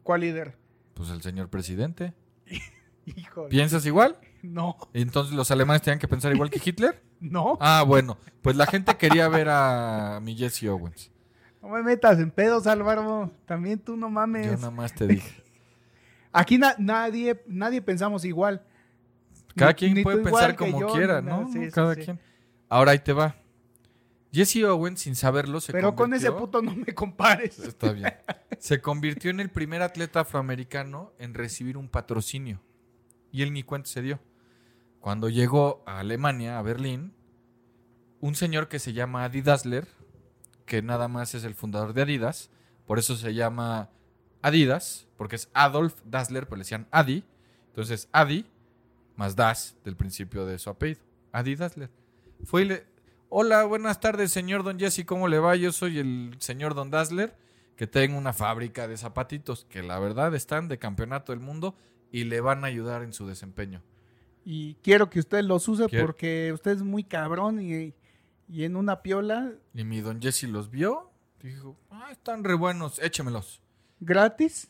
¿Cuál 0.03 0.23
líder? 0.23 0.57
Pues 0.95 1.11
el 1.11 1.23
señor 1.23 1.49
presidente. 1.49 2.13
Híjole. 3.07 3.49
¿Piensas 3.49 3.87
igual? 3.87 4.17
No, 4.43 4.77
Entonces 4.93 5.35
los 5.35 5.51
alemanes 5.53 5.83
tenían 5.83 6.01
que 6.01 6.09
pensar 6.09 6.33
igual 6.35 6.51
que 6.51 6.61
Hitler. 6.65 7.01
no, 7.21 7.57
Ah, 7.61 7.85
bueno, 7.87 8.19
pues 8.43 8.57
la 8.57 8.67
gente 8.67 8.97
quería 8.97 9.29
ver 9.29 9.49
a 9.49 10.19
mi 10.23 10.37
Jesse 10.37 10.65
Owens. 10.65 11.11
No 11.63 11.69
me 11.69 11.83
metas 11.83 12.19
en 12.19 12.31
pedos, 12.31 12.67
Álvaro. 12.67 13.31
También 13.47 13.79
tú 13.79 13.97
no 13.97 14.07
Yo 14.07 14.11
mames. 14.11 14.47
nada 14.61 14.71
más 14.71 14.95
te 14.95 15.07
dije. 15.07 15.43
Aquí 16.33 16.59
na- 16.59 16.75
nadie, 16.79 17.43
nadie 17.47 17.81
pensamos 17.81 18.25
igual. 18.25 18.63
Cada 19.55 19.71
Ni- 19.73 19.77
quien 19.77 19.95
ni 19.95 20.03
puede 20.03 20.19
pensar 20.23 20.57
como 20.57 20.81
yo, 20.81 20.89
quiera, 20.93 21.21
¿no? 21.21 21.51
Sí, 21.53 21.71
Cada 21.71 21.95
sí. 21.95 22.03
quien. 22.03 22.21
Ahora 22.69 22.93
ahí 22.93 22.99
te 22.99 23.13
va. 23.13 23.37
Jesse 24.33 24.65
Owens, 24.65 25.01
sin 25.01 25.15
saberlo, 25.15 25.61
se 25.61 25.73
Pero 25.73 25.95
con 25.95 26.15
ese 26.15 26.33
puto 26.33 26.63
no 26.63 26.75
me 26.75 26.95
compares. 26.95 27.59
Está 27.59 27.93
bien. 27.93 28.15
Se 28.59 28.81
convirtió 28.81 29.31
en 29.31 29.41
el 29.41 29.51
primer 29.51 29.83
atleta 29.83 30.21
afroamericano 30.21 31.13
en 31.19 31.35
recibir 31.35 31.77
un 31.77 31.89
patrocinio. 31.89 32.63
Y 33.31 33.43
él 33.43 33.53
ni 33.53 33.63
cuenta 33.63 33.91
se 33.91 34.01
dio. 34.03 34.21
Cuando 35.01 35.29
llegó 35.29 35.83
a 35.85 35.99
Alemania, 35.99 36.59
a 36.59 36.63
Berlín, 36.63 37.13
un 38.21 38.35
señor 38.37 38.69
que 38.69 38.79
se 38.79 38.93
llama 38.95 39.25
Adi 39.25 39.43
Dassler, 39.43 39.87
que 40.73 40.81
nada 40.81 41.07
más 41.07 41.35
es 41.35 41.45
el 41.45 41.55
fundador 41.55 41.93
de 41.93 42.01
Adidas, 42.01 42.49
por 42.87 42.99
eso 42.99 43.15
se 43.15 43.35
llama 43.35 43.91
Adidas, 44.41 45.07
porque 45.19 45.37
es 45.37 45.51
Adolf 45.53 45.95
Dassler, 46.07 46.45
pero 46.47 46.57
le 46.57 46.61
decían 46.63 46.87
Adi. 46.91 47.25
Entonces, 47.67 48.09
Adi 48.11 48.47
más 49.15 49.37
Das 49.37 49.77
del 49.85 49.97
principio 49.97 50.47
de 50.47 50.59
su 50.59 50.71
apellido. 50.71 51.03
Adi 51.31 51.57
Dassler. 51.57 51.91
Fue 52.45 52.63
y 52.63 52.65
le. 52.65 52.87
Hola, 53.29 53.65
buenas 53.65 54.01
tardes, 54.01 54.33
señor 54.33 54.63
Don 54.63 54.79
Jesse, 54.79 55.05
¿cómo 55.05 55.29
le 55.29 55.39
va? 55.39 55.57
Yo 55.57 55.73
soy 55.73 55.99
el 55.99 56.37
señor 56.39 56.75
Don 56.75 56.91
Dassler, 56.91 57.37
que 57.77 57.87
tengo 57.87 58.17
una 58.17 58.33
fábrica 58.33 58.89
de 58.89 58.97
zapatitos 58.97 59.67
que 59.69 59.83
la 59.83 59.99
verdad 59.99 60.35
están 60.35 60.69
de 60.69 60.79
campeonato 60.79 61.33
del 61.33 61.41
mundo 61.41 61.75
y 62.11 62.25
le 62.25 62.41
van 62.41 62.65
a 62.65 62.69
ayudar 62.69 63.03
en 63.03 63.13
su 63.13 63.27
desempeño. 63.27 63.83
Y 64.43 64.77
quiero 64.77 65.11
que 65.11 65.21
usted 65.21 65.43
los 65.45 65.69
use 65.69 65.87
Quiero- 65.89 66.07
porque 66.07 66.51
usted 66.55 66.71
es 66.71 66.83
muy 66.83 67.05
cabrón 67.05 67.61
y, 67.61 67.93
y 68.53 68.65
en 68.65 68.77
una 68.77 69.03
piola 69.03 69.53
Y 69.75 69.85
mi 69.85 70.01
Don 70.01 70.21
Jesse 70.21 70.45
los 70.45 70.71
vio, 70.71 71.11
dijo, 71.43 71.77
ah, 71.91 72.09
están 72.13 72.45
re 72.45 72.55
buenos, 72.55 72.99
échemelos. 73.01 73.61
gratis. 74.01 74.69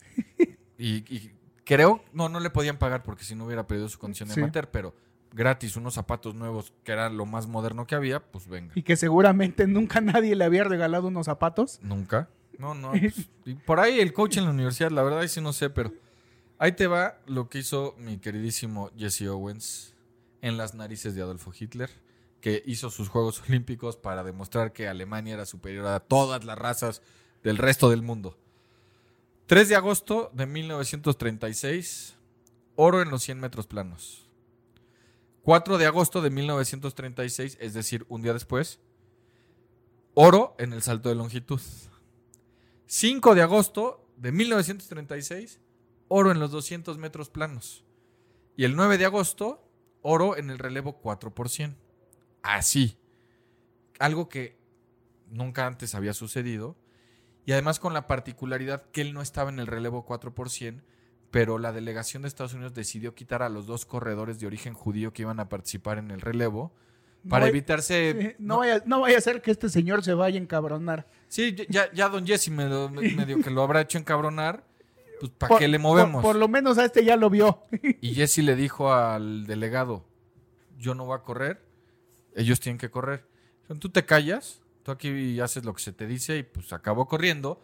Y, 0.79 0.97
y 1.15 1.33
creo, 1.65 2.03
no, 2.13 2.29
no 2.29 2.41
le 2.41 2.51
podían 2.51 2.79
pagar 2.79 3.03
porque 3.03 3.25
si 3.25 3.35
no 3.35 3.45
hubiera 3.47 3.67
perdido 3.67 3.89
su 3.89 3.99
condición 3.99 4.29
de 4.29 4.35
Sí. 4.35 4.41
amateur, 4.41 4.69
pero 4.71 4.95
gratis, 5.33 5.77
unos 5.77 5.95
zapatos 5.95 6.35
nuevos 6.35 6.73
que 6.85 6.93
era 6.93 7.09
lo 7.09 7.25
más 7.27 7.47
moderno 7.47 7.87
que 7.87 7.95
había, 7.95 8.21
pues 8.21 8.49
venga. 8.49 8.73
Y 8.75 8.83
que 8.83 8.97
seguramente 8.97 9.67
nunca 9.67 10.01
nadie 10.01 10.35
le 10.37 10.45
había 10.45 10.65
regalado 10.65 11.09
unos 11.09 11.27
zapatos. 11.27 11.79
Nunca. 11.83 12.29
No, 12.59 12.75
no. 12.75 12.91
pues, 13.01 13.31
y 13.45 13.55
por 13.55 13.81
ahí 13.81 14.01
el 14.01 14.13
coach 14.13 14.37
en 14.39 14.45
la 14.45 14.51
universidad, 14.51 14.91
la 14.91 15.03
verdad, 15.03 15.21
ahí 15.21 15.29
sí 15.29 15.41
no 15.41 15.53
sé, 15.53 15.71
pero 15.71 15.93
Ahí 16.59 16.73
te 16.73 16.87
va 16.87 17.19
lo 17.27 17.49
que 17.49 17.59
hizo 17.59 17.97
mi 17.99 18.19
queridísimo 18.19 18.91
Jesse 18.97 19.23
Owens 19.23 19.95
en 20.43 20.57
las 20.57 20.75
narices 20.75 21.13
de 21.17 21.23
Adolfo 21.23 21.53
Hitler, 21.59 21.91
que 22.43 22.63
hizo 22.67 22.91
sus 22.91 23.09
Juegos 23.09 23.41
Olímpicos 23.49 23.97
para 23.97 24.23
demostrar 24.23 24.75
que 24.75 24.89
Alemania 24.89 25.33
era 25.33 25.47
superior 25.47 25.87
a 25.87 26.01
todas 26.01 26.45
las 26.45 26.59
razas 26.59 27.01
del 27.43 27.57
resto 27.57 27.89
del 27.89 28.03
mundo. 28.03 28.37
3 29.47 29.71
de 29.71 29.77
agosto 29.77 30.31
de 30.35 30.47
1936, 30.47 32.17
oro 32.77 33.01
en 33.01 33.11
los 33.11 33.23
100 33.23 33.41
metros 33.41 33.67
planos. 33.67 34.29
4 35.43 35.79
de 35.79 35.87
agosto 35.87 36.21
de 36.21 36.31
1936, 36.31 37.59
es 37.61 37.75
decir, 37.75 38.05
un 38.09 38.23
día 38.23 38.33
después, 38.33 38.81
oro 40.15 40.55
en 40.59 40.73
el 40.73 40.83
salto 40.83 41.09
de 41.09 41.17
longitud. 41.17 41.61
5 42.87 43.35
de 43.35 43.43
agosto 43.43 44.07
de 44.17 44.31
1936, 44.31 45.61
oro 46.09 46.31
en 46.31 46.39
los 46.39 46.51
200 46.51 46.99
metros 46.99 47.29
planos. 47.29 47.85
Y 48.57 48.65
el 48.65 48.77
9 48.77 48.99
de 48.99 49.07
agosto, 49.07 49.69
oro 50.03 50.37
en 50.37 50.51
el 50.51 50.59
relevo 50.59 50.99
4 51.01 51.35
por 51.35 51.49
100. 51.49 51.82
Así. 52.43 52.99
Algo 53.99 54.29
que 54.29 54.57
nunca 55.31 55.67
antes 55.67 55.95
había 55.95 56.13
sucedido. 56.15 56.77
Y 57.45 57.53
además 57.53 57.81
con 57.81 57.93
la 57.95 58.07
particularidad 58.07 58.85
que 58.93 59.01
él 59.01 59.13
no 59.15 59.23
estaba 59.23 59.51
en 59.51 59.59
el 59.59 59.67
relevo 59.67 60.05
4 60.05 60.35
por 60.35 60.49
100, 60.51 60.83
pero 61.31 61.59
la 61.59 61.73
delegación 61.73 62.23
de 62.23 62.29
Estados 62.29 62.55
Unidos 62.55 62.75
decidió 62.75 63.15
quitar 63.15 63.43
a 63.43 63.49
los 63.49 63.67
dos 63.67 63.85
corredores 63.87 64.39
de 64.39 64.47
origen 64.47 64.75
judío 64.75 65.13
que 65.13 65.23
iban 65.23 65.41
a 65.41 65.49
participar 65.49 65.99
en 65.99 66.11
el 66.11 66.21
relevo 66.21 66.73
para 67.29 67.41
No 67.41 67.45
hay- 67.47 67.51
evitarse... 67.51 68.17
Sí, 68.21 68.37
no, 68.39 68.59
vaya, 68.59 68.83
no 68.87 69.01
vaya 69.01 69.19
a 69.19 69.21
ser 69.21 69.43
que 69.43 69.51
este 69.51 69.69
señor 69.69 70.05
se 70.05 70.15
vaya 70.15 70.39
a 70.39 70.43
encabronar. 70.43 71.07
Sí, 71.29 71.55
ya, 71.69 71.91
ya 71.93 72.09
don 72.09 72.27
Jesse 72.27 72.51
me, 72.51 72.67
medio 73.17 73.41
que 73.41 73.51
lo 73.51 73.63
habrá 73.63 73.81
hecho 73.81 73.99
encabronar. 73.99 74.65
Pues, 75.21 75.33
¿para 75.33 75.59
qué 75.59 75.69
le 75.69 75.79
movemos? 75.79 76.23
Por, 76.23 76.33
por 76.33 76.37
lo 76.37 76.49
menos 76.49 76.79
a 76.79 76.85
este 76.85 77.05
ya 77.05 77.17
lo 77.17 77.31
vio. 77.31 77.63
Y 78.01 78.15
Jesse 78.15 78.39
le 78.39 78.55
dijo 78.57 78.93
al 78.93 79.47
delegado, 79.47 80.05
yo 80.79 80.95
no 80.95 81.07
voy 81.07 81.17
a 81.17 81.23
correr, 81.23 81.65
ellos 82.35 82.61
tienen 82.61 82.79
que 82.79 82.91
correr. 82.91 83.27
Tú 83.81 83.89
te 83.89 84.05
callas, 84.05 84.61
tú 84.83 84.91
aquí 84.91 85.41
haces 85.41 85.65
lo 85.65 85.73
que 85.75 85.83
se 85.83 85.93
te 85.93 86.07
dice 86.07 86.39
y 86.39 86.43
pues 86.43 86.73
acabó 86.73 87.07
corriendo 87.07 87.63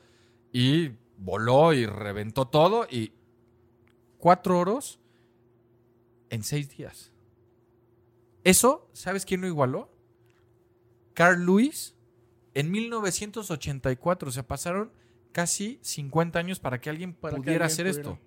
y 0.53 0.93
voló 1.19 1.73
y 1.75 1.85
reventó 1.87 2.47
todo 2.47 2.87
y 2.91 3.13
cuatro 4.19 4.59
oros 4.59 4.99
en 6.31 6.43
seis 6.43 6.71
días. 6.77 7.13
Eso, 8.45 8.89
¿sabes 8.93 9.27
quién 9.27 9.41
lo 9.41 9.47
igualó? 9.47 9.91
Carl 11.15 11.45
Lewis 11.45 11.95
en 12.55 12.71
1984. 12.71 14.29
O 14.29 14.33
sea, 14.33 14.47
pasaron 14.47 14.91
casi 15.33 15.79
50 15.83 16.39
años 16.39 16.61
para 16.61 16.81
que 16.81 16.89
alguien 16.91 17.13
Para 17.15 17.35
que 17.37 17.43
pudiera 17.43 17.67
alguien 17.67 17.75
hacer 17.87 17.87
pudiera. 18.03 18.11
esto. 18.13 18.25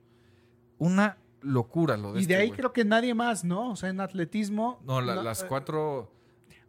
Una 0.77 1.17
locura 1.41 1.97
lo 1.97 2.13
de 2.13 2.19
Y 2.19 2.21
este 2.23 2.33
de 2.35 2.39
ahí 2.41 2.47
güey. 2.49 2.57
creo 2.57 2.73
que 2.73 2.85
nadie 2.85 3.13
más, 3.15 3.43
¿no? 3.43 3.71
O 3.71 3.75
sea, 3.75 3.89
en 3.89 3.99
atletismo. 4.01 4.79
No, 4.85 5.01
la- 5.01 5.15
no, 5.15 5.23
las 5.23 5.43
eh, 5.43 5.45
cuatro... 5.47 6.11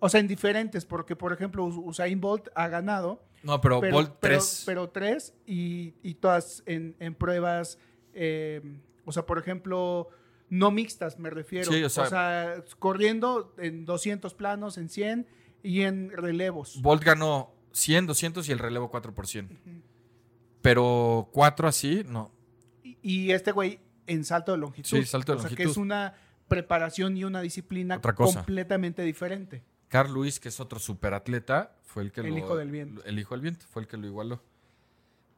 O 0.05 0.09
sea, 0.09 0.19
en 0.19 0.27
diferentes, 0.27 0.85
porque 0.85 1.15
por 1.15 1.33
ejemplo 1.33 1.65
Us- 1.65 1.77
Usain 1.79 2.21
Bolt 2.21 2.49
ha 2.57 2.67
ganado, 2.67 3.23
No, 3.45 3.61
pero, 3.61 3.81
pero, 3.81 3.95
Bolt 3.95 4.09
pero- 4.21 4.35
3. 4.39 4.63
pero 4.67 4.89
tres 4.91 5.33
y, 5.47 5.95
y 6.03 6.15
todas 6.15 6.65
en, 6.67 6.97
en 6.99 7.15
pruebas, 7.15 7.79
eh, 8.13 8.61
o 9.05 9.13
sea, 9.13 9.25
por 9.27 9.39
ejemplo, 9.39 10.09
no 10.49 10.73
mixtas 10.73 11.19
me 11.21 11.31
refiero. 11.31 11.71
Sí, 11.71 11.85
o 11.85 11.89
sea- 11.89 12.65
corriendo 12.81 13.55
en 13.59 13.85
200 13.85 14.35
planos, 14.35 14.77
en 14.77 14.89
100 14.89 15.27
y 15.63 15.83
en 15.83 16.11
relevos. 16.11 16.83
Bolt 16.83 17.05
ganó 17.05 17.55
100, 17.71 18.07
200 18.07 18.49
y 18.49 18.53
el 18.53 18.59
relevo 18.59 18.91
4 18.91 19.15
por 19.15 19.29
100. 19.29 19.83
Pero 20.61 21.29
cuatro 21.33 21.69
así, 21.69 22.03
no. 22.07 22.31
Y, 22.83 22.99
y 23.03 23.31
este 23.33 23.53
güey 23.53 23.81
en 24.07 24.25
salto 24.25 24.53
de 24.53 24.59
longitud. 24.59 24.89
Sí, 24.99 25.05
salto 25.05 25.33
de 25.33 25.39
o 25.39 25.41
sea, 25.43 25.49
que 25.51 25.55
longitud. 25.65 25.71
es 25.71 25.77
una 25.77 26.15
preparación 26.49 27.17
y 27.17 27.25
una 27.25 27.41
disciplina 27.41 27.97
Otra 27.97 28.15
cosa. 28.15 28.41
completamente 28.41 29.03
diferente. 29.03 29.63
Carl 29.93 30.11
Lewis, 30.15 30.41
que 30.41 30.49
es 30.49 30.59
otro 30.59 30.79
superatleta, 30.79 31.77
fue 31.83 32.03
el 32.03 32.13
que 32.13 32.23
El 32.23 32.29
lo... 32.31 32.39
hijo 32.39 32.57
del 32.57 32.71
viento. 32.71 33.05
El 33.05 33.19
hijo 33.19 33.35
del 33.35 33.43
viento, 33.43 33.67
fue 33.69 33.83
el 33.83 33.89
que 33.89 33.99
lo 33.99 34.07
igualó. 34.07 34.41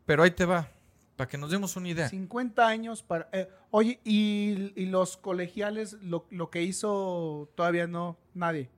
Pero 0.07 0.23
ahí 0.23 0.31
te 0.31 0.45
va, 0.45 0.71
para 1.17 1.29
que 1.29 1.37
nos 1.37 1.51
demos 1.51 1.75
una 1.75 1.89
idea. 1.89 2.09
50 2.09 2.65
años 2.65 3.03
para... 3.03 3.29
eh, 3.33 3.49
oye, 3.73 3.99
y, 4.05 4.73
y 4.81 4.87
los 4.87 5.17
colegiales, 5.17 5.95
lo, 6.03 6.27
lo 6.31 6.51
que 6.51 6.63
hizo 6.63 7.51
todavía 7.57 7.89
no 7.89 8.17
nadie. 8.33 8.71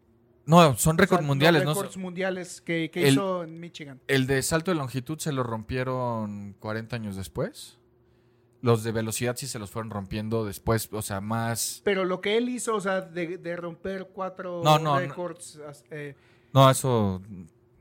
No, 0.46 0.74
son 0.78 0.96
récords 0.96 1.22
mundiales, 1.26 1.62
¿no? 1.64 1.74
récords 1.74 1.98
mundiales 1.98 2.62
que, 2.62 2.90
que 2.90 3.08
El- 3.08 3.12
hizo 3.12 3.44
en 3.44 3.60
Michigan. 3.60 4.00
El 4.08 4.26
de 4.26 4.40
salto 4.42 4.70
de 4.70 4.76
longitud 4.78 5.18
se 5.18 5.30
lo 5.32 5.42
rompieron 5.42 6.54
40 6.58 6.96
años 6.96 7.16
después. 7.16 7.76
Los 8.66 8.83
de 8.83 8.90
velocidad 8.90 9.37
sí 9.37 9.46
se 9.46 9.61
los 9.61 9.70
fueron 9.70 9.90
rompiendo 9.90 10.44
después, 10.44 10.88
o 10.92 11.00
sea, 11.00 11.20
más... 11.20 11.83
Pero 11.85 12.05
lo 12.05 12.20
que 12.20 12.37
él 12.37 12.48
hizo, 12.48 12.74
o 12.74 12.81
sea, 12.81 13.00
de, 13.00 13.38
de 13.38 13.57
romper 13.57 14.09
cuatro 14.12 14.61
No, 14.64 14.76
no, 14.79 14.94
no. 14.94 14.98
récords, 14.98 15.61
eh, 15.92 16.16
No, 16.52 16.68
eso... 16.68 17.22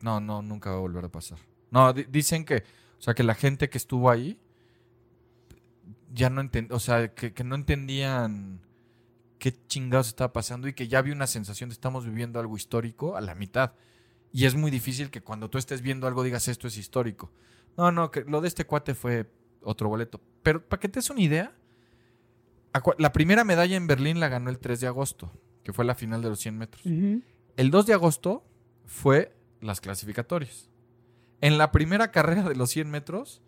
No, 0.02 0.20
no, 0.20 0.44
nunca 0.44 0.70
va 0.70 0.76
a 0.76 0.80
volver 0.82 1.06
a 1.06 1.10
pasar. 1.10 1.40
No, 1.72 1.92
di- 1.92 2.06
dicen 2.08 2.46
que... 2.46 2.58
O 3.00 3.02
sea, 3.02 3.16
que 3.16 3.24
la 3.24 3.34
gente 3.34 3.68
que 3.68 3.80
estuvo 3.80 4.12
ahí 4.12 4.40
ya 6.14 6.30
no 6.30 6.42
entendía... 6.42 6.76
O 6.76 6.80
sea, 6.80 7.14
que, 7.16 7.34
que 7.34 7.44
no 7.44 7.56
entendían 7.56 8.62
qué 9.40 9.56
chingados 9.68 10.08
estaba 10.10 10.34
pasando 10.34 10.68
y 10.68 10.74
que 10.74 10.88
ya 10.88 11.00
había 11.00 11.14
una 11.14 11.28
sensación 11.28 11.70
de 11.70 11.74
estamos 11.74 12.06
viviendo 12.06 12.40
algo 12.40 12.56
histórico 12.56 13.16
a 13.18 13.22
la 13.22 13.34
mitad. 13.34 13.74
Y 14.32 14.46
es 14.46 14.54
muy 14.56 14.70
difícil 14.70 15.10
que 15.10 15.22
cuando 15.22 15.50
tú 15.50 15.58
estés 15.58 15.82
viendo 15.82 16.06
algo 16.08 16.22
digas 16.24 16.48
esto 16.48 16.68
es 16.68 16.78
histórico. 16.78 17.32
No, 17.76 17.92
no, 17.92 18.12
que 18.12 18.22
lo 18.22 18.40
de 18.42 18.48
este 18.50 18.66
cuate 18.66 18.94
fue 18.94 19.26
otro 19.64 19.90
boleto. 19.90 20.22
Pero 20.46 20.64
para 20.64 20.80
que 20.80 20.88
te 20.88 21.00
des 21.00 21.10
una 21.10 21.22
idea, 21.22 21.52
la 23.00 23.12
primera 23.14 23.44
medalla 23.44 23.76
en 23.76 23.88
Berlín 23.88 24.20
la 24.20 24.28
ganó 24.30 24.52
el 24.52 24.60
3 24.60 24.80
de 24.80 24.86
agosto, 24.86 25.32
que 25.64 25.74
fue 25.74 25.86
la 25.86 25.96
final 25.96 26.22
de 26.22 26.30
los 26.30 26.40
100 26.40 26.56
metros. 26.56 26.86
El 26.86 27.72
2 27.72 27.86
de 27.88 27.94
agosto 27.94 28.46
fue 28.86 29.34
las 29.60 29.82
clasificatorias. 29.82 30.70
En 31.42 31.58
la 31.58 31.72
primera 31.72 32.12
carrera 32.12 32.44
de 32.48 32.54
los 32.56 32.70
100 32.70 32.92
metros, 32.92 33.42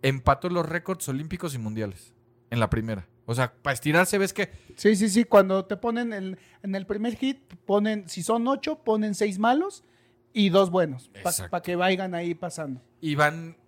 empató 0.00 0.48
los 0.48 0.66
récords 0.66 1.06
olímpicos 1.10 1.54
y 1.54 1.58
mundiales. 1.58 2.14
En 2.50 2.60
la 2.60 2.70
primera. 2.70 3.06
O 3.26 3.34
sea, 3.34 3.52
para 3.60 3.74
estirarse 3.74 4.16
ves 4.16 4.32
que 4.32 4.50
Sí, 4.74 4.96
sí, 4.96 5.10
sí. 5.10 5.24
Cuando 5.24 5.66
te 5.66 5.76
ponen 5.76 6.14
el- 6.14 6.38
en 6.62 6.74
el 6.74 6.86
primer 6.86 7.14
hit, 7.16 7.38
ponen, 7.66 8.08
si 8.08 8.22
son 8.22 8.48
ocho, 8.48 8.82
ponen 8.84 9.14
seis 9.14 9.38
malos 9.38 9.84
y 10.32 10.48
dos 10.48 10.70
buenos. 10.70 11.10
Para 11.50 11.62
que 11.62 11.76
vayan 11.76 12.14
ahí 12.14 12.34
pasando. 12.34 12.80
iban 13.02 13.58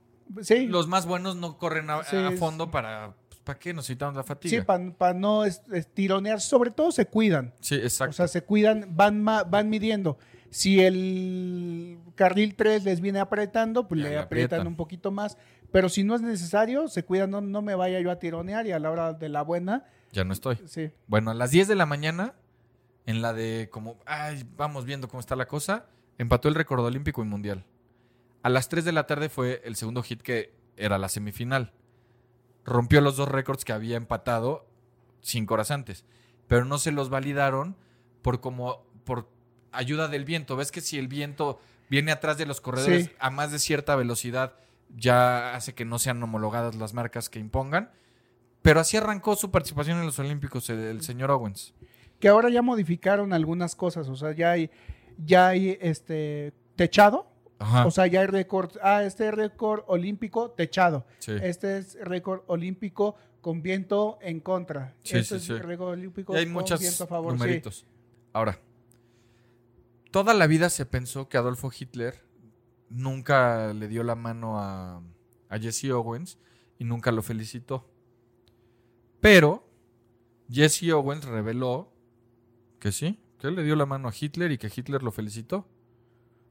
Sí. 0.42 0.66
los 0.66 0.86
más 0.88 1.06
buenos 1.06 1.36
no 1.36 1.58
corren 1.58 1.90
a, 1.90 2.02
Sí, 2.04 2.16
fondo 2.38 2.70
para 2.70 3.14
pues, 3.28 3.40
¿para 3.40 3.58
qué 3.58 3.72
necesitamos 3.74 4.14
la 4.16 4.22
Sí, 4.22 4.28
fatiga? 4.28 4.64
para 4.98 5.14
no 5.14 5.44
estironear. 5.44 6.40
Sobre 6.40 6.70
todo 6.70 6.92
se 6.92 7.06
cuidan. 7.06 7.52
Sí, 7.60 7.74
exacto. 7.76 8.10
O 8.10 8.12
sea, 8.14 8.28
se 8.28 8.42
cuidan, 8.42 8.86
van, 8.96 9.24
van 9.24 9.68
midiendo. 9.70 10.18
Si 10.50 10.80
el 10.80 11.98
carril 12.16 12.54
3 12.56 12.84
les 12.84 13.00
viene 13.00 13.20
apretando, 13.20 13.86
pues 13.86 14.00
Ya 14.00 14.04
le 14.08 14.10
le 14.14 14.18
aprietan 14.18 14.46
aprietan. 14.60 14.66
un 14.66 14.76
poquito 14.76 15.10
más. 15.12 15.36
Pero 15.72 15.88
si 15.88 16.02
no 16.02 16.16
es 16.16 16.22
necesario, 16.22 16.88
se 16.88 17.04
cuidan, 17.04 17.30
no, 17.30 17.40
no 17.40 17.62
me 17.62 17.74
vaya 17.76 18.00
yo 18.00 18.10
a 18.10 18.18
tironear 18.18 18.66
y 18.66 18.72
a 18.72 18.78
la 18.80 18.90
hora 18.90 19.12
de 19.12 19.28
la 19.28 19.42
buena, 19.42 19.84
ya 20.12 20.24
no 20.24 20.32
estoy. 20.32 20.58
sí. 20.66 20.90
Bueno, 21.06 21.30
a 21.30 21.34
las 21.34 21.52
10 21.52 21.68
de 21.68 21.76
la 21.76 21.86
mañana, 21.86 22.34
en 23.06 23.22
la 23.22 23.32
de 23.32 23.68
como, 23.70 23.96
ay, 24.06 24.44
vamos 24.56 24.84
viendo 24.84 25.06
cómo 25.06 25.20
está 25.20 25.36
la 25.36 25.46
cosa, 25.46 25.86
empató 26.18 26.48
el 26.48 26.56
récord 26.56 26.84
olímpico 26.84 27.22
y 27.22 27.26
mundial. 27.26 27.64
A 28.42 28.48
las 28.48 28.68
3 28.68 28.84
de 28.84 28.92
la 28.92 29.06
tarde 29.06 29.28
fue 29.28 29.60
el 29.64 29.76
segundo 29.76 30.02
hit 30.02 30.22
que 30.22 30.52
era 30.76 30.98
la 30.98 31.08
semifinal. 31.08 31.72
Rompió 32.64 33.00
los 33.00 33.16
dos 33.16 33.28
récords 33.28 33.64
que 33.64 33.72
había 33.72 33.96
empatado 33.96 34.66
cinco 35.20 35.54
horas 35.54 35.70
antes, 35.70 36.04
pero 36.48 36.64
no 36.64 36.78
se 36.78 36.92
los 36.92 37.10
validaron 37.10 37.76
por 38.22 38.40
como 38.40 38.84
por 39.04 39.28
ayuda 39.72 40.08
del 40.08 40.24
viento. 40.24 40.56
Ves 40.56 40.72
que 40.72 40.80
si 40.80 40.98
el 40.98 41.08
viento 41.08 41.58
viene 41.88 42.12
atrás 42.12 42.38
de 42.38 42.46
los 42.46 42.60
corredores 42.60 43.06
Sí. 43.06 43.12
a 43.18 43.30
más 43.30 43.52
de 43.52 43.58
cierta 43.58 43.96
velocidad, 43.96 44.54
ya 44.96 45.54
hace 45.54 45.74
que 45.74 45.84
no 45.84 45.98
sean 45.98 46.22
homologadas 46.22 46.74
las 46.76 46.94
marcas 46.94 47.28
que 47.28 47.38
impongan. 47.38 47.90
Pero 48.62 48.80
así 48.80 48.96
arrancó 48.96 49.36
su 49.36 49.50
participación 49.50 49.98
en 49.98 50.06
los 50.06 50.18
Olímpicos 50.18 50.68
el, 50.70 50.78
el 50.80 51.02
señor 51.02 51.30
Owens. 51.30 51.72
Que 52.18 52.28
ahora 52.28 52.50
ya 52.50 52.60
modificaron 52.62 53.32
algunas 53.32 53.74
cosas. 53.74 54.08
O 54.08 54.16
sea, 54.16 54.32
ya 54.32 54.50
hay, 54.50 54.70
ya 55.24 55.48
hay 55.48 55.78
este 55.80 56.52
techado. 56.76 57.29
Ajá. 57.60 57.86
O 57.86 57.90
sea, 57.90 58.06
ya 58.06 58.20
hay 58.20 58.26
récord. 58.26 58.72
Ah, 58.82 59.04
este 59.04 59.28
es 59.28 59.34
récord 59.34 59.84
olímpico 59.86 60.50
techado. 60.50 61.04
sí. 61.18 61.32
Este 61.42 61.76
es 61.78 61.96
récord 62.02 62.40
olímpico 62.46 63.16
con 63.42 63.62
viento 63.62 64.18
en 64.22 64.40
contra. 64.40 64.94
Sí, 65.02 65.18
este 65.18 65.38
sí, 65.38 65.52
es 65.52 65.62
récord 65.62 65.90
olímpico 65.90 66.34
Y 66.34 66.38
hay 66.38 66.52
con 66.52 66.64
viento 66.64 67.04
a 67.04 67.06
favor. 67.06 67.34
numeritos. 67.34 67.86
Ahora, 68.32 68.58
toda 70.10 70.34
la 70.34 70.46
vida 70.46 70.70
se 70.70 70.86
pensó 70.86 71.28
que 71.28 71.36
Adolfo 71.36 71.70
Hitler 71.78 72.24
nunca 72.88 73.72
le 73.74 73.88
dio 73.88 74.02
la 74.04 74.14
mano 74.14 74.58
a, 74.58 75.02
a 75.48 75.58
Jesse 75.58 75.90
Owens 75.90 76.38
y 76.78 76.84
nunca 76.84 77.12
lo 77.12 77.22
felicitó. 77.22 77.88
Pero 79.20 79.68
Jesse 80.50 80.90
Owens 80.92 81.24
reveló 81.26 81.92
que 82.78 82.90
sí, 82.90 83.20
que 83.38 83.48
él 83.48 83.54
le 83.56 83.62
dio 83.64 83.76
la 83.76 83.86
mano 83.86 84.08
a 84.08 84.12
Hitler 84.18 84.50
y 84.50 84.58
que 84.58 84.72
Hitler 84.74 85.02
lo 85.02 85.12
felicitó. 85.12 85.68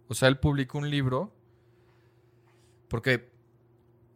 O 0.09 0.13
sea, 0.13 0.27
él 0.27 0.37
publicó 0.39 0.77
un 0.79 0.89
libro 0.89 1.31
porque 2.89 3.29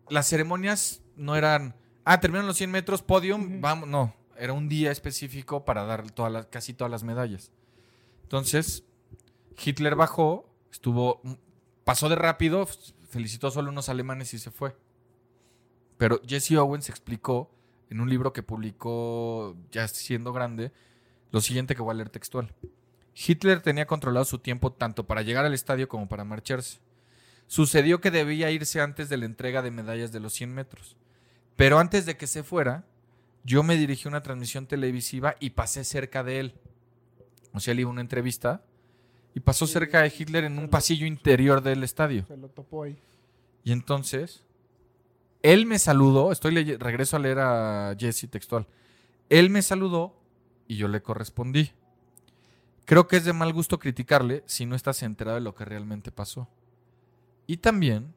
las 0.10 0.28
ceremonias 0.28 1.02
no 1.16 1.36
eran, 1.36 1.76
Ah, 2.06 2.20
terminaron 2.20 2.48
los 2.48 2.58
100 2.58 2.70
metros, 2.70 3.02
podium, 3.02 3.62
vamos, 3.62 3.88
no, 3.88 4.14
era 4.38 4.52
un 4.52 4.68
día 4.68 4.92
específico 4.92 5.64
para 5.64 5.86
dar 5.86 6.12
todas 6.12 6.34
las- 6.34 6.48
casi 6.48 6.74
todas 6.74 6.92
las 6.92 7.04
medallas. 7.04 7.52
Entonces, 8.24 8.84
Hitler 9.64 9.96
bajó, 9.96 10.50
estuvo, 10.70 11.22
pasó 11.86 12.10
de 12.10 12.16
rápido, 12.16 12.66
felicitó 13.08 13.52
solo 13.52 13.70
unos 13.70 13.88
alemanes 13.88 14.34
y 14.34 14.40
se 14.40 14.52
fue. 14.52 14.76
Pero 15.98 16.20
Jesse 16.28 16.54
Owens 16.58 16.90
explicó 16.90 17.50
en 17.90 18.02
un 18.02 18.10
libro 18.10 18.34
que 18.34 18.44
publicó 18.44 19.56
ya 19.72 19.88
siendo 19.88 20.34
grande 20.34 20.74
lo 21.32 21.40
siguiente 21.40 21.74
que 21.76 21.82
voy 21.84 21.92
a 21.92 21.96
leer 21.96 22.10
textual. 22.10 22.54
Hitler 23.16 23.62
tenía 23.62 23.86
controlado 23.86 24.26
su 24.26 24.40
tiempo 24.40 24.72
tanto 24.72 25.06
para 25.06 25.22
llegar 25.22 25.46
al 25.46 25.54
estadio 25.54 25.88
como 25.88 26.08
para 26.08 26.24
marcharse. 26.24 26.80
Sucedió 27.48 28.02
que 28.02 28.12
debía 28.12 28.52
irse 28.52 28.82
antes 28.82 29.10
de 29.10 29.18
la 29.18 29.26
entrega 29.26 29.62
de 29.62 29.72
medallas 29.72 30.12
de 30.12 30.20
los 30.20 30.34
100 30.34 30.54
metros. 30.54 30.96
Pero 31.56 31.80
antes 31.80 32.06
de 32.06 32.18
que 32.18 32.26
se 32.26 32.44
fuera, 32.44 32.86
yo 33.44 33.62
me 33.64 33.78
dirigí 33.78 34.08
a 34.08 34.10
una 34.10 34.24
transmisión 34.24 34.66
televisiva 34.66 35.36
y 35.40 35.52
pasé 35.52 35.84
cerca 35.84 36.24
de 36.24 36.40
él. 36.40 36.56
O 37.54 37.60
sea, 37.60 37.74
él 37.74 37.82
iba 37.82 37.90
a 37.90 37.92
una 37.92 38.02
entrevista 38.02 38.64
y 39.36 39.40
pasó 39.40 39.68
cerca 39.68 40.02
de 40.02 40.14
Hitler 40.18 40.46
en 40.46 40.58
un 40.58 40.70
pasillo 40.70 41.06
interior 41.06 41.62
del 41.62 41.84
estadio. 41.84 42.26
Se 42.28 42.38
lo 42.38 42.50
topó 42.50 42.84
ahí. 42.84 42.98
Y 43.64 43.72
entonces, 43.72 44.44
él 45.42 45.66
me 45.66 45.78
saludó, 45.78 46.32
estoy 46.32 46.76
regreso 46.76 47.18
a 47.18 47.20
leer 47.20 47.40
a 47.40 47.96
Jesse 47.98 48.30
textual. 48.30 48.66
Él 49.30 49.50
me 49.50 49.62
saludó 49.62 50.16
y 50.68 50.78
yo 50.78 50.88
le 50.88 51.02
correspondí. 51.02 51.72
Creo 52.86 53.08
que 53.08 53.18
es 53.18 53.26
de 53.26 53.34
mal 53.34 53.54
gusto 53.54 53.80
criticarle 53.80 54.44
si 54.46 54.66
no 54.66 54.76
estás 54.76 55.04
enterado 55.04 55.36
de 55.36 55.42
lo 55.42 55.56
que 55.56 55.66
realmente 55.66 56.12
pasó. 56.12 56.48
Y 57.48 57.58
también 57.58 58.14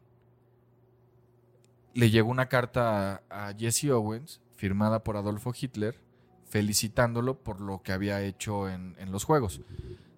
le 1.95 2.11
llegó 2.11 2.31
una 2.31 2.49
carta 2.49 3.23
a, 3.31 3.49
a 3.49 3.55
Jesse 3.55 3.91
Owens, 3.91 4.41
firmada 4.57 5.03
por 5.05 5.17
Adolfo 5.17 5.53
Hitler, 5.59 5.99
felicitándolo 6.45 7.39
por 7.43 7.61
lo 7.61 7.83
que 7.83 7.93
había 7.93 8.23
hecho 8.23 8.69
en, 8.69 8.95
en 8.99 9.13
los 9.13 9.25
juegos. 9.25 9.61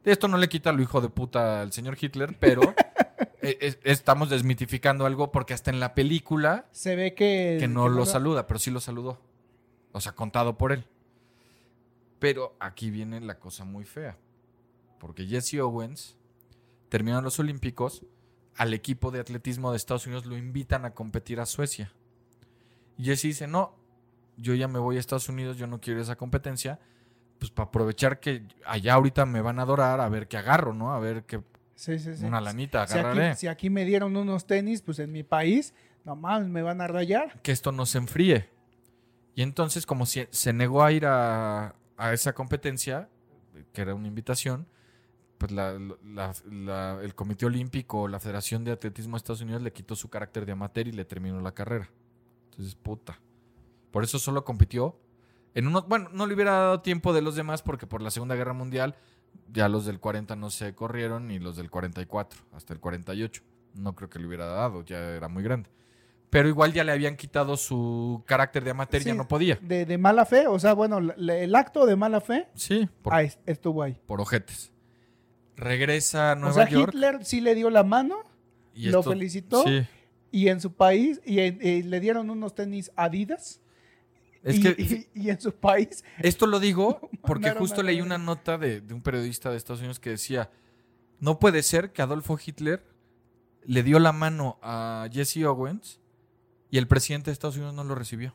De 0.04 0.12
esto 0.12 0.28
no 0.28 0.38
le 0.38 0.48
quita 0.48 0.72
lo 0.72 0.82
hijo 0.82 1.00
de 1.00 1.08
puta 1.08 1.61
al 1.61 1.72
señor 1.72 1.96
Hitler, 2.00 2.37
pero 2.38 2.61
es- 3.42 3.78
estamos 3.84 4.30
desmitificando 4.30 5.06
algo 5.06 5.30
porque 5.30 5.54
hasta 5.54 5.70
en 5.70 5.80
la 5.80 5.94
película 5.94 6.66
Se 6.72 6.96
ve 6.96 7.14
que. 7.14 7.56
que 7.61 7.68
no 7.68 7.88
lo 7.88 7.96
lo 7.96 8.06
saluda, 8.06 8.46
pero 8.46 8.58
sí 8.58 8.70
lo 8.70 8.80
saludó. 8.80 9.20
O 9.92 10.00
sea, 10.00 10.12
contado 10.12 10.56
por 10.58 10.72
él. 10.72 10.84
Pero 12.18 12.56
aquí 12.61 12.90
viene 12.90 13.20
la 13.20 13.38
cosa 13.38 13.64
muy 13.64 13.84
fea. 13.84 14.16
Porque 14.98 15.26
Jesse 15.26 15.54
Owens, 15.61 16.16
terminaron 16.88 17.24
los 17.24 17.38
Olímpicos, 17.38 18.04
al 18.56 18.74
equipo 18.74 19.11
de 19.11 19.20
atletismo 19.20 19.70
de 19.70 19.76
Estados 19.76 20.06
Unidos 20.06 20.26
lo 20.26 20.37
invitan 20.37 20.84
a 20.84 20.90
competir 20.92 21.38
a 21.40 21.46
Suecia. 21.46 21.92
Y 22.96 23.04
Jesse 23.04 23.22
dice, 23.22 23.46
no, 23.46 23.74
yo 24.37 24.54
ya 24.54 24.66
me 24.68 24.78
voy 24.78 24.96
a 24.96 25.00
Estados 25.00 25.28
Unidos, 25.28 25.56
yo 25.56 25.66
no 25.66 25.80
quiero 25.80 26.00
esa 26.00 26.16
competencia. 26.16 26.80
Pues 27.38 27.52
para 27.52 27.68
aprovechar 27.68 28.18
que 28.18 28.42
allá 28.66 28.94
ahorita 28.94 29.24
me 29.24 29.40
van 29.40 29.61
a 29.61 29.62
adorar, 29.62 30.00
a 30.00 30.08
ver 30.08 30.26
qué 30.26 30.37
agarro, 30.38 30.74
¿no? 30.74 30.92
A 30.92 30.98
ver 30.98 31.24
qué 31.24 31.40
Sí, 31.76 31.96
sí, 32.00 32.16
sí. 32.16 32.24
una 32.24 32.40
lanita 32.40 32.84
Si 32.88 32.98
agarraré. 32.98 33.28
aquí, 33.28 33.38
si 33.38 33.46
aquí 33.46 33.70
me 33.70 33.84
dieron 33.84 34.16
unos 34.16 34.48
tenis, 34.48 34.82
pues 34.82 34.98
en 34.98 35.12
mi 35.12 35.22
país, 35.22 35.72
no 36.04 36.16
mames, 36.16 36.48
me 36.48 36.62
van 36.62 36.80
a 36.80 36.88
rayar. 36.88 37.40
que 37.42 37.52
esto 37.52 37.70
no 37.70 37.87
se 37.87 37.98
enfríe. 37.98 38.48
Y 39.37 39.42
entonces, 39.42 39.87
como 39.87 40.04
si 40.04 40.26
se 40.32 40.52
negó 40.52 40.82
a 40.82 40.90
ir 40.90 41.06
a, 41.06 41.76
a 41.96 42.12
esa 42.12 42.32
competencia, 42.32 43.08
que 43.72 43.82
era 43.82 43.94
una 43.94 44.08
invitación, 44.08 44.66
pues 45.38 45.53
la- 45.53 45.79
la- 46.05 46.33
la- 46.51 46.98
el 47.03 47.14
Comité 47.14 47.46
Olímpico, 47.46 48.09
la 48.09 48.20
Federación 48.20 48.64
de 48.64 48.72
Atletismo 48.72 49.16
de 49.16 49.18
Estados 49.18 49.40
Unidos 49.40 49.62
le 49.62 49.72
quitó 49.72 49.94
su 49.96 50.09
carácter 50.11 50.44
de 50.44 50.53
amateur 50.53 50.87
y 50.88 50.92
le 50.92 51.05
terminó 51.05 51.40
la 51.40 51.53
carrera. 51.53 51.88
Entonces, 52.51 52.74
puta. 52.74 53.18
Por 53.90 54.05
eso 54.05 54.18
solo 54.18 54.44
compitió 54.44 54.98
en 55.55 55.66
unos... 55.68 55.87
Bueno, 55.88 56.11
no 56.12 56.27
le 56.27 56.35
hubiera 56.35 56.53
dado 56.53 56.81
tiempo 56.81 57.12
de 57.12 57.22
los 57.22 57.37
demás 57.37 57.62
porque 57.62 57.87
por 57.87 58.03
la 58.03 58.11
Segunda 58.11 58.35
Guerra 58.35 58.53
Mundial 58.53 58.96
ya 59.53 59.68
los 59.68 59.87
del 59.87 60.01
40 60.01 60.37
no 60.37 60.51
se 60.51 60.74
corrieron 60.74 61.31
y 61.31 61.38
los 61.38 61.57
del 61.57 61.70
44 61.70 62.40
hasta 62.53 62.72
el 62.74 62.81
48. 62.81 63.42
No 63.74 63.94
creo 63.94 64.09
que 64.11 64.18
le 64.18 64.27
hubiera 64.27 64.46
dado, 64.46 64.83
ya 64.85 64.98
era 64.98 65.29
muy 65.29 65.42
grande. 65.42 65.70
Pero 66.31 66.48
igual 66.48 66.72
ya 66.74 66.85
le 66.85 66.92
habían 66.92 67.16
quitado 67.16 67.57
su 67.57 68.22
carácter 68.27 68.62
de 68.64 68.70
amateur, 68.72 69.01
ya 69.03 69.12
Sí, 69.12 69.16
no 69.16 69.27
podía. 69.27 69.57
De, 69.62 69.87
de 69.87 69.96
mala 69.98 70.27
fe, 70.27 70.46
o 70.46 70.59
sea, 70.59 70.74
bueno, 70.74 70.98
el 70.98 71.55
acto 71.55 71.87
de 71.87 71.96
mala 71.96 72.20
fe 72.20 72.48
Sí, 72.55 72.87
por, 73.03 73.14
estuvo 73.46 73.83
ahí. 73.83 73.98
por 74.07 74.20
ojetes. 74.20 74.70
Regresa 75.58 76.30
a 76.30 76.32
O 76.34 76.36
Nueva 76.36 76.54
sea, 76.54 76.68
York. 76.68 76.94
Hitler 76.94 77.24
sí 77.24 77.40
le 77.40 77.54
dio 77.54 77.68
la 77.70 77.82
mano 77.84 78.16
y 78.74 78.88
lo 78.88 79.02
felicitó. 79.02 79.62
Sí. 79.64 79.86
y 80.30 80.48
en 80.48 80.60
su 80.60 80.72
país, 80.74 81.20
y, 81.24 81.40
en- 81.40 81.58
y 81.60 81.82
le 81.82 82.00
dieron 82.00 82.30
unos 82.30 82.54
tenis 82.54 82.90
Adidas. 82.96 83.60
Es 84.44 84.56
y, 84.56 84.62
que 84.62 85.08
y- 85.14 85.20
y 85.26 85.30
en 85.30 85.40
su 85.40 85.52
país, 85.52 86.04
esto 86.20 86.46
lo 86.46 86.60
digo 86.60 87.00
porque 87.22 87.50
justo 87.50 87.82
leí 87.82 88.00
una 88.00 88.18
nota 88.18 88.56
de, 88.56 88.80
de 88.80 88.94
un 88.94 89.02
periodista 89.02 89.50
de 89.50 89.56
Estados 89.56 89.80
Unidos 89.80 89.98
que 89.98 90.10
decía, 90.10 90.50
no 91.18 91.38
puede 91.40 91.62
ser 91.64 91.92
que 91.92 92.02
Adolfo 92.02 92.38
Hitler 92.44 92.84
le 93.64 93.82
dio 93.82 93.98
la 93.98 94.12
mano 94.12 94.58
a 94.62 95.08
Jesse 95.12 95.38
Owens 95.44 95.98
y 96.70 96.78
el 96.78 96.86
presidente 96.86 97.30
de 97.30 97.32
Estados 97.32 97.56
Unidos 97.56 97.74
no 97.74 97.82
lo 97.82 97.94
recibió. 97.96 98.32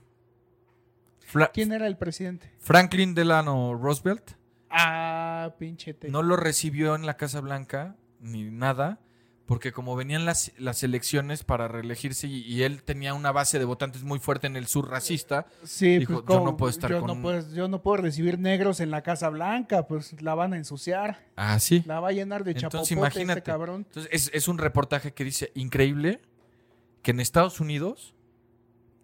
Fra- 1.21 1.51
¿quién 1.53 1.71
era 1.71 1.87
el 1.87 1.95
presidente? 1.97 2.51
Franklin 2.59 3.15
Delano 3.15 3.73
Roosevelt 3.75 4.31
Ah, 4.75 5.53
pinche 5.59 5.93
te- 5.93 6.09
no 6.09 6.23
lo 6.23 6.35
recibió 6.35 6.95
en 6.95 7.05
la 7.05 7.15
Casa 7.15 7.39
Blanca 7.41 7.95
ni 8.19 8.43
nada, 8.49 8.99
porque 9.45 9.71
como 9.71 9.95
venían 9.95 10.25
las, 10.25 10.51
las 10.57 10.81
elecciones 10.83 11.43
para 11.43 11.67
reelegirse 11.67 12.27
y, 12.27 12.39
y 12.41 12.63
él 12.63 12.81
tenía 12.81 13.13
una 13.13 13.31
base 13.31 13.59
de 13.59 13.65
votantes 13.65 14.01
muy 14.03 14.17
fuerte 14.19 14.47
en 14.47 14.55
el 14.55 14.65
sur 14.65 14.89
racista, 14.89 15.45
Sí, 15.63 15.99
dijo, 15.99 16.13
pues, 16.13 16.21
yo 16.23 16.25
¿cómo? 16.25 16.45
no 16.51 16.57
puedo 16.57 16.69
estar 16.71 16.89
yo 16.89 17.01
con- 17.01 17.07
No 17.17 17.21
puedo, 17.21 17.53
yo 17.53 17.67
no 17.67 17.81
puedo 17.83 17.97
recibir 17.97 18.39
negros 18.39 18.79
en 18.79 18.89
la 18.89 19.01
Casa 19.03 19.29
Blanca, 19.29 19.85
pues 19.85 20.19
la 20.21 20.33
van 20.33 20.53
a 20.53 20.57
ensuciar. 20.57 21.19
ah, 21.35 21.59
sí. 21.59 21.83
La 21.85 21.99
va 21.99 22.09
a 22.09 22.11
llenar 22.13 22.43
de 22.43 22.51
Entonces, 22.51 22.89
chapopote 22.89 22.93
imagínate. 22.93 23.39
este 23.39 23.51
cabrón. 23.51 23.85
Entonces 23.87 24.09
es, 24.11 24.31
es 24.33 24.47
un 24.47 24.57
reportaje 24.57 25.13
que 25.13 25.23
dice, 25.25 25.51
increíble, 25.55 26.21
que 27.01 27.11
en 27.11 27.19
Estados 27.19 27.59
Unidos 27.59 28.15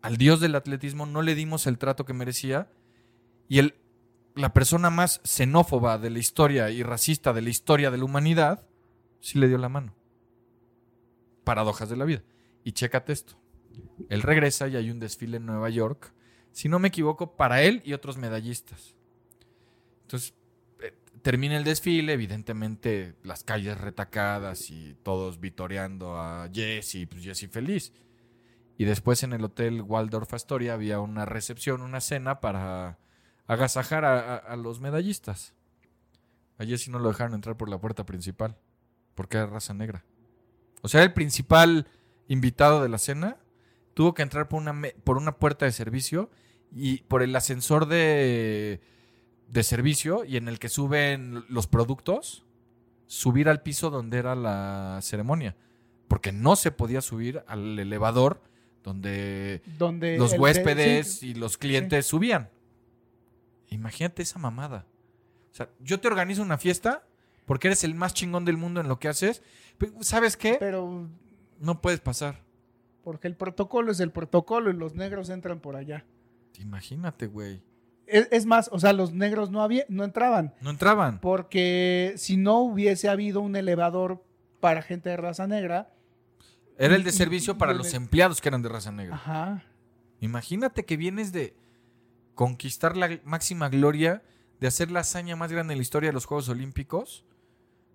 al 0.02 0.16
dios 0.16 0.40
del 0.40 0.56
atletismo 0.56 1.06
no 1.06 1.22
le 1.22 1.36
dimos 1.36 1.68
el 1.68 1.78
trato 1.78 2.06
que 2.06 2.14
merecía 2.14 2.70
y 3.50 3.60
el, 3.60 3.76
la 4.40 4.54
persona 4.54 4.90
más 4.90 5.20
xenófoba 5.24 5.98
de 5.98 6.10
la 6.10 6.20
historia 6.20 6.70
y 6.70 6.82
racista 6.82 7.34
de 7.34 7.42
la 7.42 7.50
historia 7.50 7.92
de 7.92 7.98
la 7.98 8.06
humanidad 8.06 8.66
sí 9.20 9.38
le 9.38 9.50
dio 9.50 9.58
la 9.58 9.68
mano. 9.68 9.94
Paradojas 11.44 11.90
de 11.90 11.98
la 11.98 12.06
vida. 12.06 12.24
Y 12.64 12.72
chécate 12.72 13.12
esto. 13.12 13.38
Él 14.08 14.22
regresa 14.22 14.68
y 14.68 14.78
hay 14.78 14.92
un 14.92 15.00
desfile 15.00 15.38
en 15.38 15.46
Nueva 15.46 15.70
York, 15.70 16.14
si 16.52 16.70
no 16.70 16.80
me 16.80 16.88
equivoco, 16.88 17.36
para 17.36 17.62
él 17.64 17.82
y 17.84 17.94
otros 17.94 18.18
medallistas. 18.18 18.96
Entonces, 20.04 20.34
eh, 20.82 20.94
termina 21.22 21.58
el 21.58 21.64
desfile, 21.66 22.14
evidentemente 22.14 23.16
las 23.24 23.44
calles 23.44 23.78
retacadas 23.80 24.72
y 24.72 24.96
todos 25.04 25.40
vitoreando 25.40 26.18
a 26.18 26.50
Jesse, 26.52 27.08
pues 27.10 27.24
Jesse 27.24 27.50
feliz. 27.52 27.94
Y 28.78 28.86
después 28.86 29.24
en 29.24 29.34
el 29.34 29.44
hotel 29.44 29.82
Waldorf 29.82 30.34
Astoria 30.34 30.74
había 30.74 31.02
una 31.02 31.26
recepción, 31.26 31.82
una 31.82 32.00
cena 32.00 32.40
para 32.40 33.00
agasajar 33.50 34.06
a, 34.06 34.20
a- 34.20 34.38
a 34.38 34.56
los 34.56 34.80
medallistas. 34.80 35.54
A 36.58 36.66
Jesse 36.66 36.90
no 36.90 37.00
lo 37.00 37.10
dejaron 37.10 37.34
entrar 37.34 37.58
por 37.58 37.70
la 37.70 37.80
puerta 37.80 38.06
principal, 38.06 38.56
porque 39.16 39.38
era 39.38 39.48
raza 39.48 39.74
negra. 39.74 40.04
O 40.82 40.88
sea, 40.88 41.04
el 41.04 41.14
principal 41.14 41.88
invitado 42.28 42.82
de 42.84 42.90
la 42.90 42.98
cena 42.98 43.38
tuvo 43.94 44.14
que 44.14 44.22
entrar 44.22 44.48
por 44.48 44.62
una, 44.62 44.74
por 45.04 45.18
una 45.18 45.38
puerta 45.38 45.66
de 45.66 45.72
servicio 45.72 46.30
y 46.74 46.98
por 47.04 47.24
el 47.24 47.36
ascensor 47.36 47.88
de, 47.88 48.82
de 49.48 49.64
servicio 49.64 50.24
y 50.26 50.38
en 50.38 50.48
el 50.48 50.60
que 50.60 50.70
suben 50.70 51.44
los 51.50 51.68
productos, 51.68 52.46
subir 53.08 53.50
al 53.50 53.62
piso 53.64 53.90
donde 53.90 54.20
era 54.20 54.36
la 54.36 55.00
ceremonia. 55.02 55.56
Porque 56.08 56.32
no 56.32 56.56
se 56.56 56.72
podía 56.72 57.02
subir 57.02 57.44
al 57.48 57.80
elevador 57.80 58.42
donde 58.84 59.62
Donde 59.78 60.18
los 60.18 60.34
huéspedes 60.34 61.20
sí, 61.20 61.30
y 61.30 61.34
los 61.36 61.58
clientes 61.58 62.06
subían. 62.06 62.50
Imagínate 63.70 64.22
esa 64.22 64.40
mamada. 64.40 64.86
O 65.52 65.56
sea, 65.56 65.70
yo 65.80 66.00
te 66.00 66.08
organizo 66.08 66.42
una 66.42 66.58
fiesta 66.58 67.04
porque 67.46 67.68
eres 67.68 67.84
el 67.84 67.96
más 67.96 68.14
chingón 68.14 68.46
del 68.46 68.58
mundo 68.58 68.82
en 68.82 68.88
lo 68.88 69.00
que 69.00 69.08
haces. 69.08 69.42
pero, 69.78 69.94
¿Sabes 70.02 70.38
qué? 70.38 70.58
pero 70.60 71.08
No 71.60 71.82
puedes 71.82 72.00
pasar. 72.00 72.42
porque 73.04 73.28
el 73.28 73.36
protocolo 73.36 73.92
es 73.92 74.00
el 74.00 74.12
protocolo 74.12 74.70
y 74.70 74.74
los 74.74 74.96
negros 74.96 75.30
entran 75.30 75.60
por 75.60 75.76
allá. 75.76 76.06
Imagínate, 76.60 77.28
güey. 77.28 77.62
Es, 78.06 78.28
es 78.32 78.46
más, 78.46 78.70
o 78.72 78.80
sea, 78.80 78.92
los 78.94 79.14
negros 79.14 79.50
no, 79.52 79.62
había, 79.62 79.86
no 79.88 80.04
entraban. 80.04 80.54
No 80.62 80.70
entraban. 80.72 81.20
Porque 81.20 82.14
si 82.18 82.38
no 82.38 82.60
hubiese 82.60 83.08
habido 83.08 83.40
un 83.42 83.56
elevador 83.56 84.24
para 84.60 84.82
gente 84.82 85.10
de 85.10 85.18
raza 85.18 85.48
negra, 85.48 85.94
Era 86.78 86.96
el 86.96 87.04
de 87.04 87.12
servicio 87.12 87.54
y 87.54 87.56
para 87.58 87.74
los 87.74 87.92
de- 87.92 87.98
empleados 87.98 88.42
que 88.42 88.50
eran 88.50 88.62
de 88.62 88.70
raza 88.70 88.92
negra. 88.92 89.16
ajá, 89.16 89.64
Imagínate 90.22 90.84
que 90.86 90.98
vienes 90.98 91.32
de 91.32 91.56
conquistar 92.40 92.96
la 92.96 93.20
máxima 93.26 93.68
gloria, 93.68 94.24
de 94.62 94.68
hacer 94.68 94.92
la 94.92 95.02
hazaña 95.02 95.36
más 95.36 95.52
grande 95.52 95.74
en 95.74 95.78
la 95.78 95.82
historia 95.82 96.08
de 96.08 96.14
los 96.14 96.26
Juegos 96.26 96.48
Olímpicos, 96.48 97.26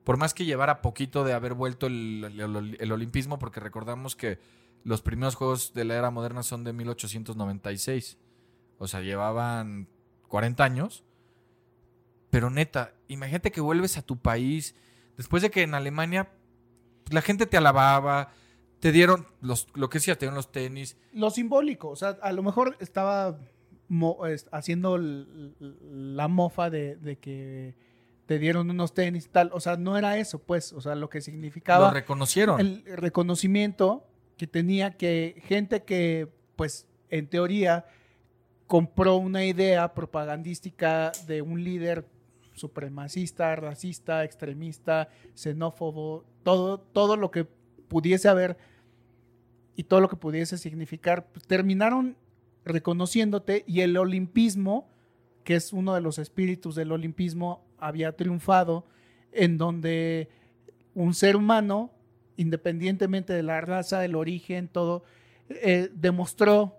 por 0.04 0.18
más 0.18 0.34
que 0.34 0.44
llevara 0.44 0.82
poquito 0.82 1.24
de 1.24 1.32
haber 1.32 1.54
vuelto 1.54 1.86
el, 1.86 2.76
el- 2.78 2.92
olimpismo, 2.92 3.38
porque 3.38 3.60
recordamos 3.60 4.14
que 4.16 4.38
los 4.82 5.00
primeros 5.00 5.34
Juegos 5.34 5.72
de 5.72 5.86
la 5.86 5.94
era 5.94 6.10
moderna 6.10 6.42
son 6.42 6.62
de 6.62 6.74
1896. 6.74 8.18
O 8.76 8.86
sea, 8.86 9.00
llevaban 9.00 9.88
40 10.28 10.62
años. 10.62 11.04
Pero 12.28 12.50
neta, 12.50 12.92
imagínate 13.08 13.50
que 13.50 13.62
vuelves 13.62 13.96
a 13.96 14.02
tu 14.02 14.18
país 14.18 14.74
después 15.16 15.42
de 15.42 15.50
que 15.50 15.62
en 15.62 15.72
Alemania 15.72 16.28
la 17.08 17.22
gente 17.22 17.46
te 17.46 17.56
alababa, 17.56 18.30
te 18.80 18.92
dieron 18.92 19.26
los, 19.40 19.68
lo 19.72 19.88
que 19.88 20.00
decía, 20.00 20.16
te 20.16 20.26
dieron 20.26 20.34
los 20.34 20.52
tenis. 20.52 20.98
Lo 21.14 21.30
simbólico, 21.30 21.88
o 21.88 21.96
sea, 21.96 22.18
a 22.20 22.32
lo 22.32 22.42
mejor 22.42 22.76
estaba 22.80 23.38
mo- 23.88 24.26
es- 24.26 24.48
haciendo 24.52 24.96
l- 24.96 25.26
la 25.60 26.28
mofa 26.28 26.70
de, 26.70 26.96
de 26.96 27.16
que 27.16 27.74
te 28.26 28.38
dieron 28.38 28.70
unos 28.70 28.94
tenis 28.94 29.26
y 29.26 29.28
tal, 29.28 29.50
o 29.52 29.60
sea, 29.60 29.76
no 29.76 29.98
era 29.98 30.16
eso, 30.18 30.38
pues, 30.38 30.72
o 30.72 30.80
sea, 30.80 30.94
lo 30.94 31.08
que 31.10 31.18
Lo 31.18 31.22
significaba 31.22 31.90
reconocieron. 31.90 32.58
el 32.60 32.82
reconocimiento 32.86 34.06
que 34.38 34.46
tenía 34.46 34.92
que 34.96 35.42
gente 35.46 35.82
que, 35.84 36.28
pues, 36.56 36.86
en 37.10 37.26
teoría, 37.28 37.84
compró 38.66 39.16
una 39.16 39.44
idea 39.44 39.92
propagandística 39.94 41.12
de 41.26 41.42
un 41.42 41.62
líder 41.62 42.06
supremacista, 42.54 43.54
racista, 43.56 44.24
extremista, 44.24 45.08
xenófobo, 45.34 46.24
todo, 46.42 46.78
todo 46.80 47.16
lo 47.16 47.30
que 47.30 47.44
pudiese 47.44 48.28
haber 48.28 48.56
y 49.76 49.84
todo 49.84 50.00
lo 50.00 50.08
que 50.08 50.16
pudiese 50.16 50.56
significar, 50.56 51.26
pues, 51.26 51.46
terminaron 51.46 52.16
reconociéndote 52.64 53.64
y 53.66 53.80
el 53.80 53.96
olimpismo, 53.96 54.88
que 55.44 55.56
es 55.56 55.72
uno 55.72 55.94
de 55.94 56.00
los 56.00 56.18
espíritus 56.18 56.74
del 56.74 56.92
olimpismo, 56.92 57.64
había 57.78 58.16
triunfado 58.16 58.86
en 59.32 59.58
donde 59.58 60.28
un 60.94 61.12
ser 61.14 61.36
humano, 61.36 61.90
independientemente 62.36 63.32
de 63.32 63.42
la 63.42 63.60
raza, 63.60 64.04
el 64.04 64.14
origen, 64.14 64.68
todo, 64.68 65.04
eh, 65.48 65.90
demostró 65.94 66.76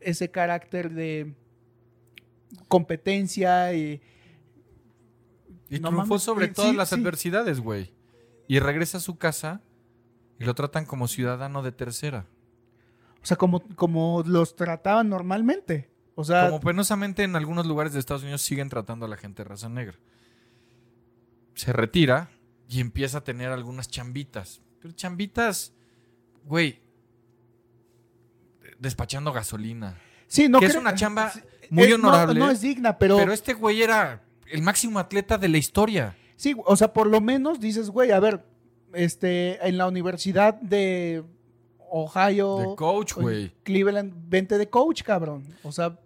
ese 0.00 0.30
carácter 0.30 0.90
de 0.92 1.34
competencia 2.68 3.72
y 3.74 4.00
Y 5.68 5.80
No 5.80 5.88
triunfó 5.88 6.08
mames, 6.08 6.22
sobre 6.22 6.48
todas 6.48 6.70
sí, 6.70 6.76
las 6.76 6.88
sí. 6.90 6.94
adversidades, 6.94 7.60
güey. 7.60 7.92
Y 8.48 8.60
regresa 8.60 8.98
a 8.98 9.00
su 9.00 9.18
casa 9.18 9.60
y 10.38 10.44
lo 10.44 10.54
tratan 10.54 10.86
como 10.86 11.08
ciudadano 11.08 11.62
de 11.62 11.72
tercera. 11.72 12.26
O 13.22 13.26
sea, 13.26 13.36
como, 13.36 13.60
como 13.74 14.22
los 14.26 14.54
trataban 14.56 15.08
normalmente. 15.08 15.90
O 16.14 16.24
sea, 16.24 16.46
Como 16.48 16.60
penosamente 16.60 17.24
en 17.24 17.36
algunos 17.36 17.66
lugares 17.66 17.92
de 17.92 17.98
Estados 17.98 18.22
Unidos 18.22 18.40
siguen 18.42 18.68
tratando 18.70 19.04
a 19.06 19.08
la 19.08 19.16
gente 19.16 19.42
de 19.42 19.48
raza 19.50 19.68
negra. 19.68 19.98
Se 21.54 21.72
retira 21.72 22.30
y 22.68 22.80
empieza 22.80 23.18
a 23.18 23.24
tener 23.24 23.50
algunas 23.50 23.88
chambitas. 23.88 24.62
Pero 24.80 24.94
chambitas, 24.94 25.72
güey, 26.44 26.80
despachando 28.78 29.32
gasolina. 29.32 29.98
sí, 30.26 30.48
no 30.48 30.60
que 30.60 30.66
es 30.66 30.74
una 30.74 30.94
chamba 30.94 31.32
muy 31.70 31.84
eh, 31.84 31.88
no- 31.90 32.08
honorable. 32.08 32.38
No, 32.40 32.50
es 32.50 32.60
digna, 32.60 32.98
pero, 32.98 33.16
Pero 33.16 33.32
este 33.32 33.54
güey 33.54 33.82
era 33.82 34.22
el 34.50 34.62
máximo 34.62 34.98
atleta 34.98 35.38
de 35.38 35.48
la 35.48 35.58
historia. 35.58 36.16
sí, 36.36 36.54
o 36.64 36.76
sea, 36.76 36.92
por 36.92 37.06
lo 37.08 37.20
menos 37.20 37.60
dices, 37.60 37.90
güey, 37.90 38.10
a 38.10 38.20
ver, 38.20 38.44
este, 38.92 39.66
en 39.66 39.76
la 39.78 39.86
universidad 39.88 40.54
de 40.60 41.24
Ohio, 42.04 42.58
De 42.58 42.76
coach, 42.76 43.14
güey. 43.14 43.52
Cleveland, 43.62 44.12
vente 44.28 44.58
de 44.58 44.68
coach, 44.68 45.02
cabrón. 45.02 45.44
O 45.62 45.72
sea, 45.72 45.98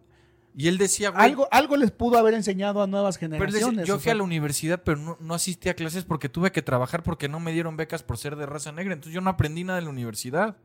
Y 0.56 0.68
él 0.68 0.78
decía, 0.78 1.10
güey, 1.10 1.24
algo, 1.24 1.48
algo 1.50 1.76
les 1.76 1.90
pudo 1.90 2.18
haber 2.18 2.34
enseñado 2.34 2.82
a 2.82 2.86
nuevas 2.86 3.18
Pero 3.18 3.32
generaciones. 3.32 3.76
decía, 3.76 3.84
yo 3.84 3.94
fui 3.96 4.04
sea, 4.04 4.12
a 4.12 4.16
la 4.16 4.22
universidad, 4.22 4.82
pero 4.84 4.98
no, 4.98 5.16
no 5.20 5.34
asistí 5.34 5.68
a 5.68 5.74
clases 5.74 6.04
porque 6.04 6.28
tuve 6.28 6.52
que 6.52 6.62
trabajar 6.62 7.02
porque 7.02 7.28
no 7.28 7.40
me 7.40 7.52
dieron 7.52 7.76
becas 7.76 8.02
por 8.02 8.18
ser 8.18 8.36
de 8.36 8.46
raza 8.46 8.72
negra. 8.72 8.94
Entonces 8.94 9.14
yo 9.14 9.20
no 9.20 9.30
aprendí 9.30 9.64
nada 9.64 9.78
de 9.78 9.84
la 9.84 9.90
universidad. 9.90 10.56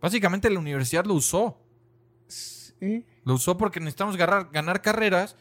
Básicamente 0.00 0.48
la 0.50 0.58
universidad 0.58 1.04
lo 1.04 1.14
usó. 1.14 1.58
sí. 2.26 3.04
Lo 3.24 3.34
usó 3.34 3.58
porque 3.58 3.80
necesitamos 3.80 4.16
ganar, 4.16 4.48
ganar 4.52 4.80
carreras. 4.80 5.36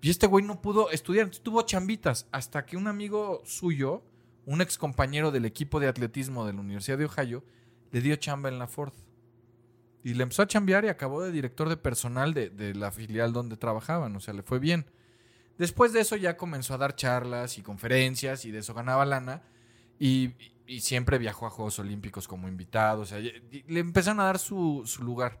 Y 0.00 0.08
este 0.10 0.26
güey 0.26 0.44
no 0.44 0.62
pudo 0.62 0.90
estudiar. 0.90 1.24
Entonces 1.24 1.42
tuvo 1.42 1.62
chambitas. 1.62 2.26
Hasta 2.32 2.64
que 2.64 2.76
un 2.76 2.86
amigo 2.86 3.42
suyo, 3.44 4.02
un 4.46 4.60
ex 4.62 4.78
compañero 4.78 5.30
del 5.32 5.44
equipo 5.44 5.80
de 5.80 5.88
atletismo 5.88 6.46
de 6.46 6.52
la 6.54 6.60
Universidad 6.60 6.96
de 6.96 7.06
Ohio, 7.06 7.44
le 7.96 8.02
dio 8.02 8.16
chamba 8.16 8.50
en 8.50 8.58
la 8.58 8.66
Ford. 8.66 8.92
Y 10.04 10.12
le 10.12 10.22
empezó 10.22 10.42
a 10.42 10.46
chambear 10.46 10.84
y 10.84 10.88
acabó 10.88 11.22
de 11.22 11.32
director 11.32 11.70
de 11.70 11.78
personal 11.78 12.34
de, 12.34 12.50
de 12.50 12.74
la 12.74 12.92
filial 12.92 13.32
donde 13.32 13.56
trabajaban. 13.56 14.14
O 14.14 14.20
sea, 14.20 14.34
le 14.34 14.42
fue 14.42 14.58
bien. 14.58 14.84
Después 15.56 15.94
de 15.94 16.00
eso 16.00 16.14
ya 16.14 16.36
comenzó 16.36 16.74
a 16.74 16.76
dar 16.76 16.94
charlas 16.94 17.56
y 17.56 17.62
conferencias 17.62 18.44
y 18.44 18.50
de 18.50 18.58
eso 18.58 18.74
ganaba 18.74 19.06
lana. 19.06 19.44
Y, 19.98 20.34
siempre 20.80 21.16
viajó 21.16 21.46
a 21.46 21.50
Juegos 21.50 21.78
Olímpicos 21.78 22.28
como 22.28 22.48
invitado. 22.48 23.00
O 23.00 23.06
sea, 23.06 23.18
le 23.18 23.80
empezaron 23.80 24.20
a 24.20 24.24
dar 24.24 24.38
su 24.38 24.84
lugar. 25.00 25.40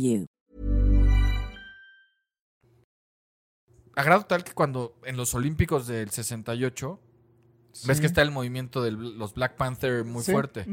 you. 0.01 0.25
A 3.95 4.03
grado 4.03 4.25
tal 4.25 4.43
que 4.43 4.53
cuando 4.53 4.95
en 5.05 5.17
los 5.17 5.33
Olímpicos 5.35 5.85
del 5.87 6.09
68, 6.09 6.99
ves 7.87 7.99
que 7.99 8.05
está 8.07 8.21
el 8.21 8.31
movimiento 8.31 8.81
de 8.81 8.91
los 8.91 9.33
Black 9.33 9.55
Panther 9.57 10.05
muy 10.05 10.23
Sí, 10.23 10.31
fuerte. 10.31 10.65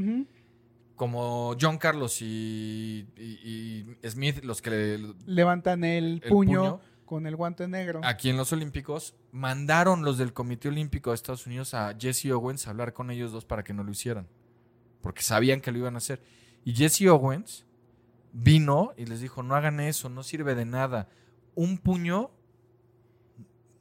Como 0.94 1.56
John 1.60 1.78
Carlos 1.78 2.22
y, 2.22 3.06
y- 3.16 3.86
y 4.02 4.08
Smith, 4.08 4.42
los 4.44 4.60
que 4.62 4.70
le- 4.70 5.14
Levantan 5.26 5.84
el, 5.84 6.20
El 6.24 6.28
puño, 6.30 6.60
puño. 6.60 6.80
con 7.04 7.26
el 7.26 7.36
guante 7.36 7.68
negro. 7.68 8.00
aquí 8.04 8.30
en 8.30 8.36
los 8.36 8.52
Olímpicos 8.52 9.14
mandaron 9.30 10.04
los 10.04 10.18
del 10.18 10.32
Comité 10.32 10.68
Olímpico 10.68 11.10
de 11.10 11.14
Estados 11.16 11.46
Unidos 11.46 11.74
a 11.74 11.94
Jesse 11.98 12.26
Owens 12.32 12.66
a 12.66 12.70
hablar 12.70 12.92
con 12.94 13.10
ellos 13.10 13.30
dos 13.32 13.44
para 13.44 13.62
que 13.64 13.72
no 13.72 13.84
lo 13.84 13.90
hicieran. 13.92 14.28
Porque 15.00 15.22
sabían 15.22 15.60
que 15.60 15.70
lo 15.70 15.78
iban 15.78 15.94
a 15.94 15.98
hacer. 15.98 16.20
Y 16.64 16.74
Jesse 16.74 17.02
Owens 17.08 17.64
vino 18.32 18.92
y 18.96 19.06
les 19.06 19.20
dijo, 19.20 19.42
no 19.42 19.54
hagan 19.54 19.80
eso, 19.80 20.08
no 20.08 20.22
sirve 20.22 20.54
de 20.54 20.64
nada. 20.64 21.08
Un 21.54 21.78
puño 21.78 22.30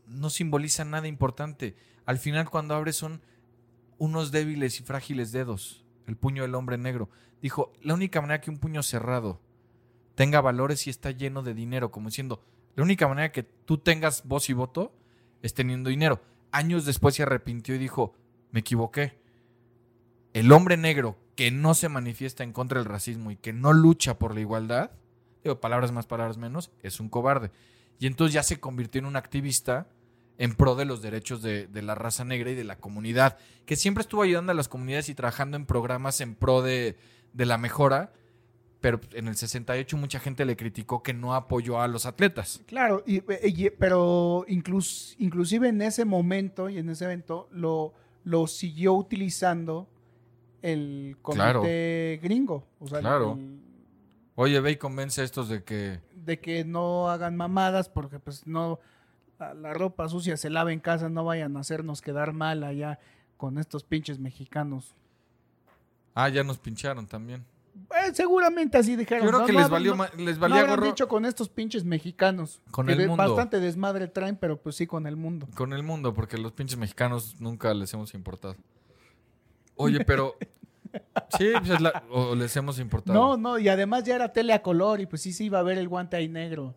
no 0.08 0.30
simboliza 0.30 0.86
nada 0.86 1.08
importante. 1.08 1.76
Al 2.06 2.18
final 2.18 2.50
cuando 2.50 2.76
abres 2.76 2.96
son 2.96 3.22
unos 3.98 4.32
débiles 4.32 4.80
y 4.80 4.84
frágiles 4.84 5.32
dedos. 5.32 5.86
El 6.06 6.16
puño 6.16 6.44
del 6.44 6.56
hombre 6.56 6.78
negro. 6.78 7.10
Dijo, 7.42 7.74
la 7.82 7.94
única 7.94 8.22
manera 8.22 8.42
que 8.42 8.50
un 8.50 8.60
puño 8.60 8.82
cerrado 8.82 9.42
tenga 10.16 10.42
valores 10.42 10.82
si 10.82 10.90
está 10.90 11.12
lleno 11.12 11.44
de 11.44 11.54
dinero, 11.54 11.92
como 11.92 12.10
diciendo, 12.10 12.42
la 12.76 12.84
única 12.84 13.08
manera 13.08 13.32
que 13.32 13.44
tú 13.44 13.78
tengas 13.78 14.26
voz 14.26 14.50
y 14.50 14.54
voto 14.54 14.96
es 15.42 15.54
teniendo 15.54 15.90
dinero. 15.90 16.22
Años 16.52 16.86
después 16.86 17.16
se 17.16 17.24
arrepintió 17.24 17.76
y 17.76 17.80
dijo, 17.80 18.14
me 18.52 18.62
equivoqué. 18.62 19.20
El 20.34 20.52
hombre 20.52 20.78
negro 20.78 21.18
que 21.38 21.52
no 21.52 21.76
se 21.76 21.88
manifiesta 21.88 22.44
en 22.44 22.52
contra 22.52 22.80
del 22.80 22.90
racismo 22.90 23.30
y 23.32 23.38
que 23.38 23.54
no 23.54 23.72
lucha 23.72 24.18
por 24.18 24.34
la 24.34 24.42
igualdad, 24.42 24.92
digo, 25.44 25.62
palabras 25.62 25.92
más, 25.94 26.08
palabras 26.08 26.38
menos, 26.38 26.72
es 26.82 27.00
un 27.00 27.08
cobarde. 27.10 27.52
Y 28.00 28.08
entonces 28.08 28.34
ya 28.34 28.42
se 28.44 28.60
convirtió 28.60 29.00
en 29.00 29.06
un 29.06 29.16
activista 29.16 29.88
en 30.40 30.56
pro 30.56 30.76
de 30.76 30.86
los 30.86 31.02
derechos 31.02 31.42
de, 31.44 31.70
la 31.72 31.94
raza 31.96 32.26
negra 32.26 32.50
y 32.52 32.56
de 32.56 32.64
la 32.64 32.78
comunidad, 32.80 33.38
que 33.66 33.76
siempre 33.76 34.02
estuvo 34.02 34.24
ayudando 34.24 34.52
a 34.52 34.56
las 34.56 34.68
comunidades 34.68 35.10
y 35.10 35.16
trabajando 35.16 35.58
en 35.58 35.66
programas 35.68 36.22
en 36.22 36.34
pro 36.36 36.64
de, 36.64 36.98
la 37.34 37.58
mejora, 37.60 38.12
pero 38.82 39.00
en 39.14 39.28
el 39.28 39.36
68 39.36 39.96
mucha 39.96 40.20
gente 40.20 40.44
le 40.44 40.58
criticó 40.58 41.04
que 41.04 41.14
no 41.14 41.36
apoyó 41.36 41.80
a 41.82 41.88
los 41.88 42.08
atletas. 42.08 42.62
Claro, 42.66 43.04
y- 43.06 43.22
pero 43.22 44.44
inclus- 44.48 45.16
inclusive 45.20 45.70
en 45.70 45.84
ese 45.84 46.04
momento 46.04 46.68
y 46.68 46.80
en 46.80 46.90
ese 46.90 47.06
evento 47.06 47.48
lo, 47.52 47.94
lo 48.24 48.48
siguió 48.48 48.94
utilizando 48.94 49.88
el 50.62 51.18
comité 51.22 51.44
Claro. 51.44 51.62
gringo. 52.22 52.64
O 52.80 52.88
sea, 52.88 53.00
Claro. 53.00 53.34
el- 53.40 53.62
Oye, 54.36 54.60
ve 54.60 54.72
y 54.72 54.76
convence 54.78 55.22
a 55.22 55.24
estos 55.24 55.50
de 55.50 55.64
que... 55.64 56.00
de 56.16 56.40
que 56.40 56.64
no 56.64 57.10
hagan 57.10 57.36
mamadas 57.36 57.90
porque 57.90 58.20
pues 58.20 58.46
no 58.46 58.80
la, 59.40 59.54
la 59.56 59.74
ropa 59.74 60.08
sucia 60.10 60.38
se 60.38 60.50
lava 60.52 60.72
en 60.74 60.80
casa, 60.80 61.10
no 61.10 61.24
vayan 61.26 61.58
a 61.58 61.62
hacernos 61.62 62.02
quedar 62.02 62.34
mal 62.34 62.64
allá 62.64 63.00
con 63.36 63.58
estos 63.58 63.84
pinches 63.84 64.20
mexicanos. 64.20 64.96
Ah, 66.14 66.30
ya 66.30 66.44
nos 66.44 66.58
pincharon 66.58 67.08
también. 67.08 67.46
Eh, 67.92 68.12
seguramente 68.14 68.78
así 68.78 68.96
dijeron. 68.96 69.24
Yo 69.26 69.30
creo 69.30 69.40
no, 69.42 69.46
que 69.46 69.54
no 69.54 69.60
les 69.60 69.70
valió 69.70 69.96
no- 69.96 70.06
les 70.18 70.36
no 70.38 70.42
valía 70.42 70.66
gorro 70.66 70.86
dicho 70.86 71.08
con 71.08 71.26
estos 71.26 71.48
pinches 71.50 71.84
mexicanos. 71.84 72.62
Con 72.72 72.88
que 72.88 72.94
el 72.94 72.98
de- 73.00 73.08
mundo. 73.08 73.24
Bastante 73.24 73.60
desmadre 73.60 74.08
traen, 74.08 74.36
pero 74.36 74.60
pues 74.60 74.76
sí 74.76 74.88
con 74.88 75.06
el 75.06 75.16
mundo. 75.16 75.48
con 75.56 75.74
el 75.74 75.84
mundo, 75.84 76.14
porque 76.16 76.38
los 76.40 76.52
pinches 76.54 76.78
mexicanos 76.78 77.40
nunca 77.40 77.72
les 77.76 77.94
hemos 77.94 78.14
importado. 78.16 78.56
Oye, 79.78 80.04
pero... 80.06 80.36
Sí, 81.38 81.52
pues 81.60 81.70
es 81.72 81.82
la- 81.82 82.04
o 82.10 82.34
les 82.36 82.56
hemos 82.56 82.80
importado. 82.80 83.18
No, 83.20 83.38
no, 83.38 83.60
y 83.60 83.70
además 83.70 84.04
ya 84.04 84.16
era 84.16 84.32
tele 84.34 84.54
a 84.54 84.62
color 84.62 85.00
y 85.00 85.06
pues 85.06 85.22
sí 85.22 85.32
se 85.34 85.44
iba 85.44 85.60
a 85.60 85.64
ver 85.64 85.78
el 85.78 85.88
guante 85.88 86.16
ahí 86.18 86.28
negro. 86.28 86.76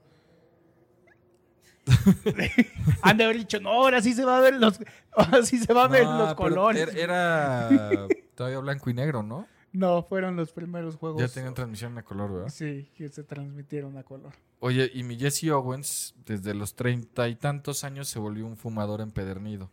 Han 3.03 3.17
de 3.17 3.25
haber 3.25 3.39
dicho, 3.39 3.61
no, 3.61 3.71
ahora 3.71 4.03
sí 4.03 4.13
se 4.13 4.25
va 4.25 4.39
a 4.39 4.41
ver 4.41 4.55
los, 4.55 4.79
ahora 5.13 5.43
sí 5.45 5.59
se 5.59 5.73
va 5.73 5.85
a 5.85 5.89
ver 5.89 6.05
No, 6.05 6.19
los 6.19 6.35
colores. 6.35 6.95
Era, 6.95 7.69
era 7.69 8.09
todavía 8.35 8.59
blanco 8.59 8.91
y 8.91 8.95
negro, 8.95 9.23
¿no? 9.23 9.47
No, 9.73 10.03
fueron 10.03 10.37
los 10.37 10.53
primeros 10.53 10.97
juegos. 10.97 11.21
Ya 11.21 11.29
tenían 11.29 11.55
transmisión 11.55 11.97
a 11.97 12.03
color, 12.03 12.33
¿verdad? 12.33 12.49
Sí, 12.49 12.91
que 12.97 13.09
se 13.09 13.23
transmitieron 13.23 13.97
a 13.97 14.03
color. 14.03 14.33
Oye, 14.59 14.91
y 14.93 15.05
mi 15.05 15.17
Jesse 15.17 15.45
Owens, 15.51 16.15
desde 16.27 16.55
los 16.55 16.75
treinta 16.75 17.29
y 17.29 17.37
tantos 17.37 17.85
años, 17.85 18.09
se 18.09 18.19
volvió 18.19 18.47
un 18.47 18.57
fumador 18.57 19.01
empedernido. 19.01 19.71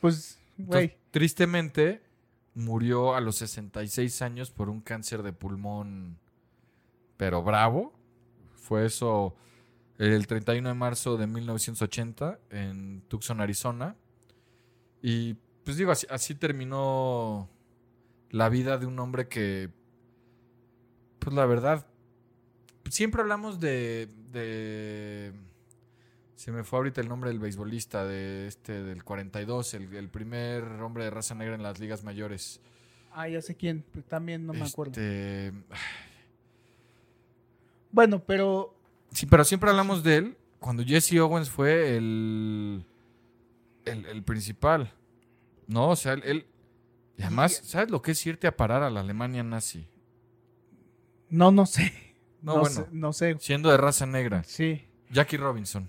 Pues, 0.00 0.38
güey, 0.58 0.96
tristemente, 1.10 2.02
murió 2.54 3.14
a 3.14 3.20
los 3.20 3.36
66 3.36 4.22
años 4.22 4.50
por 4.50 4.68
un 4.68 4.80
cáncer 4.80 5.22
de 5.22 5.32
pulmón, 5.32 6.18
pero 7.16 7.42
bravo. 7.42 7.92
Fue 8.54 8.86
eso 8.86 9.34
el 9.98 10.26
31 10.26 10.68
de 10.68 10.74
marzo 10.74 11.16
de 11.16 11.26
1980 11.26 12.38
en 12.50 13.02
Tucson, 13.08 13.40
Arizona. 13.40 13.96
Y 15.02 15.34
pues 15.64 15.76
digo, 15.76 15.92
así, 15.92 16.34
terminó 16.34 17.48
la 18.30 18.48
vida 18.48 18.78
de 18.78 18.86
un 18.86 18.98
hombre 18.98 19.28
que, 19.28 19.70
pues 21.18 21.34
la 21.34 21.46
verdad, 21.46 21.86
siempre 22.88 23.20
hablamos 23.22 23.60
de- 23.60 24.08
se 26.40 26.50
me 26.52 26.64
fue 26.64 26.78
ahorita 26.78 27.02
el 27.02 27.08
nombre 27.08 27.28
del 27.28 27.38
beisbolista 27.38 28.06
de 28.06 28.46
este 28.46 28.82
del 28.82 29.04
42, 29.04 29.74
el, 29.74 29.94
el 29.94 30.08
primer 30.08 30.64
hombre 30.80 31.04
de 31.04 31.10
raza 31.10 31.34
negra 31.34 31.54
en 31.54 31.62
las 31.62 31.78
ligas 31.78 32.02
mayores. 32.02 32.62
ah, 33.12 33.28
ya 33.28 33.42
sé 33.42 33.56
quién, 33.56 33.84
también 34.08 34.46
no 34.46 34.54
me 34.54 34.62
acuerdo. 34.64 34.92
Este, 34.92 35.52
Bueno, 37.92 38.22
pero 38.24 38.74
Sí, 39.12 39.26
pero 39.26 39.44
siempre 39.44 39.70
hablamos 39.70 40.02
de 40.04 40.16
él 40.16 40.36
cuando 40.60 40.84
Jesse 40.84 41.18
Owens 41.18 41.50
fue 41.50 41.96
el, 41.96 42.84
el, 43.84 44.06
el 44.06 44.22
principal. 44.22 44.92
No, 45.66 45.90
o 45.90 45.96
sea, 45.96 46.12
él, 46.14 46.22
él- 46.24 46.46
y 47.18 47.22
además, 47.22 47.60
¿sabes 47.64 47.90
lo 47.90 48.00
que 48.00 48.12
es 48.12 48.26
irte 48.26 48.46
a 48.46 48.56
parar 48.56 48.82
a 48.82 48.90
la 48.90 49.00
Alemania 49.00 49.42
nazi? 49.42 49.86
no, 51.28 51.50
no 51.50 51.66
sé. 51.66 51.92
No, 52.42 52.54
No, 52.54 52.60
bueno, 52.60 52.74
sé, 52.76 52.86
no 52.92 53.12
sé. 53.12 53.36
siendo 53.40 53.70
de 53.70 53.76
raza 53.76 54.06
negra. 54.06 54.42
Sí. 54.44 54.84
Jackie 55.10 55.36
Robinson, 55.36 55.88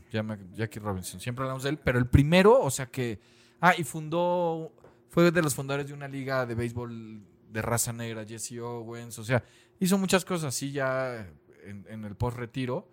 Jackie 0.55 0.79
Robinson, 0.79 1.19
siempre 1.19 1.43
hablamos 1.43 1.63
de 1.63 1.69
él, 1.69 1.77
pero 1.77 1.99
el 1.99 2.07
primero, 2.07 2.59
o 2.59 2.71
sea 2.71 2.87
que, 2.87 3.19
ah, 3.59 3.73
y 3.77 3.83
fundó, 3.83 4.71
fue 5.09 5.31
de 5.31 5.41
los 5.41 5.53
fundadores 5.53 5.87
de 5.87 5.93
una 5.93 6.07
liga 6.07 6.45
de 6.45 6.55
béisbol 6.55 7.21
de 7.51 7.61
raza 7.61 7.93
negra, 7.93 8.25
Jesse 8.25 8.59
Owens, 8.59 9.19
o 9.19 9.23
sea, 9.23 9.43
hizo 9.79 9.97
muchas 9.97 10.25
cosas 10.25 10.55
así 10.55 10.71
ya 10.71 11.27
en, 11.63 11.85
en 11.87 12.03
el 12.05 12.15
post-retiro, 12.15 12.87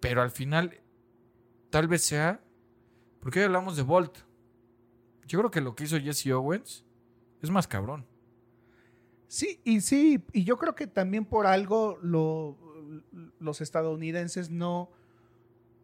pero 0.00 0.20
al 0.22 0.30
final, 0.30 0.78
tal 1.70 1.88
vez 1.88 2.02
sea, 2.04 2.40
porque 3.20 3.38
hoy 3.40 3.46
hablamos 3.46 3.76
de 3.76 3.82
Bolt, 3.82 4.18
yo 5.26 5.38
creo 5.38 5.50
que 5.50 5.60
lo 5.60 5.74
que 5.74 5.84
hizo 5.84 5.98
Jesse 5.98 6.28
Owens 6.32 6.84
es 7.40 7.50
más 7.50 7.66
cabrón. 7.66 8.06
Sí, 9.26 9.60
y 9.64 9.80
sí, 9.82 10.22
y 10.32 10.44
yo 10.44 10.56
creo 10.56 10.74
que 10.74 10.86
también 10.86 11.24
por 11.24 11.46
algo 11.46 11.98
lo- 12.02 12.56
los 13.38 13.60
estadounidenses 13.60 14.48
no, 14.50 14.90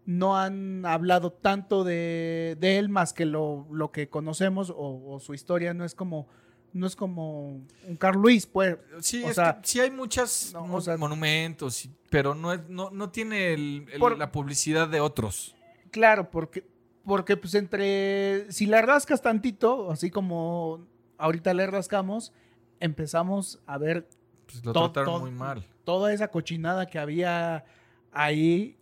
no 0.07 0.37
han 0.37 0.85
hablado 0.87 1.33
tanto 1.33 1.83
de, 1.85 2.57
de 2.61 2.79
él 2.79 2.89
más 2.89 3.13
que 3.13 3.25
lo, 3.25 3.67
lo 3.71 3.91
que 3.91 4.09
conocemos 4.09 4.71
o, 4.71 5.03
o 5.15 5.21
su 5.21 5.33
historia 5.35 5.73
no 5.75 5.85
es 5.85 5.95
como 5.95 6.29
no 6.73 6.89
es 6.89 6.97
como 6.97 7.63
un 7.87 7.97
Carl 7.99 8.21
Luis, 8.21 8.47
pues. 8.47 8.77
Sí, 9.01 9.23
O 9.23 9.29
es 9.29 9.37
sea, 9.37 9.61
que 9.61 9.69
sí 9.69 9.79
hay 9.79 9.93
muchos 9.93 10.51
no, 10.55 10.63
o 10.63 10.67
mo- 10.67 10.81
sea- 10.81 10.97
monumentos, 10.97 11.89
pero 12.11 12.35
no, 12.35 12.53
es- 12.53 12.69
no, 12.69 12.91
no 12.91 13.11
tiene 13.11 13.53
el- 13.55 13.87
el- 13.93 14.01
Por- 14.01 14.19
la 14.19 14.33
publicidad 14.33 14.89
de 14.89 14.99
otros. 14.99 15.55
Claro, 15.93 16.31
porque, 16.33 16.67
porque 17.05 17.37
pues 17.37 17.55
entre, 17.55 18.51
si 18.51 18.67
la 18.67 18.83
rascas 18.83 19.23
tantito, 19.23 19.93
así 19.93 20.11
como 20.11 20.85
ahorita 21.17 21.55
le 21.55 21.65
rascamos, 21.69 22.33
empezamos 22.81 23.61
a 23.67 23.79
ver 23.79 24.09
Pues 24.47 24.65
lo 24.65 24.73
To- 24.73 24.91
trataron 24.91 25.15
to- 25.15 25.21
muy 25.21 25.31
mal. 25.31 25.65
toda 25.85 26.13
esa 26.13 26.27
cochinada 26.29 26.87
que 26.87 26.99
había 26.99 27.65
ahí 28.11 28.77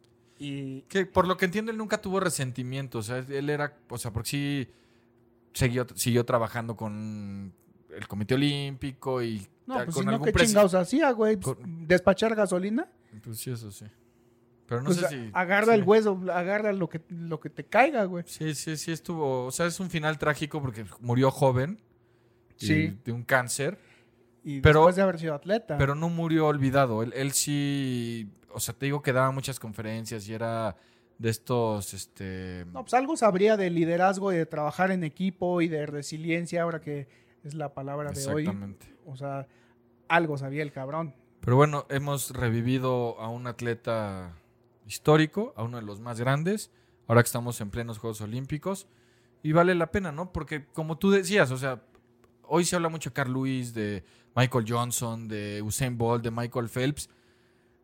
y 0.44 0.82
Que 0.82 1.06
por 1.06 1.26
lo 1.28 1.36
que 1.36 1.44
entiendo, 1.44 1.70
él 1.70 1.78
nunca 1.78 2.00
tuvo 2.00 2.20
resentimiento. 2.20 2.98
O 2.98 3.02
sea, 3.02 3.18
él 3.18 3.48
era, 3.50 3.76
o 3.88 3.98
sea, 3.98 4.12
porque 4.12 4.28
sí 4.30 4.68
siguió, 5.52 5.86
siguió 5.94 6.24
trabajando 6.24 6.76
con 6.76 7.52
el 7.94 8.08
Comité 8.08 8.34
Olímpico 8.34 9.22
y 9.22 9.46
no, 9.66 9.74
pues 9.84 9.94
con 9.94 9.94
si 9.94 10.06
no, 10.06 10.12
algún 10.12 10.26
¿qué 10.26 10.32
presi- 10.32 10.46
chingados 10.46 10.74
hacía, 10.74 11.10
güey? 11.12 11.36
Pues, 11.36 11.56
Con- 11.56 11.86
¿Despachar 11.86 12.34
gasolina? 12.34 12.88
Pues 13.22 13.38
sí, 13.38 13.50
eso 13.50 13.70
sí. 13.70 13.84
Pero 14.66 14.80
no 14.80 14.86
Pues 14.86 14.98
sé 14.98 15.06
a- 15.06 15.08
si. 15.10 15.30
agarra 15.34 15.74
sí. 15.74 15.78
el 15.80 15.82
hueso, 15.84 16.18
agarra 16.32 16.72
lo 16.72 16.88
que, 16.88 17.02
lo 17.10 17.38
que 17.40 17.50
te 17.50 17.64
caiga, 17.64 18.04
güey. 18.04 18.24
Sí, 18.26 18.54
sí, 18.54 18.76
sí 18.76 18.90
estuvo. 18.92 19.44
O 19.46 19.50
sea, 19.50 19.66
es 19.66 19.78
un 19.80 19.90
final 19.90 20.18
trágico 20.18 20.62
porque 20.62 20.84
murió 21.00 21.30
joven. 21.30 21.78
y 22.58 22.66
Sí. 22.66 22.98
De 23.04 23.10
un 23.12 23.22
cáncer. 23.24 23.78
Y 24.44 24.60
Pero- 24.60 24.80
después 24.80 24.96
de 24.96 25.02
haber 25.02 25.18
sido 25.18 25.34
atleta. 25.34 25.76
Pero 25.78 25.94
no 25.94 26.08
murió 26.08 26.46
olvidado. 26.46 27.02
Él, 27.02 27.12
él 27.14 27.32
sí. 27.32 28.28
O 28.54 28.60
sea, 28.60 28.74
te 28.74 28.86
digo 28.86 29.02
que 29.02 29.12
daba 29.12 29.30
muchas 29.30 29.58
conferencias 29.58 30.28
y 30.28 30.34
era 30.34 30.76
de 31.18 31.30
estos. 31.30 31.94
Este. 31.94 32.64
No, 32.72 32.82
pues 32.82 32.94
algo 32.94 33.16
sabría 33.16 33.56
de 33.56 33.70
liderazgo 33.70 34.32
y 34.32 34.36
de 34.36 34.46
trabajar 34.46 34.90
en 34.90 35.04
equipo 35.04 35.60
y 35.60 35.68
de 35.68 35.86
resiliencia, 35.86 36.62
ahora 36.62 36.80
que 36.80 37.08
es 37.44 37.54
la 37.54 37.74
palabra 37.74 38.12
de 38.12 38.26
hoy. 38.26 38.42
exactamente. 38.42 38.86
O 39.06 39.16
sea, 39.16 39.46
algo 40.08 40.36
sabía 40.38 40.62
el 40.62 40.72
cabrón. 40.72 41.14
Pero 41.40 41.56
bueno, 41.56 41.86
hemos 41.88 42.30
revivido 42.30 43.18
a 43.20 43.28
un 43.28 43.46
atleta 43.46 44.36
histórico, 44.86 45.52
a 45.56 45.64
uno 45.64 45.78
de 45.78 45.82
los 45.82 46.00
más 46.00 46.20
grandes, 46.20 46.70
ahora 47.08 47.22
que 47.22 47.26
estamos 47.26 47.60
en 47.60 47.70
plenos 47.70 47.98
Juegos 47.98 48.20
Olímpicos. 48.20 48.86
Y 49.42 49.52
vale 49.52 49.74
la 49.74 49.90
pena, 49.90 50.12
¿no? 50.12 50.32
Porque 50.32 50.66
como 50.66 50.98
tú 50.98 51.10
decías, 51.10 51.50
o 51.50 51.56
sea, 51.56 51.82
hoy 52.44 52.64
se 52.64 52.76
habla 52.76 52.88
mucho 52.88 53.10
de 53.10 53.14
Carl 53.14 53.32
Lewis, 53.32 53.74
de 53.74 54.04
Michael 54.36 54.64
Johnson, 54.68 55.26
de 55.26 55.62
Usain 55.62 55.98
Bolt, 55.98 56.22
de 56.22 56.30
Michael 56.30 56.68
Phelps. 56.68 57.08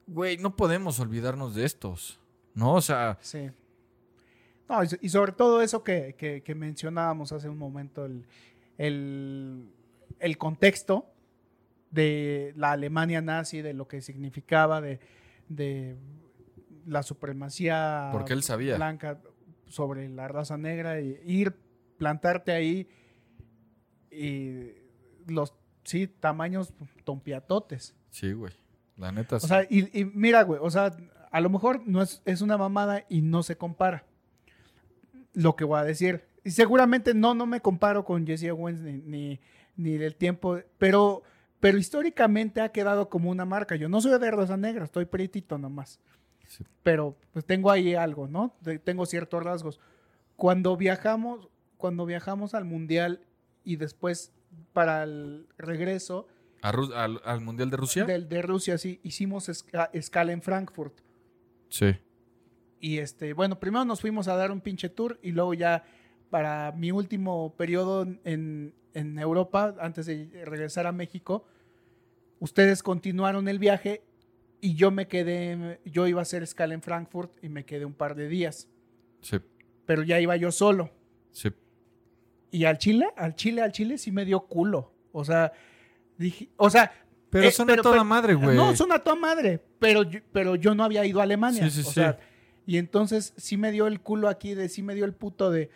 Güey, 0.08 0.38
no 0.38 0.56
podemos 0.56 0.98
olvidarnos 1.00 1.54
de 1.54 1.64
estos, 1.64 2.18
¿no? 2.54 2.74
O 2.74 2.80
sea, 2.80 3.18
Sí. 3.20 3.50
No, 4.68 4.80
y, 4.84 5.08
sobre 5.08 5.32
todo 5.32 5.62
eso 5.62 5.82
que, 5.82 6.14
que- 6.18 6.42
que 6.42 6.54
mencionábamos 6.54 7.32
hace 7.32 7.48
un 7.48 7.56
momento, 7.56 8.04
el, 8.04 8.26
el- 8.76 9.70
el 10.18 10.36
contexto 10.36 11.06
de 11.90 12.52
la 12.56 12.72
Alemania 12.72 13.22
nazi, 13.22 13.62
de 13.62 13.72
lo 13.72 13.88
que 13.88 14.02
significaba, 14.02 14.80
de, 14.82 15.00
de 15.48 15.96
la 16.86 17.02
supremacía 17.02 18.10
Porque 18.12 18.34
él 18.34 18.42
sabía. 18.42 18.76
blanca 18.76 19.20
sobre 19.68 20.08
la 20.10 20.28
raza 20.28 20.58
negra, 20.58 21.00
y 21.00 21.18
ir, 21.24 21.54
plantarte 21.96 22.52
ahí 22.52 22.88
y 24.10 24.72
los, 25.26 25.54
sí, 25.84 26.06
tamaños 26.08 26.72
tompiatotes. 27.04 27.94
sí, 28.10 28.32
güey. 28.32 28.52
La 28.98 29.12
neta 29.12 29.36
O 29.36 29.40
sí. 29.40 29.46
sea, 29.46 29.62
y, 29.70 29.98
y 29.98 30.04
mira, 30.04 30.42
güey, 30.42 30.60
o 30.62 30.70
sea, 30.70 30.94
a 31.30 31.40
lo 31.40 31.48
mejor 31.50 31.82
no 31.86 32.02
es, 32.02 32.20
es 32.24 32.40
una 32.42 32.58
mamada 32.58 33.04
y 33.08 33.22
no 33.22 33.42
se 33.42 33.56
compara. 33.56 34.04
Lo 35.34 35.56
que 35.56 35.64
voy 35.64 35.78
a 35.78 35.84
decir. 35.84 36.24
Y 36.44 36.50
seguramente 36.50 37.14
no, 37.14 37.34
no 37.34 37.46
me 37.46 37.60
comparo 37.60 38.04
con 38.04 38.26
Jesse 38.26 38.50
Owens 38.50 38.80
ni, 38.80 38.92
ni, 38.98 39.40
ni 39.76 39.98
del 39.98 40.14
tiempo, 40.16 40.58
pero, 40.78 41.22
pero 41.60 41.78
históricamente 41.78 42.60
ha 42.60 42.70
quedado 42.70 43.08
como 43.08 43.30
una 43.30 43.44
marca. 43.44 43.76
Yo 43.76 43.88
no 43.88 44.00
soy 44.00 44.18
de 44.18 44.30
raza 44.30 44.56
negra, 44.56 44.84
estoy 44.84 45.04
pretito 45.04 45.58
nomás. 45.58 46.00
Sí. 46.46 46.64
Pero 46.82 47.16
pues 47.32 47.44
tengo 47.44 47.70
ahí 47.70 47.94
algo, 47.94 48.26
¿no? 48.26 48.54
De- 48.62 48.78
tengo 48.78 49.04
ciertos 49.06 49.42
rasgos. 49.42 49.78
Cuando 50.36 50.76
viajamos, 50.76 51.48
cuando 51.76 52.06
viajamos 52.06 52.54
al 52.54 52.64
mundial 52.64 53.20
y 53.64 53.76
después 53.76 54.32
para 54.72 55.02
el 55.02 55.46
regreso, 55.58 56.26
¿A 56.62 56.72
Ru- 56.72 56.92
al, 56.94 57.20
al 57.24 57.40
Mundial 57.40 57.70
de 57.70 57.76
Rusia? 57.76 58.04
del, 58.04 58.28
de 58.28 58.42
Rusia, 58.42 58.78
sí, 58.78 59.00
hicimos 59.02 59.48
esca- 59.48 59.90
escala 59.92 60.32
en 60.32 60.42
Frankfurt. 60.42 60.98
Sí. 61.68 61.96
Y 62.80 62.98
este, 62.98 63.32
bueno, 63.32 63.58
primero 63.60 63.84
nos 63.84 64.00
fuimos 64.00 64.28
a 64.28 64.36
dar 64.36 64.50
un 64.50 64.60
pinche 64.60 64.88
tour 64.88 65.18
y 65.22 65.32
luego 65.32 65.54
ya 65.54 65.84
para 66.30 66.72
mi 66.72 66.90
último 66.92 67.54
periodo 67.56 68.06
en, 68.24 68.74
en 68.94 69.18
Europa, 69.18 69.74
antes 69.80 70.06
de 70.06 70.28
regresar 70.44 70.86
a 70.86 70.92
México, 70.92 71.44
ustedes 72.40 72.82
continuaron 72.82 73.48
el 73.48 73.58
viaje 73.58 74.02
y 74.60 74.74
yo 74.74 74.90
me 74.90 75.06
quedé, 75.08 75.80
yo 75.84 76.06
iba 76.06 76.20
a 76.20 76.22
hacer 76.22 76.42
escala 76.42 76.74
en 76.74 76.82
Frankfurt 76.82 77.32
y 77.42 77.48
me 77.48 77.64
quedé 77.64 77.84
un 77.84 77.94
par 77.94 78.14
de 78.14 78.28
días, 78.28 78.68
Sí, 79.20 79.38
pero 79.86 80.02
ya 80.02 80.20
iba 80.20 80.36
yo 80.36 80.50
solo. 80.52 80.90
sí. 81.32 81.50
Y 82.50 82.64
al 82.64 82.78
Chile, 82.78 83.08
al 83.16 83.34
Chile, 83.34 83.60
al 83.60 83.72
Chile 83.72 83.98
sí 83.98 84.10
me 84.10 84.24
dio 84.24 84.40
culo. 84.40 84.90
O 85.12 85.22
sea, 85.22 85.52
dije, 86.18 86.48
o 86.56 86.68
sea... 86.70 86.92
Pero 87.30 87.46
eh, 87.46 87.50
son 87.50 87.70
a 87.70 87.76
toda 87.76 88.04
madre, 88.04 88.34
güey. 88.34 88.56
No, 88.56 88.74
son 88.74 88.90
a 88.90 88.98
toda 88.98 89.14
madre, 89.14 89.62
pero 89.78 90.02
yo, 90.02 90.20
pero 90.32 90.56
yo 90.56 90.74
no 90.74 90.82
había 90.82 91.04
ido 91.04 91.20
a 91.20 91.24
Alemania. 91.24 91.62
Sí, 91.64 91.70
sí, 91.70 91.80
o 91.80 91.84
sí. 91.84 91.94
sea, 91.94 92.18
y 92.64 92.78
entonces 92.78 93.34
sí 93.36 93.58
me 93.58 93.70
dio 93.70 93.86
el 93.86 94.00
culo 94.00 94.28
aquí, 94.28 94.54
de 94.54 94.70
sí 94.70 94.82
me 94.82 94.94
dio 94.94 95.04
el 95.04 95.12
puto 95.12 95.50
de, 95.50 95.70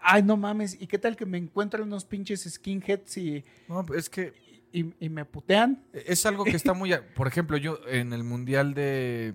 ay, 0.00 0.22
no 0.22 0.36
mames, 0.36 0.76
¿y 0.80 0.86
qué 0.86 0.98
tal 0.98 1.16
que 1.16 1.26
me 1.26 1.38
encuentran 1.38 1.84
unos 1.84 2.04
pinches 2.04 2.44
skinheads 2.44 3.16
y, 3.16 3.44
No, 3.68 3.84
es 3.94 4.08
que 4.08 4.32
y, 4.72 4.92
y 4.98 5.08
me 5.08 5.24
putean? 5.24 5.82
es 5.92 6.26
algo 6.26 6.44
que 6.44 6.56
está 6.56 6.74
muy... 6.74 6.94
Por 7.14 7.28
ejemplo, 7.28 7.56
yo 7.56 7.78
en 7.86 8.12
el 8.12 8.24
Mundial 8.24 8.74
de, 8.74 9.34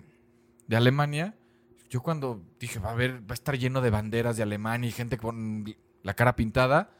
de 0.66 0.76
Alemania, 0.76 1.34
yo 1.88 2.02
cuando 2.02 2.42
dije, 2.60 2.78
va 2.78 2.92
a 2.92 2.94
ver, 2.94 3.20
va 3.22 3.30
a 3.30 3.34
estar 3.34 3.58
lleno 3.58 3.80
de 3.80 3.90
banderas 3.90 4.36
de 4.36 4.42
Alemania 4.44 4.88
y 4.88 4.92
gente 4.92 5.18
con 5.18 5.74
la 6.02 6.14
cara 6.14 6.36
pintada, 6.36 6.90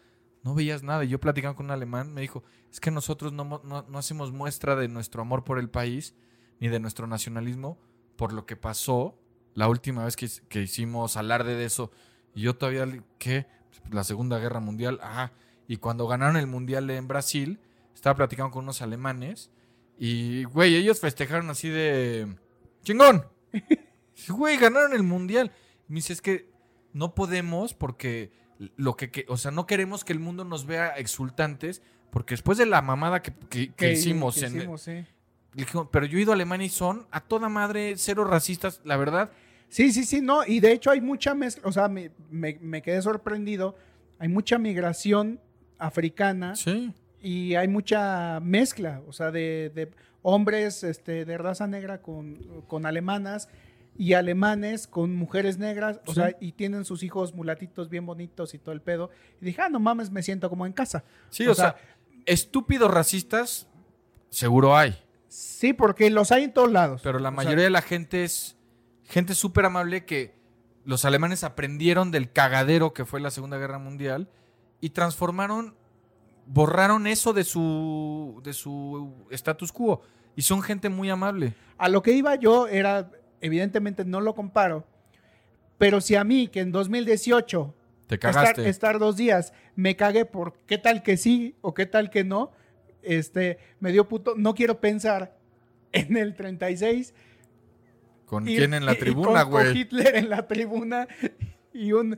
no 0.43 0.55
veías 0.55 0.82
nada. 0.82 1.05
Y 1.05 1.09
yo 1.09 1.20
platicando 1.20 1.57
con 1.57 1.66
un 1.66 1.72
alemán, 1.72 2.12
me 2.12 2.20
dijo, 2.20 2.43
es 2.70 2.80
que 2.80 2.91
nosotros 2.91 3.32
no, 3.32 3.45
no, 3.64 3.84
no 3.88 3.99
hacemos 3.99 4.32
muestra 4.32 4.76
de 4.76 4.88
nuestro 4.88 5.22
amor 5.22 5.45
por 5.45 5.59
el 5.59 5.68
país 5.68 6.14
ni 6.61 6.68
de 6.68 6.80
nuestro 6.80 7.07
nacionalismo 7.07 7.78
por 8.16 8.32
lo 8.32 8.45
que 8.45 8.57
pasó 8.57 9.18
la 9.55 9.68
última 9.68 10.05
vez 10.05 10.14
que, 10.16 10.28
que 10.49 10.62
hicimos 10.62 11.16
alarde 11.16 11.55
de 11.55 11.64
eso. 11.64 11.91
Y 12.34 12.43
yo 12.43 12.57
todavía, 12.57 12.86
¿qué? 13.18 13.47
La 13.91 14.05
Segunda 14.05 14.38
Guerra 14.38 14.61
Mundial, 14.61 14.99
ajá. 15.03 15.32
Y 15.66 15.78
cuando 15.78 16.07
ganaron 16.07 16.36
el 16.36 16.47
Mundial 16.47 16.91
en 16.91 17.09
Brasil, 17.09 17.61
estaba 17.95 18.16
platicando 18.16 18.51
con 18.51 18.64
unos 18.64 18.82
alemanes 18.82 19.51
y, 19.99 20.45
güey, 20.45 20.76
ellos 20.76 21.01
festejaron 21.01 21.51
así 21.51 21.68
de... 21.68 22.36
¡Chingón! 22.82 23.26
Güey, 24.28 24.59
ganaron 24.59 24.93
el 24.93 25.03
Mundial. 25.03 25.51
Y 25.88 25.93
me 25.93 25.97
dice, 25.97 26.12
es 26.12 26.20
que 26.20 26.51
no 26.93 27.14
podemos 27.14 27.72
porque 27.72 28.32
lo 28.77 28.97
que, 28.97 29.11
que- 29.11 29.25
o 29.29 29.37
sea, 29.37 29.51
no 29.51 29.67
queremos 29.67 30.05
que 30.05 30.13
el 30.13 30.19
mundo 30.21 30.45
nos 30.45 30.67
vea 30.67 30.89
exultantes 30.99 31.83
porque 32.11 32.35
después 32.35 32.59
de 32.59 32.67
la 32.67 32.83
mamada 32.83 33.23
que, 33.23 33.33
que- 33.49 33.73
que 33.73 33.93
hicimos, 33.93 34.43
en- 34.43 34.57
hicimos, 34.57 34.83
sí. 34.83 35.05
pero 35.91 36.07
yo 36.07 36.19
he 36.19 36.23
ido 36.23 36.33
a 36.33 36.35
Alemania 36.35 36.67
y 36.67 36.71
son 36.71 37.07
a 37.11 37.21
toda 37.21 37.49
madre 37.49 37.95
cero 37.97 38.25
racistas, 38.25 38.81
la 38.85 38.97
verdad. 38.97 39.31
Sí, 39.69 39.93
sí, 39.93 40.05
sí, 40.05 40.21
no, 40.21 40.45
y 40.45 40.61
de 40.61 40.73
hecho 40.73 40.91
hay 40.91 41.01
mucha 41.01 41.35
mezcla, 41.35 41.69
o 41.69 41.73
sea, 41.73 41.89
me, 41.89 42.11
me- 42.31 42.59
me 42.61 42.83
quedé 42.83 43.01
sorprendido, 43.03 43.77
hay 44.19 44.29
mucha 44.29 44.59
migración 44.59 45.41
africana 45.79 46.57
Sí. 46.57 46.93
y 47.23 47.55
hay 47.55 47.69
mucha 47.69 48.41
mezcla, 48.41 49.01
o 49.07 49.13
sea, 49.13 49.31
de, 49.31 49.71
de 49.75 49.91
hombres 50.23 50.83
este, 50.85 51.25
de 51.25 51.39
raza 51.39 51.67
negra 51.67 52.03
con, 52.03 52.35
con 52.67 52.85
alemanas 52.85 53.49
y 53.97 54.14
alemanes 54.14 54.86
con 54.86 55.14
mujeres 55.14 55.59
negras, 55.59 56.01
o 56.07 56.14
Sí. 56.14 56.20
sea, 56.20 56.36
y 56.41 56.53
tienen 56.53 56.84
sus 56.84 57.03
hijos 57.03 57.34
mulatitos 57.34 57.88
bien 57.91 58.07
bonitos 58.07 58.55
y 58.55 58.59
todo 58.59 58.72
el 58.72 58.80
pedo. 58.80 59.11
Y 59.41 59.45
dije, 59.45 59.61
ah, 59.62 59.68
no 59.68 59.78
mames, 59.80 60.11
me 60.11 60.22
siento 60.22 60.49
como 60.49 60.64
en 60.66 60.72
casa. 60.72 61.05
Sí, 61.28 61.47
o, 61.47 61.55
sea, 61.55 61.76
estúpidos 62.24 62.91
racistas 62.91 63.66
seguro 64.30 64.76
hay, 64.76 64.97
sí, 65.28 65.72
porque 65.72 66.09
los 66.11 66.32
hay 66.32 66.45
en 66.45 66.53
todos 66.53 66.70
lados. 66.70 67.01
pero 67.03 67.18
la 67.18 67.28
O 67.28 67.32
sea, 67.32 67.36
mayoría 67.45 67.64
de 67.64 67.70
la 67.70 67.82
gente 67.82 68.24
es 68.24 68.57
gente 69.05 69.34
súper 69.34 69.64
amable 69.66 70.05
que 70.05 70.34
los 70.84 71.05
alemanes 71.05 71.45
aprendieron 71.45 72.11
del 72.11 72.32
cagadero 72.32 72.95
que 72.95 73.05
fue 73.05 73.20
la 73.20 73.30
Segunda 73.30 73.59
Guerra 73.59 73.78
Mundial 73.78 74.28
y 74.80 74.91
transformaron, 74.91 75.74
borraron 76.47 77.07
eso 77.07 77.32
de 77.32 77.45
su, 77.45 78.41
de 78.45 78.53
su 78.55 79.12
status 79.30 79.72
quo. 79.72 80.01
Y 80.36 80.43
son 80.43 80.62
gente 80.62 80.88
muy 80.88 81.11
amable. 81.11 81.55
A 81.76 81.88
lo 81.88 82.03
que 82.03 82.12
iba 82.12 82.34
yo 82.36 82.66
era, 82.68 83.11
evidentemente 83.41 84.05
no 84.05 84.20
lo 84.20 84.34
comparo, 84.34 84.86
pero 85.78 86.01
si 86.01 86.14
a 86.14 86.24
mí, 86.24 86.49
que 86.49 86.61
en 86.61 86.72
2018 86.72 87.74
Te 88.07 88.14
estar, 88.16 88.59
estar 88.61 88.99
dos 88.99 89.16
días 89.16 89.53
me 89.76 89.97
cagué 89.97 90.24
por 90.24 90.55
qué 90.66 90.78
tal 90.78 91.03
que 91.03 91.16
sí 91.16 91.55
o 91.61 91.72
qué 91.74 91.86
tal 91.86 92.11
que 92.11 92.24
no, 92.24 92.51
este, 93.03 93.59
me 93.80 93.93
dio 93.93 94.07
puto, 94.09 94.34
no 94.36 94.55
quiero 94.55 94.80
pensar 94.80 95.36
en 95.93 96.16
el 96.16 96.34
36. 96.36 97.14
¿Con 98.26 98.47
y- 98.49 98.57
quién 98.57 98.74
en 98.74 98.84
la 98.86 98.95
tribuna, 98.99 99.43
con- 99.45 99.53
con 99.53 99.62
güey? 99.64 99.78
Hitler 99.78 100.16
en 100.16 100.28
la 100.28 100.47
tribuna 100.47 101.09
y 101.72 101.93
un 101.93 102.16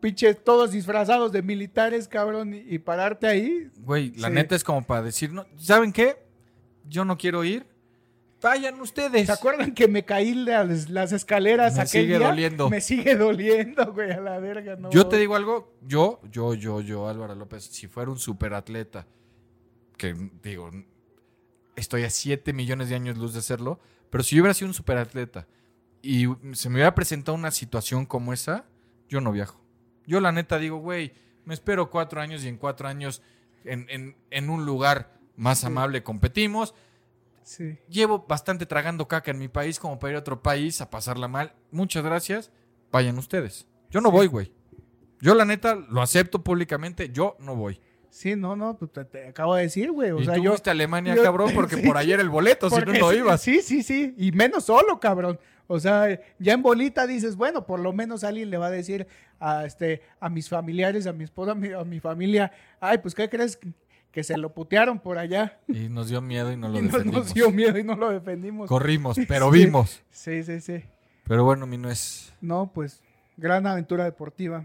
pinche, 0.00 0.32
todos 0.34 0.70
disfrazados 0.70 1.32
de 1.32 1.42
militares, 1.42 2.06
cabrón, 2.08 2.54
y, 2.54 2.58
y 2.66 2.78
pararte 2.78 3.26
ahí. 3.26 3.68
Güey, 3.78 4.12
la 4.16 4.28
Sí. 4.28 4.34
neta 4.34 4.54
es 4.56 4.64
como 4.64 4.86
para 4.86 5.02
decir, 5.02 5.32
no, 5.32 5.44
¿saben 5.58 5.92
qué? 5.92 6.16
Yo 6.88 7.04
no 7.04 7.18
quiero 7.18 7.44
ir. 7.44 7.66
Vayan 8.42 8.80
ustedes. 8.80 9.26
¿Se 9.26 9.32
acuerdan 9.32 9.72
que 9.74 9.86
me 9.88 10.04
caí 10.04 10.34
las, 10.34 10.88
las 10.88 11.12
escaleras 11.12 11.74
Me 11.74 11.80
aquel 11.82 12.02
sigue 12.02 12.18
día? 12.18 12.28
doliendo. 12.28 12.70
Me 12.70 12.80
sigue 12.80 13.14
doliendo, 13.16 13.92
güey, 13.92 14.10
a 14.12 14.20
la 14.20 14.38
verga. 14.38 14.76
No. 14.76 14.90
Yo 14.90 15.06
te 15.08 15.16
digo 15.18 15.36
algo, 15.36 15.74
yo, 15.82 16.20
yo, 16.30 16.54
yo, 16.54 16.80
yo, 16.80 17.08
Álvaro 17.08 17.34
López, 17.34 17.64
si 17.64 17.86
fuera 17.86 18.10
un 18.10 18.18
superatleta, 18.18 19.06
que 19.98 20.14
digo, 20.42 20.70
estoy 21.76 22.04
a 22.04 22.10
7 22.10 22.52
millones 22.52 22.88
de 22.88 22.94
años 22.94 23.18
luz 23.18 23.34
de 23.34 23.42
serlo, 23.42 23.78
pero 24.08 24.24
si 24.24 24.36
yo 24.36 24.42
hubiera 24.42 24.54
sido 24.54 24.68
un 24.68 24.74
superatleta 24.74 25.46
y 26.02 26.26
se 26.52 26.68
me 26.70 26.76
hubiera 26.76 26.94
presentado 26.94 27.36
una 27.36 27.50
situación 27.50 28.06
como 28.06 28.32
esa, 28.32 28.64
yo 29.08 29.20
no 29.20 29.32
viajo. 29.32 29.60
Yo 30.06 30.20
la 30.20 30.32
neta 30.32 30.58
digo, 30.58 30.78
güey, 30.78 31.12
me 31.44 31.52
espero 31.54 31.90
cuatro 31.90 32.20
años 32.20 32.42
y 32.44 32.48
en 32.48 32.56
cuatro 32.56 32.88
años 32.88 33.22
en, 33.64 33.86
en- 33.90 34.16
en 34.30 34.48
un 34.50 34.64
lugar 34.64 35.12
más 35.36 35.64
amable 35.64 36.02
competimos. 36.02 36.74
Sí. 37.50 37.76
Llevo 37.88 38.26
bastante 38.28 38.64
tragando 38.64 39.08
caca 39.08 39.32
en 39.32 39.38
mi 39.40 39.48
país 39.48 39.80
como 39.80 39.98
para 39.98 40.12
ir 40.12 40.16
a 40.16 40.20
otro 40.20 40.40
país 40.40 40.80
a 40.80 40.88
pasarla 40.88 41.26
mal. 41.26 41.52
Muchas 41.72 42.04
gracias. 42.04 42.52
Vayan 42.92 43.18
ustedes. 43.18 43.66
Yo 43.90 44.00
no 44.00 44.12
voy, 44.12 44.28
güey. 44.28 44.52
Yo 45.20 45.34
la 45.34 45.44
neta 45.44 45.74
lo 45.74 46.00
acepto 46.00 46.44
públicamente. 46.44 47.10
Yo 47.10 47.36
no 47.40 47.56
voy. 47.56 47.80
Sí, 48.08 48.36
no, 48.36 48.54
no, 48.54 48.76
te, 48.76 49.04
te 49.04 49.26
acabo 49.26 49.56
de 49.56 49.62
decir, 49.62 49.90
güey. 49.90 50.12
O 50.12 50.20
y 50.20 50.26
sea, 50.26 50.34
tú 50.34 50.44
yo. 50.44 50.50
fuiste 50.52 50.70
a 50.70 50.74
Alemania, 50.74 51.16
yo- 51.16 51.24
cabrón, 51.24 51.50
porque 51.56 51.74
sí. 51.74 51.82
por 51.84 51.96
ayer 51.96 52.20
el 52.20 52.28
boleto, 52.28 52.70
si 52.70 52.76
no, 52.82 52.92
no 52.92 53.10
sí, 53.10 53.16
ibas. 53.16 53.40
Sí, 53.42 53.62
sí, 53.62 53.82
sí. 53.82 54.14
Y 54.16 54.30
menos 54.30 54.66
solo, 54.66 55.00
cabrón. 55.00 55.40
O 55.66 55.80
sea, 55.80 56.20
ya 56.38 56.52
en 56.52 56.62
bolita 56.62 57.04
dices, 57.08 57.34
bueno, 57.34 57.66
por 57.66 57.80
lo 57.80 57.92
menos 57.92 58.22
alguien 58.22 58.50
le 58.50 58.58
va 58.58 58.66
a 58.66 58.70
decir 58.70 59.08
a, 59.40 59.64
este, 59.66 60.02
a 60.20 60.28
mis 60.28 60.48
familiares, 60.48 61.08
a 61.08 61.12
mi 61.12 61.24
esposa, 61.24 61.50
a 61.50 61.54
mi, 61.56 61.72
a 61.72 61.82
mi 61.82 61.98
familia, 61.98 62.52
ay, 62.78 62.98
pues, 62.98 63.12
¿qué 63.12 63.28
crees? 63.28 63.58
Que 64.12 64.24
se 64.24 64.36
lo 64.36 64.52
putearon 64.54 64.98
por 64.98 65.18
allá. 65.18 65.60
Y 65.68 65.88
nos 65.88 66.08
dio 66.08 66.20
miedo 66.20 66.52
y 66.52 66.56
no 66.56 66.68
lo 66.68 66.78
y 66.78 66.82
nos, 66.82 66.92
defendimos. 66.92 67.24
nos 67.26 67.34
dio 67.34 67.50
miedo 67.50 67.78
y 67.78 67.84
no 67.84 67.94
lo 67.96 68.10
defendimos. 68.10 68.68
Corrimos, 68.68 69.16
pero 69.28 69.52
Sí. 69.52 69.58
vimos. 69.64 70.02
Sí, 70.10 70.42
sí, 70.42 70.60
sí. 70.60 70.82
Pero 71.24 71.44
bueno, 71.44 71.66
mi 71.66 71.78
no 71.78 71.90
es. 71.90 72.32
No, 72.40 72.72
pues, 72.74 73.02
gran 73.36 73.66
aventura 73.66 74.04
deportiva. 74.04 74.64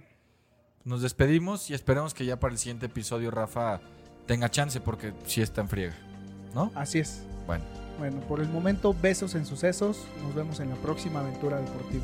Nos 0.84 1.02
despedimos 1.02 1.70
y 1.70 1.74
esperemos 1.74 2.14
que 2.14 2.26
ya 2.26 2.40
para 2.40 2.54
el 2.54 2.58
siguiente 2.60 2.88
episodio 2.88 3.32
Rafa 3.32 3.82
tenga 4.28 4.50
chance 4.50 4.80
porque 4.82 5.14
sí 5.26 5.42
está 5.42 5.62
en 5.62 5.70
friega. 5.70 5.96
¿No? 6.54 6.72
Así 6.76 7.00
es. 7.00 7.24
Bueno. 7.46 7.64
Bueno, 8.00 8.20
por 8.28 8.40
el 8.42 8.50
momento, 8.50 8.94
besos 9.00 9.36
en 9.36 9.46
sucesos. 9.46 10.06
Nos 10.24 10.36
vemos 10.36 10.60
en 10.60 10.70
la 10.70 10.76
próxima 10.76 11.20
aventura 11.22 11.62
deportiva. 11.62 12.04